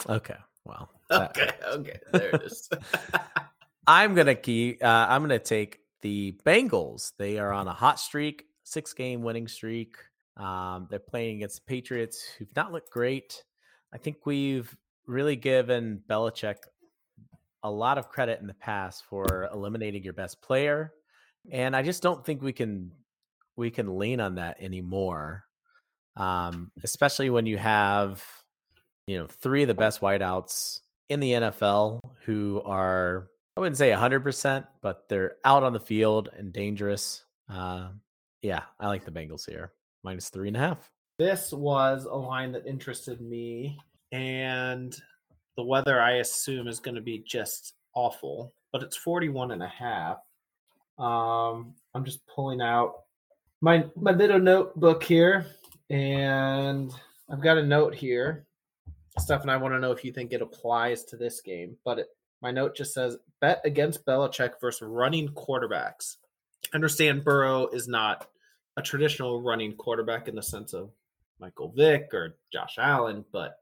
Okay. 0.07 0.37
Well, 0.67 0.91
Okay, 1.11 1.51
okay, 1.67 1.99
there 2.13 2.29
it 2.29 2.43
is. 2.43 2.69
I'm 3.87 4.15
gonna 4.15 4.35
keep. 4.35 4.83
Uh, 4.85 5.07
I'm 5.09 5.23
gonna 5.23 5.39
take 5.39 5.79
the 6.03 6.39
Bengals. 6.45 7.13
They 7.19 7.39
are 7.39 7.53
on 7.53 7.69
a 7.69 7.73
hot 7.75 8.01
streak, 8.01 8.45
six 8.65 8.93
game 8.93 9.23
winning 9.23 9.49
streak. 9.49 9.97
Um, 10.37 10.89
they're 10.91 10.99
playing 10.99 11.37
against 11.37 11.65
the 11.65 11.69
Patriots, 11.69 12.25
who've 12.37 12.55
not 12.57 12.73
looked 12.73 12.91
great. 12.91 13.45
I 13.93 13.99
think 13.99 14.27
we've 14.27 14.75
really 15.07 15.37
given 15.37 16.03
Belichick 16.09 16.57
a 17.63 17.71
lot 17.71 17.99
of 17.99 18.09
credit 18.09 18.41
in 18.41 18.47
the 18.47 18.55
past 18.55 19.05
for 19.09 19.49
eliminating 19.53 20.03
your 20.03 20.13
best 20.13 20.43
player, 20.43 20.93
and 21.51 21.77
I 21.77 21.83
just 21.83 22.03
don't 22.03 22.25
think 22.25 22.43
we 22.43 22.53
can 22.53 22.91
we 23.57 23.71
can 23.71 23.99
lean 23.99 24.21
on 24.21 24.35
that 24.37 24.57
anymore. 24.61 25.45
Um, 26.17 26.73
especially 26.83 27.31
when 27.31 27.47
you 27.47 27.59
have 27.59 28.25
you 29.07 29.19
know 29.19 29.27
three 29.27 29.63
of 29.63 29.69
the 29.69 29.75
best 29.75 30.01
wideouts 30.01 30.81
in 31.09 31.21
the 31.21 31.33
NFL 31.33 32.01
who 32.25 32.61
are 32.65 33.29
I 33.57 33.61
wouldn't 33.61 33.77
say 33.77 33.91
100%, 33.91 34.67
but 34.83 35.09
they're 35.09 35.37
out 35.45 35.63
on 35.63 35.73
the 35.73 35.81
field 35.81 36.29
and 36.37 36.53
dangerous. 36.53 37.23
Uh, 37.49 37.91
yeah, 38.45 38.63
I 38.79 38.87
like 38.89 39.05
the 39.05 39.11
Bengals 39.11 39.49
here. 39.49 39.73
Minus 40.05 40.29
three 40.29 40.49
and 40.49 40.57
a 40.57 40.61
half. 40.61 40.91
this 41.19 41.51
was 41.53 42.05
a 42.05 42.15
line 42.15 42.53
that 42.53 42.67
interested 42.67 43.21
me 43.21 43.79
and 44.13 45.01
the 45.57 45.63
weather 45.63 46.01
i 46.01 46.17
assume 46.17 46.69
is 46.69 46.79
going 46.79 46.95
to 46.95 47.01
be 47.01 47.19
just 47.27 47.75
awful 47.95 48.53
but 48.73 48.83
it's 48.83 48.97
41 48.97 49.53
and 49.53 49.63
a 49.63 49.69
half 49.69 50.19
um 50.99 51.75
i'm 51.95 52.05
just 52.05 52.27
pulling 52.27 52.61
out 52.61 53.05
my 53.61 53.85
my 53.97 54.11
little 54.11 54.39
notebook 54.39 55.03
here 55.03 55.47
and 55.91 56.93
i've 57.31 57.41
got 57.41 57.57
a 57.59 57.63
note 57.63 57.95
here 57.95 58.45
stuff 59.19 59.43
and 59.43 59.51
i 59.51 59.57
want 59.57 59.73
to 59.73 59.81
know 59.81 59.93
if 59.93 60.05
you 60.05 60.13
think 60.13 60.33
it 60.33 60.43
applies 60.43 61.03
to 61.05 61.17
this 61.17 61.41
game 61.41 61.77
but 61.85 61.99
it, 62.01 62.09
my 62.43 62.51
note 62.51 62.77
just 62.77 62.93
says 62.93 63.17
bet 63.41 63.61
against 63.65 64.05
Belichick 64.05 64.53
versus 64.61 64.87
running 64.87 65.29
quarterbacks 65.29 66.17
understand 66.75 67.25
Burrow 67.25 67.69
is 67.69 67.89
not 67.89 68.27
a 68.77 68.83
traditional 68.83 69.43
running 69.43 69.75
quarterback 69.77 70.29
in 70.29 70.35
the 70.35 70.43
sense 70.43 70.73
of 70.73 70.91
Michael 71.41 71.73
Vick 71.77 72.13
or 72.13 72.37
Josh 72.53 72.77
Allen, 72.79 73.25
but 73.33 73.59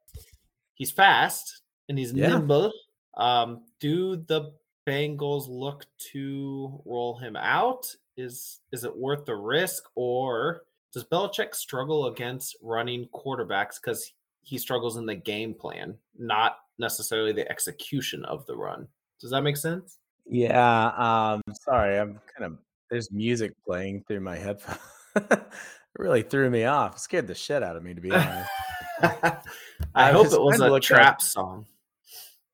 he's 0.75 0.91
fast 0.91 1.63
and 1.89 1.99
he's 1.99 2.13
Yeah. 2.13 2.29
nimble. 2.29 2.73
Um, 3.15 3.65
do 3.81 4.17
the 4.17 4.53
Bengals 4.87 5.49
look 5.49 5.87
to 6.13 6.83
roll 6.85 7.17
him 7.19 7.37
out? 7.37 7.95
Is 8.17 8.61
is 8.73 8.85
it 8.85 8.95
worth 8.97 9.25
the 9.25 9.35
risk, 9.37 9.85
or 9.95 10.65
does 10.93 11.05
Belichick 11.05 11.55
struggle 11.55 12.07
against 12.09 12.57
running 12.63 13.09
quarterbacks 13.09 13.77
because 13.81 14.13
he 14.43 14.59
struggles 14.59 14.97
in 14.97 15.07
the 15.07 15.15
game 15.15 15.55
plan, 15.55 15.97
not 16.19 16.59
necessarily 16.79 17.33
the 17.33 17.49
execution 17.51 18.25
of 18.27 18.45
the 18.47 18.57
run? 18.57 18.89
Does 19.21 19.31
that 19.31 19.43
make 19.43 19.57
sense? 19.57 19.99
Yeah. 20.27 20.89
Um, 20.89 21.41
sorry, 21.63 21.99
I'm 21.99 22.21
kind 22.37 22.53
of 22.53 22.59
there's 22.91 23.11
music 23.11 23.53
playing 23.65 24.05
through 24.07 24.21
my 24.21 24.37
headphones. 24.37 24.79
It 25.17 25.43
really 25.99 26.23
threw 26.23 26.51
me 26.51 26.65
off. 26.65 26.97
It 26.97 27.01
Scared 27.01 27.27
the 27.27 27.35
shit 27.35 27.63
out 27.63 27.77
of 27.77 27.83
me, 27.83 27.95
to 27.95 28.01
be 28.01 28.11
honest. 28.11 28.51
I, 29.03 29.37
I 29.95 30.13
hope 30.13 30.27
it 30.27 30.41
was 30.41 30.61
a 30.61 30.69
look 30.69 30.77
up- 30.79 30.83
trap 30.83 31.21
song. 31.23 31.67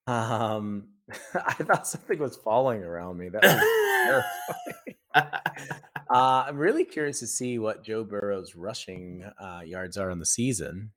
um, 0.07 0.89
I 1.35 1.53
thought 1.55 1.87
something 1.87 2.19
was 2.19 2.37
falling 2.37 2.83
around 2.83 3.19
me. 3.19 3.29
That 3.31 3.43
was 3.43 4.25
terrifying. 5.15 5.41
Uh, 6.11 6.45
I'm 6.47 6.57
really 6.57 6.85
curious 6.85 7.21
to 7.21 7.27
see 7.27 7.59
what 7.59 7.85
Joe 7.85 8.03
Burrow's 8.03 8.55
rushing 8.55 9.25
uh, 9.39 9.61
yards 9.65 9.97
are 9.99 10.11
on 10.11 10.19
the 10.19 10.27
season. 10.27 10.91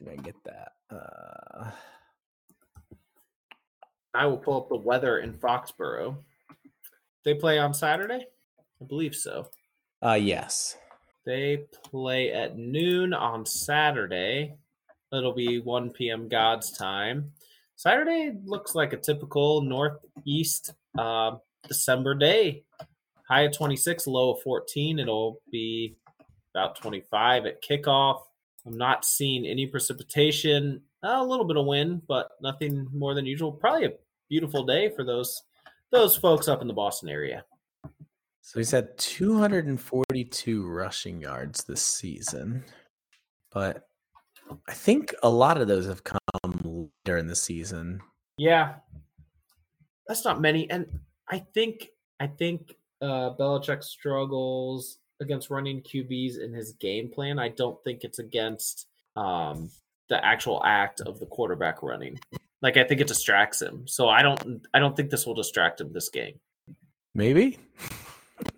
If 0.00 0.08
I 0.08 0.16
get 0.16 0.34
that. 0.44 0.72
Uh, 0.90 1.70
I 4.14 4.26
will 4.26 4.38
pull 4.38 4.62
up 4.62 4.68
the 4.68 4.76
weather 4.76 5.18
in 5.18 5.34
Foxborough. 5.34 6.16
They 7.24 7.34
play 7.34 7.58
on 7.58 7.72
Saturday? 7.74 8.26
I 8.80 8.84
believe 8.84 9.14
so. 9.14 9.48
Uh, 10.06 10.14
yes. 10.14 10.76
They 11.24 11.64
play 11.82 12.32
at 12.32 12.56
noon 12.56 13.12
on 13.12 13.44
Saturday. 13.44 14.54
It'll 15.12 15.34
be 15.34 15.58
1 15.58 15.90
p.m. 15.90 16.28
God's 16.28 16.70
time. 16.70 17.32
Saturday 17.74 18.32
looks 18.44 18.74
like 18.74 18.92
a 18.92 18.96
typical 18.96 19.62
northeast 19.62 20.72
uh, 20.96 21.32
December 21.66 22.14
day. 22.14 22.62
High 23.28 23.42
of 23.42 23.56
26, 23.56 24.06
low 24.06 24.34
of 24.34 24.42
14. 24.42 25.00
It'll 25.00 25.40
be 25.50 25.96
about 26.54 26.76
25 26.76 27.46
at 27.46 27.62
kickoff. 27.62 28.20
I'm 28.64 28.78
not 28.78 29.04
seeing 29.04 29.44
any 29.44 29.66
precipitation. 29.66 30.82
A 31.02 31.24
little 31.24 31.44
bit 31.44 31.56
of 31.56 31.66
wind, 31.66 32.02
but 32.06 32.30
nothing 32.40 32.86
more 32.94 33.14
than 33.14 33.26
usual. 33.26 33.52
Probably 33.52 33.86
a 33.86 33.92
beautiful 34.28 34.64
day 34.64 34.90
for 34.94 35.04
those 35.04 35.42
those 35.92 36.16
folks 36.16 36.48
up 36.48 36.62
in 36.62 36.68
the 36.68 36.74
Boston 36.74 37.08
area. 37.08 37.44
So 38.46 38.60
he's 38.60 38.70
had 38.70 38.96
242 38.96 40.68
rushing 40.68 41.20
yards 41.20 41.64
this 41.64 41.82
season, 41.82 42.62
but 43.52 43.88
I 44.68 44.72
think 44.72 45.12
a 45.24 45.28
lot 45.28 45.60
of 45.60 45.66
those 45.66 45.86
have 45.86 46.04
come 46.04 46.20
later 47.04 47.18
in 47.18 47.26
the 47.26 47.34
season. 47.34 48.00
Yeah, 48.38 48.74
that's 50.06 50.24
not 50.24 50.40
many, 50.40 50.70
and 50.70 50.86
I 51.28 51.40
think 51.40 51.88
I 52.20 52.28
think 52.28 52.76
uh, 53.02 53.34
Belichick 53.34 53.82
struggles 53.82 54.98
against 55.20 55.50
running 55.50 55.82
QBs 55.82 56.38
in 56.38 56.54
his 56.54 56.74
game 56.74 57.10
plan. 57.10 57.40
I 57.40 57.48
don't 57.48 57.82
think 57.82 58.04
it's 58.04 58.20
against 58.20 58.86
um, 59.16 59.72
the 60.08 60.24
actual 60.24 60.62
act 60.64 61.00
of 61.00 61.18
the 61.18 61.26
quarterback 61.26 61.82
running. 61.82 62.16
Like 62.62 62.76
I 62.76 62.84
think 62.84 63.00
it 63.00 63.08
distracts 63.08 63.60
him. 63.60 63.88
So 63.88 64.08
I 64.08 64.22
don't 64.22 64.64
I 64.72 64.78
don't 64.78 64.94
think 64.94 65.10
this 65.10 65.26
will 65.26 65.34
distract 65.34 65.80
him 65.80 65.92
this 65.92 66.10
game. 66.10 66.38
Maybe. 67.12 67.58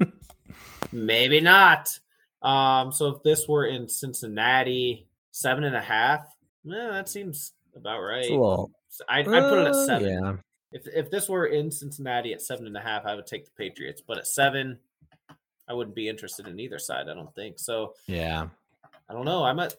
Maybe 0.92 1.40
not. 1.40 1.98
Um, 2.42 2.92
so 2.92 3.08
if 3.08 3.22
this 3.22 3.46
were 3.48 3.66
in 3.66 3.88
Cincinnati, 3.88 5.06
seven 5.32 5.64
and 5.64 5.76
a 5.76 5.80
half, 5.80 6.20
eh, 6.66 6.90
that 6.90 7.08
seems 7.08 7.52
about 7.74 8.00
right. 8.00 8.20
It's 8.20 8.30
a 8.30 8.32
little. 8.32 8.70
I, 9.08 9.20
I'd 9.20 9.24
put 9.26 9.58
it 9.58 9.66
at 9.66 9.74
uh, 9.74 9.86
seven. 9.86 10.08
Yeah. 10.08 10.32
If 10.72 10.86
if 10.86 11.10
this 11.10 11.28
were 11.28 11.46
in 11.46 11.70
Cincinnati 11.70 12.32
at 12.32 12.42
seven 12.42 12.66
and 12.66 12.76
a 12.76 12.80
half, 12.80 13.06
I 13.06 13.14
would 13.14 13.26
take 13.26 13.44
the 13.44 13.50
Patriots. 13.56 14.02
But 14.06 14.18
at 14.18 14.26
seven, 14.26 14.78
I 15.68 15.72
wouldn't 15.72 15.96
be 15.96 16.08
interested 16.08 16.46
in 16.46 16.60
either 16.60 16.78
side. 16.78 17.08
I 17.08 17.14
don't 17.14 17.34
think 17.34 17.58
so. 17.58 17.94
Yeah. 18.06 18.48
I 19.08 19.12
don't 19.12 19.24
know. 19.24 19.44
I 19.44 19.52
might 19.52 19.74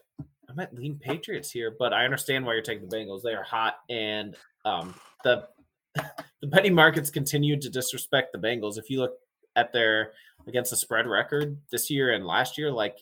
I 0.50 0.52
might 0.54 0.74
lean 0.74 0.98
Patriots 0.98 1.50
here, 1.50 1.74
but 1.78 1.92
I 1.92 2.04
understand 2.04 2.44
why 2.44 2.54
you're 2.54 2.62
taking 2.62 2.88
the 2.88 2.96
Bengals. 2.96 3.22
They 3.22 3.34
are 3.34 3.44
hot, 3.44 3.76
and 3.88 4.36
um, 4.64 4.94
the 5.22 5.46
the 5.94 6.46
betting 6.46 6.74
markets 6.74 7.10
continue 7.10 7.58
to 7.60 7.70
disrespect 7.70 8.32
the 8.32 8.38
Bengals. 8.38 8.78
If 8.78 8.90
you 8.90 9.00
look 9.00 9.14
at 9.56 9.72
their 9.72 10.12
against 10.46 10.70
the 10.70 10.76
spread 10.76 11.06
record 11.06 11.56
this 11.70 11.90
year 11.90 12.12
and 12.12 12.26
last 12.26 12.58
year, 12.58 12.70
like 12.70 12.98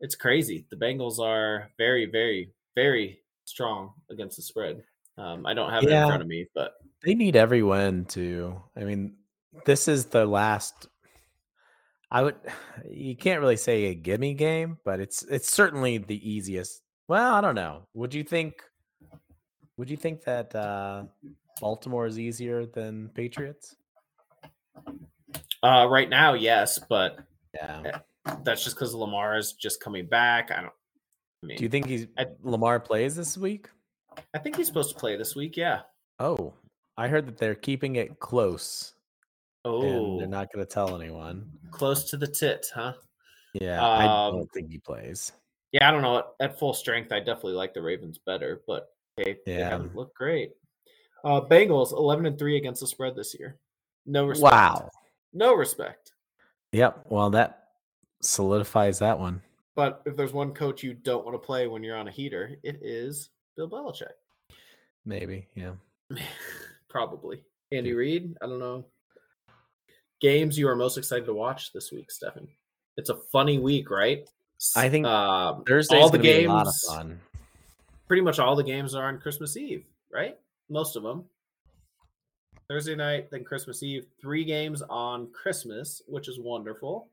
it's 0.00 0.14
crazy. 0.14 0.64
The 0.70 0.76
Bengals 0.76 1.18
are 1.18 1.70
very, 1.78 2.06
very, 2.06 2.50
very 2.74 3.20
strong 3.44 3.92
against 4.10 4.36
the 4.36 4.42
spread. 4.42 4.82
Um, 5.18 5.44
I 5.44 5.54
don't 5.54 5.70
have 5.70 5.82
it 5.82 5.90
in 5.90 6.06
front 6.06 6.22
of 6.22 6.28
me, 6.28 6.46
but 6.54 6.72
They 7.04 7.14
need 7.14 7.36
every 7.36 7.62
win 7.62 8.06
to. 8.06 8.60
I 8.76 8.84
mean, 8.84 9.16
this 9.66 9.88
is 9.88 10.06
the 10.06 10.24
last. 10.24 10.88
I 12.10 12.22
would. 12.22 12.36
You 12.88 13.14
can't 13.14 13.40
really 13.40 13.58
say 13.58 13.86
a 13.86 13.94
gimme 13.94 14.32
game, 14.32 14.78
but 14.86 15.00
it's 15.00 15.22
it's 15.24 15.52
certainly 15.52 15.98
the 15.98 16.18
easiest. 16.28 16.80
Well, 17.08 17.34
I 17.34 17.42
don't 17.42 17.54
know. 17.54 17.82
Would 17.92 18.14
you 18.14 18.24
think? 18.24 18.54
Would 19.76 19.90
you 19.90 19.98
think 19.98 20.24
that 20.24 20.54
uh, 20.54 21.04
Baltimore 21.60 22.06
is 22.06 22.18
easier 22.18 22.64
than 22.64 23.10
Patriots? 23.14 23.76
Uh, 25.62 25.86
right 25.90 26.08
now, 26.08 26.34
yes, 26.34 26.78
but 26.78 27.18
Yeah. 27.54 28.00
that's 28.44 28.64
just 28.64 28.76
because 28.76 28.94
Lamar 28.94 29.36
is 29.36 29.52
just 29.52 29.80
coming 29.82 30.06
back. 30.06 30.50
I 30.50 30.62
don't. 30.62 30.72
I 31.42 31.46
mean, 31.46 31.56
Do 31.58 31.64
you 31.64 31.70
think 31.70 31.86
he's 31.86 32.06
I- 32.18 32.26
Lamar 32.42 32.78
plays 32.80 33.16
this 33.16 33.36
week? 33.38 33.68
I 34.34 34.38
think 34.38 34.56
he's 34.56 34.66
supposed 34.66 34.90
to 34.92 34.96
play 34.98 35.16
this 35.16 35.34
week. 35.34 35.56
Yeah. 35.56 35.82
Oh, 36.18 36.52
I 36.96 37.08
heard 37.08 37.26
that 37.26 37.38
they're 37.38 37.54
keeping 37.54 37.96
it 37.96 38.18
close 38.20 38.92
and 39.64 39.74
Oh, 39.74 40.18
they're 40.18 40.26
not 40.28 40.52
going 40.52 40.64
to 40.64 40.70
tell 40.70 41.00
anyone. 41.00 41.50
close 41.70 42.10
to 42.10 42.16
the 42.16 42.26
tit, 42.26 42.66
huh? 42.74 42.92
Yeah, 43.54 43.82
I 43.82 44.04
Um, 44.28 44.34
don't 44.36 44.52
think 44.52 44.70
he 44.70 44.78
plays. 44.78 45.32
Yeah, 45.72 45.88
I 45.88 45.92
don't 45.92 46.02
know. 46.02 46.18
At, 46.18 46.26
at 46.40 46.58
full 46.58 46.74
strength, 46.74 47.12
I 47.12 47.20
definitely 47.20 47.52
like 47.54 47.72
the 47.74 47.82
Ravens 47.82 48.18
better, 48.18 48.62
but 48.66 48.88
they, 49.16 49.38
they 49.46 49.58
Yeah. 49.58 49.70
haven't 49.70 49.94
looked 49.96 50.14
great. 50.16 50.52
Uh, 51.24 51.40
Bengals 51.40 51.92
eleven 51.92 52.26
and 52.26 52.38
three 52.38 52.56
against 52.56 52.80
the 52.80 52.86
spread 52.86 53.14
this 53.16 53.34
year. 53.38 53.58
No 54.06 54.26
respect. 54.26 54.52
Wow. 54.52 54.90
No 55.32 55.54
respect. 55.54 56.12
Yep. 56.72 57.06
Well, 57.08 57.30
that 57.30 57.68
solidifies 58.20 58.98
that 59.00 59.18
one. 59.18 59.42
But 59.76 60.02
if 60.04 60.16
there's 60.16 60.32
one 60.32 60.52
coach 60.52 60.82
you 60.82 60.94
don't 60.94 61.24
want 61.24 61.34
to 61.34 61.44
play 61.46 61.66
when 61.66 61.82
you're 61.82 61.96
on 61.96 62.08
a 62.08 62.10
heater, 62.10 62.56
it 62.62 62.78
is 62.82 63.30
Bill 63.56 63.68
Belichick. 63.70 64.12
Maybe. 65.04 65.46
Yeah. 65.54 65.72
Probably. 66.88 67.42
Andy 67.72 67.92
Reid. 67.92 68.36
I 68.42 68.46
don't 68.46 68.58
know. 68.58 68.84
Games 70.20 70.58
you 70.58 70.68
are 70.68 70.76
most 70.76 70.98
excited 70.98 71.24
to 71.26 71.32
watch 71.34 71.72
this 71.72 71.92
week, 71.92 72.10
Stefan. 72.10 72.48
It's 72.96 73.08
a 73.10 73.16
funny 73.32 73.58
week, 73.58 73.90
right? 73.90 74.28
I 74.76 74.90
think 74.90 75.06
um, 75.06 75.64
Thursday's 75.64 76.02
all 76.02 76.10
the 76.10 76.18
games. 76.18 76.50
a 76.50 76.52
lot 76.52 76.66
of 76.66 76.74
fun. 76.86 77.20
pretty 78.06 78.20
much 78.20 78.38
all 78.38 78.54
the 78.54 78.64
games 78.64 78.94
are 78.94 79.06
on 79.08 79.18
Christmas 79.18 79.56
Eve, 79.56 79.84
right? 80.12 80.36
Most 80.68 80.96
of 80.96 81.02
them. 81.02 81.24
Thursday 82.70 82.94
night, 82.94 83.32
then 83.32 83.42
Christmas 83.42 83.82
Eve. 83.82 84.06
Three 84.20 84.44
games 84.44 84.80
on 84.88 85.28
Christmas, 85.32 86.02
which 86.06 86.28
is 86.28 86.38
wonderful, 86.38 87.08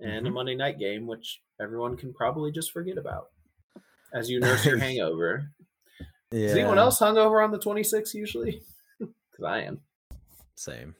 and 0.00 0.26
a 0.26 0.30
Mhm. 0.30 0.32
Monday 0.32 0.54
night 0.54 0.78
game, 0.78 1.06
which 1.06 1.42
everyone 1.60 1.94
can 1.94 2.14
probably 2.14 2.50
just 2.50 2.72
forget 2.72 2.96
about 2.96 3.30
as 4.14 4.30
you 4.30 4.40
nurse 4.40 4.64
your 4.64 4.78
hangover. 4.78 5.52
Yeah. 6.32 6.46
Is 6.46 6.52
anyone 6.54 6.78
else 6.78 6.98
hungover 7.00 7.44
on 7.44 7.50
the 7.50 7.58
26th 7.58 8.14
usually? 8.14 8.62
Because 8.98 9.44
I 9.44 9.60
am. 9.60 9.80
Same. 10.56 10.96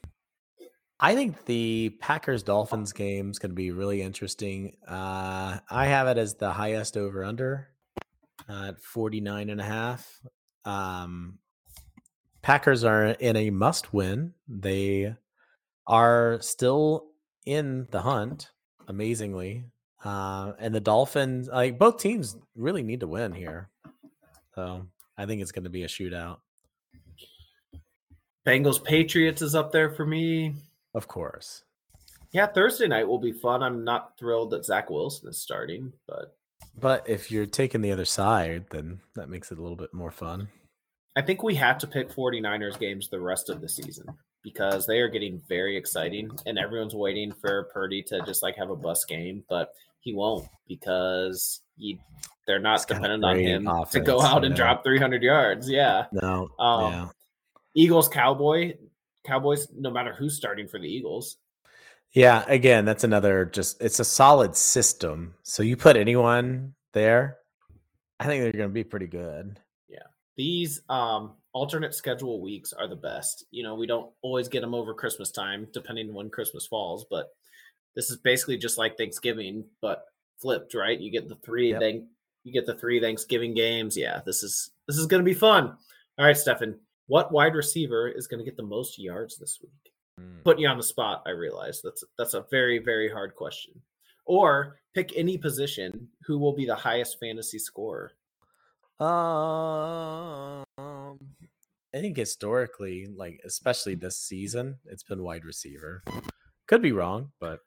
I 0.99 1.15
think 1.15 1.45
the 1.45 1.89
Packers 1.99 2.43
Dolphins 2.43 2.93
game 2.93 3.31
is 3.31 3.39
going 3.39 3.49
to 3.51 3.55
be 3.55 3.71
really 3.71 4.01
interesting. 4.03 4.77
Uh, 4.87 5.59
I 5.69 5.87
have 5.87 6.07
it 6.07 6.17
as 6.17 6.35
the 6.35 6.51
highest 6.53 6.95
over 6.95 7.23
under 7.25 7.67
uh, 8.47 8.67
at 8.69 8.79
49 8.79 9.49
and 9.49 9.59
a 9.59 9.63
half. 9.65 10.21
Um, 10.63 11.39
Packers 12.41 12.83
are 12.83 13.05
in 13.05 13.35
a 13.35 13.49
must 13.49 13.93
win. 13.93 14.33
They 14.47 15.15
are 15.85 16.37
still 16.41 17.07
in 17.45 17.87
the 17.91 18.01
hunt, 18.01 18.51
amazingly. 18.87 19.65
Uh, 20.03 20.53
and 20.59 20.73
the 20.73 20.79
Dolphins, 20.79 21.49
like 21.49 21.77
both 21.77 21.97
teams, 21.97 22.37
really 22.55 22.83
need 22.83 23.01
to 23.01 23.07
win 23.07 23.33
here. 23.33 23.69
So 24.55 24.87
I 25.17 25.25
think 25.25 25.41
it's 25.41 25.51
going 25.51 25.65
to 25.65 25.69
be 25.69 25.83
a 25.83 25.87
shootout. 25.87 26.37
Bengals 28.47 28.83
Patriots 28.83 29.41
is 29.41 29.55
up 29.55 29.71
there 29.71 29.89
for 29.89 30.05
me. 30.05 30.55
Of 30.93 31.07
course. 31.07 31.63
Yeah, 32.31 32.45
Thursday 32.45 32.87
night 32.87 33.07
will 33.07 33.19
be 33.19 33.31
fun. 33.31 33.61
I'm 33.61 33.83
not 33.83 34.17
thrilled 34.17 34.51
that 34.51 34.63
Zach 34.63 34.89
Wilson 34.89 35.29
is 35.29 35.41
starting, 35.41 35.91
but 36.07 36.35
But 36.79 37.09
if 37.09 37.31
you're 37.31 37.45
taking 37.45 37.81
the 37.81 37.91
other 37.91 38.05
side, 38.05 38.65
then 38.71 39.01
that 39.15 39.29
makes 39.29 39.51
it 39.51 39.57
a 39.57 39.61
little 39.61 39.75
bit 39.75 39.93
more 39.93 40.11
fun. 40.11 40.47
I 41.15 41.21
think 41.21 41.43
we 41.43 41.55
have 41.55 41.77
to 41.79 41.87
pick 41.87 42.09
49ers 42.09 42.79
games 42.79 43.09
the 43.09 43.19
rest 43.19 43.49
of 43.49 43.61
the 43.61 43.69
season 43.69 44.05
because 44.43 44.85
they 44.85 44.99
are 44.99 45.09
getting 45.09 45.41
very 45.47 45.75
exciting 45.75 46.29
and 46.45 46.57
everyone's 46.57 46.95
waiting 46.95 47.31
for 47.31 47.69
Purdy 47.73 48.03
to 48.03 48.21
just 48.25 48.43
like 48.43 48.55
have 48.55 48.69
a 48.69 48.75
bust 48.75 49.07
game, 49.07 49.43
but 49.49 49.73
he 49.99 50.13
won't 50.13 50.47
because 50.67 51.61
he, 51.77 51.99
they're 52.47 52.59
not 52.59 52.83
a 52.83 52.93
dependent 52.93 53.23
on 53.23 53.37
him 53.37 53.69
to 53.91 53.99
go 53.99 54.21
out 54.21 54.45
and 54.45 54.55
drop 54.55 54.83
300 54.83 55.21
yards. 55.21 55.69
Yeah. 55.69 56.05
No. 56.11 56.49
Um, 56.59 56.91
yeah. 56.91 57.07
Eagles 57.75 58.07
Cowboy 58.07 58.75
Cowboys 59.25 59.67
no 59.75 59.91
matter 59.91 60.13
who's 60.13 60.35
starting 60.35 60.67
for 60.67 60.79
the 60.79 60.87
Eagles. 60.87 61.37
Yeah. 62.11 62.43
Again, 62.47 62.85
that's 62.85 63.03
another 63.03 63.45
just 63.45 63.81
it's 63.81 63.99
a 63.99 64.05
solid 64.05 64.55
system. 64.55 65.35
So 65.43 65.63
you 65.63 65.75
put 65.75 65.97
anyone 65.97 66.73
there, 66.93 67.37
I 68.19 68.25
think 68.25 68.43
they're 68.43 68.51
gonna 68.53 68.69
be 68.69 68.83
pretty 68.83 69.07
good. 69.07 69.59
These 70.39 70.83
um 70.87 71.33
alternate 71.51 71.93
schedule 71.93 72.39
weeks 72.39 72.71
are 72.71 72.87
the 72.87 72.95
best. 72.95 73.43
You 73.51 73.61
know, 73.61 73.75
we 73.75 73.87
don't 73.87 74.09
always 74.21 74.47
get 74.47 74.61
them 74.61 74.73
over 74.73 74.93
Christmas 74.93 75.31
time 75.31 75.67
depending 75.73 76.07
on 76.07 76.15
when 76.15 76.29
Christmas 76.29 76.65
falls, 76.65 77.05
but 77.11 77.27
this 77.93 78.09
is 78.09 78.15
basically 78.15 78.57
just 78.57 78.77
like 78.77 78.95
Thanksgiving 78.95 79.65
but 79.81 80.05
flipped, 80.41 80.75
right? 80.75 80.97
You 80.97 81.11
get 81.11 81.27
the 81.27 81.35
three 81.43 81.71
Yep. 81.71 81.81
thank 81.81 82.05
you 82.45 82.53
get 82.53 82.65
the 82.65 82.75
three 82.75 83.01
Thanksgiving 83.01 83.53
games. 83.53 83.97
Yeah, 83.97 84.21
this 84.25 84.41
is 84.41 84.71
this 84.87 84.97
is 84.97 85.07
going 85.07 85.19
to 85.19 85.29
be 85.29 85.33
fun. 85.33 85.75
All 86.17 86.25
right, 86.25 86.37
Stefan, 86.37 86.79
what 87.07 87.33
wide 87.33 87.53
receiver 87.53 88.07
is 88.07 88.27
going 88.27 88.39
to 88.39 88.49
get 88.49 88.55
the 88.55 88.63
most 88.63 88.97
yards 88.97 89.37
this 89.37 89.59
week? 89.61 89.91
Mm. 90.21 90.41
Putting 90.45 90.63
you 90.63 90.69
on 90.69 90.77
the 90.77 90.83
spot, 90.83 91.21
I 91.25 91.31
realize 91.31 91.81
that's 91.83 92.05
that's 92.17 92.33
a 92.33 92.45
very 92.49 92.79
very 92.79 93.11
hard 93.11 93.35
question. 93.35 93.73
Or 94.23 94.79
pick 94.95 95.11
any 95.17 95.37
position 95.37 96.07
who 96.25 96.39
will 96.39 96.53
be 96.53 96.65
the 96.65 96.75
highest 96.75 97.19
fantasy 97.19 97.59
scorer. 97.59 98.13
Um, 98.99 100.65
I 101.93 101.99
think 102.01 102.17
historically, 102.17 103.07
like 103.07 103.39
especially 103.45 103.95
this 103.95 104.17
season, 104.17 104.77
it's 104.85 105.03
been 105.03 105.23
wide 105.23 105.45
receiver. 105.45 106.03
Could 106.67 106.81
be 106.81 106.91
wrong, 106.91 107.31
but 107.39 107.59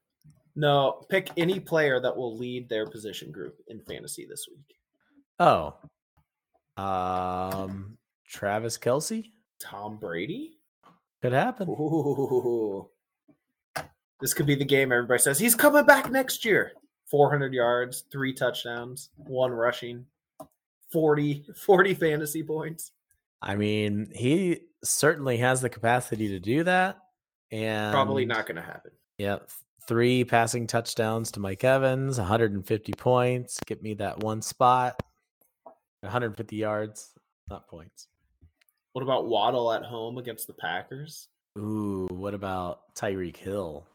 No, 0.54 1.04
pick 1.08 1.30
any 1.36 1.58
player 1.58 2.00
that 2.00 2.16
will 2.16 2.36
lead 2.36 2.68
their 2.68 2.86
position 2.86 3.32
group 3.32 3.56
in 3.68 3.80
fantasy 3.80 4.26
this 4.28 4.46
week. 4.48 4.76
oh, 5.38 5.74
um, 6.76 7.96
Travis 8.28 8.78
Kelce 8.78 9.30
Tom 9.58 9.96
Brady. 9.98 10.58
could 11.20 11.32
happen. 11.32 11.68
Ooh. 11.68 12.88
This 14.20 14.34
could 14.34 14.46
be 14.46 14.54
the 14.54 14.64
game 14.64 14.92
everybody 14.92 15.20
says 15.20 15.38
he's 15.38 15.54
coming 15.56 15.84
back 15.84 16.10
next 16.10 16.44
year. 16.44 16.72
400 17.10 17.52
yards, 17.52 18.04
three 18.12 18.32
touchdowns, 18.32 19.10
one 19.16 19.50
rushing, 19.50 20.06
40, 20.92 21.44
40 21.56 21.94
fantasy 21.94 22.42
points. 22.42 22.92
I 23.40 23.56
mean, 23.56 24.12
he 24.14 24.60
certainly 24.84 25.38
has 25.38 25.60
the 25.60 25.68
capacity 25.68 26.28
to 26.28 26.38
do 26.40 26.64
that. 26.64 26.98
And 27.50 27.92
Probably 27.92 28.24
not 28.24 28.46
going 28.46 28.56
to 28.56 28.62
happen. 28.62 28.92
Yeah, 29.18 29.38
three 29.88 30.24
passing 30.24 30.66
touchdowns 30.66 31.32
to 31.32 31.40
Mike 31.40 31.64
Evans, 31.64 32.18
150 32.18 32.92
points. 32.94 33.58
Get 33.66 33.82
me 33.82 33.94
that 33.94 34.20
one 34.22 34.42
spot, 34.42 35.02
150 36.00 36.56
yards, 36.56 37.12
not 37.50 37.68
points. 37.68 38.08
What 38.92 39.02
about 39.02 39.26
Waddle 39.26 39.72
at 39.72 39.84
home 39.84 40.18
against 40.18 40.46
the 40.46 40.54
Packers? 40.54 41.28
Ooh, 41.58 42.08
what 42.10 42.34
about 42.34 42.94
Tyreek 42.94 43.36
Hill? 43.36 43.86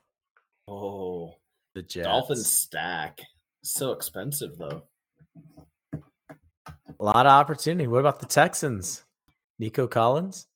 Oh, 0.67 1.35
The 1.73 1.81
Jets. 1.83 2.05
Dolphins 2.05 2.51
stack. 2.51 3.19
So 3.63 3.91
expensive 3.91 4.57
though. 4.57 4.83
A 6.99 7.03
lot 7.03 7.25
of 7.25 7.31
opportunity. 7.31 7.87
What 7.87 7.99
about 7.99 8.19
the 8.19 8.25
Texans? 8.25 9.03
Nico 9.59 9.87
Collins? 9.87 10.47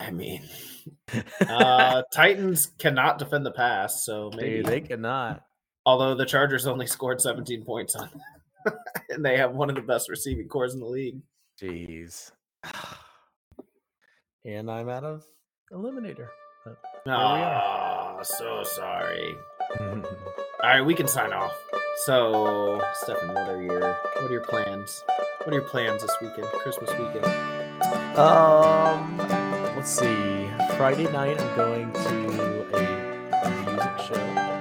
I 0.00 0.10
mean, 0.10 0.42
uh, 1.48 2.02
Titans 2.12 2.66
cannot 2.78 3.18
defend 3.18 3.46
the 3.46 3.52
pass, 3.52 4.04
so 4.04 4.30
maybe. 4.36 4.56
Dude, 4.56 4.66
they 4.66 4.80
cannot. 4.80 5.42
Although 5.86 6.14
the 6.14 6.26
Chargers 6.26 6.66
only 6.66 6.86
scored 6.86 7.20
17 7.20 7.64
points 7.64 7.94
on, 7.94 8.08
and 9.10 9.24
they 9.24 9.36
have 9.36 9.54
one 9.54 9.68
of 9.70 9.76
the 9.76 9.82
best 9.82 10.08
receiving 10.08 10.48
cores 10.48 10.74
in 10.74 10.80
the 10.80 10.86
league. 10.86 11.20
Jeez. 11.60 12.30
And 14.46 14.70
I'm 14.70 14.90
out 14.90 15.04
of 15.04 15.24
eliminator. 15.72 16.28
Oh, 16.66 16.74
we 17.06 17.10
are. 17.10 18.22
so 18.24 18.62
sorry. 18.62 19.34
All 19.80 20.02
right, 20.62 20.82
we 20.82 20.94
can 20.94 21.08
sign 21.08 21.32
off. 21.32 21.54
So, 21.96 22.82
Stefan, 22.94 23.28
what 23.28 23.48
are 23.48 23.62
your 23.62 23.92
what 24.16 24.24
are 24.24 24.32
your 24.32 24.40
plans? 24.40 25.04
What 25.44 25.48
are 25.48 25.54
your 25.54 25.62
plans 25.62 26.02
this 26.02 26.10
weekend, 26.20 26.46
Christmas 26.48 26.90
weekend? 26.90 27.24
um, 28.18 29.16
let's 29.76 29.90
see. 29.90 30.50
Friday 30.76 31.10
night, 31.12 31.40
I'm 31.40 31.56
going 31.56 31.92
to 31.92 32.76
a, 32.76 33.30
a 33.32 33.72
music 33.72 33.98
show 34.06 34.53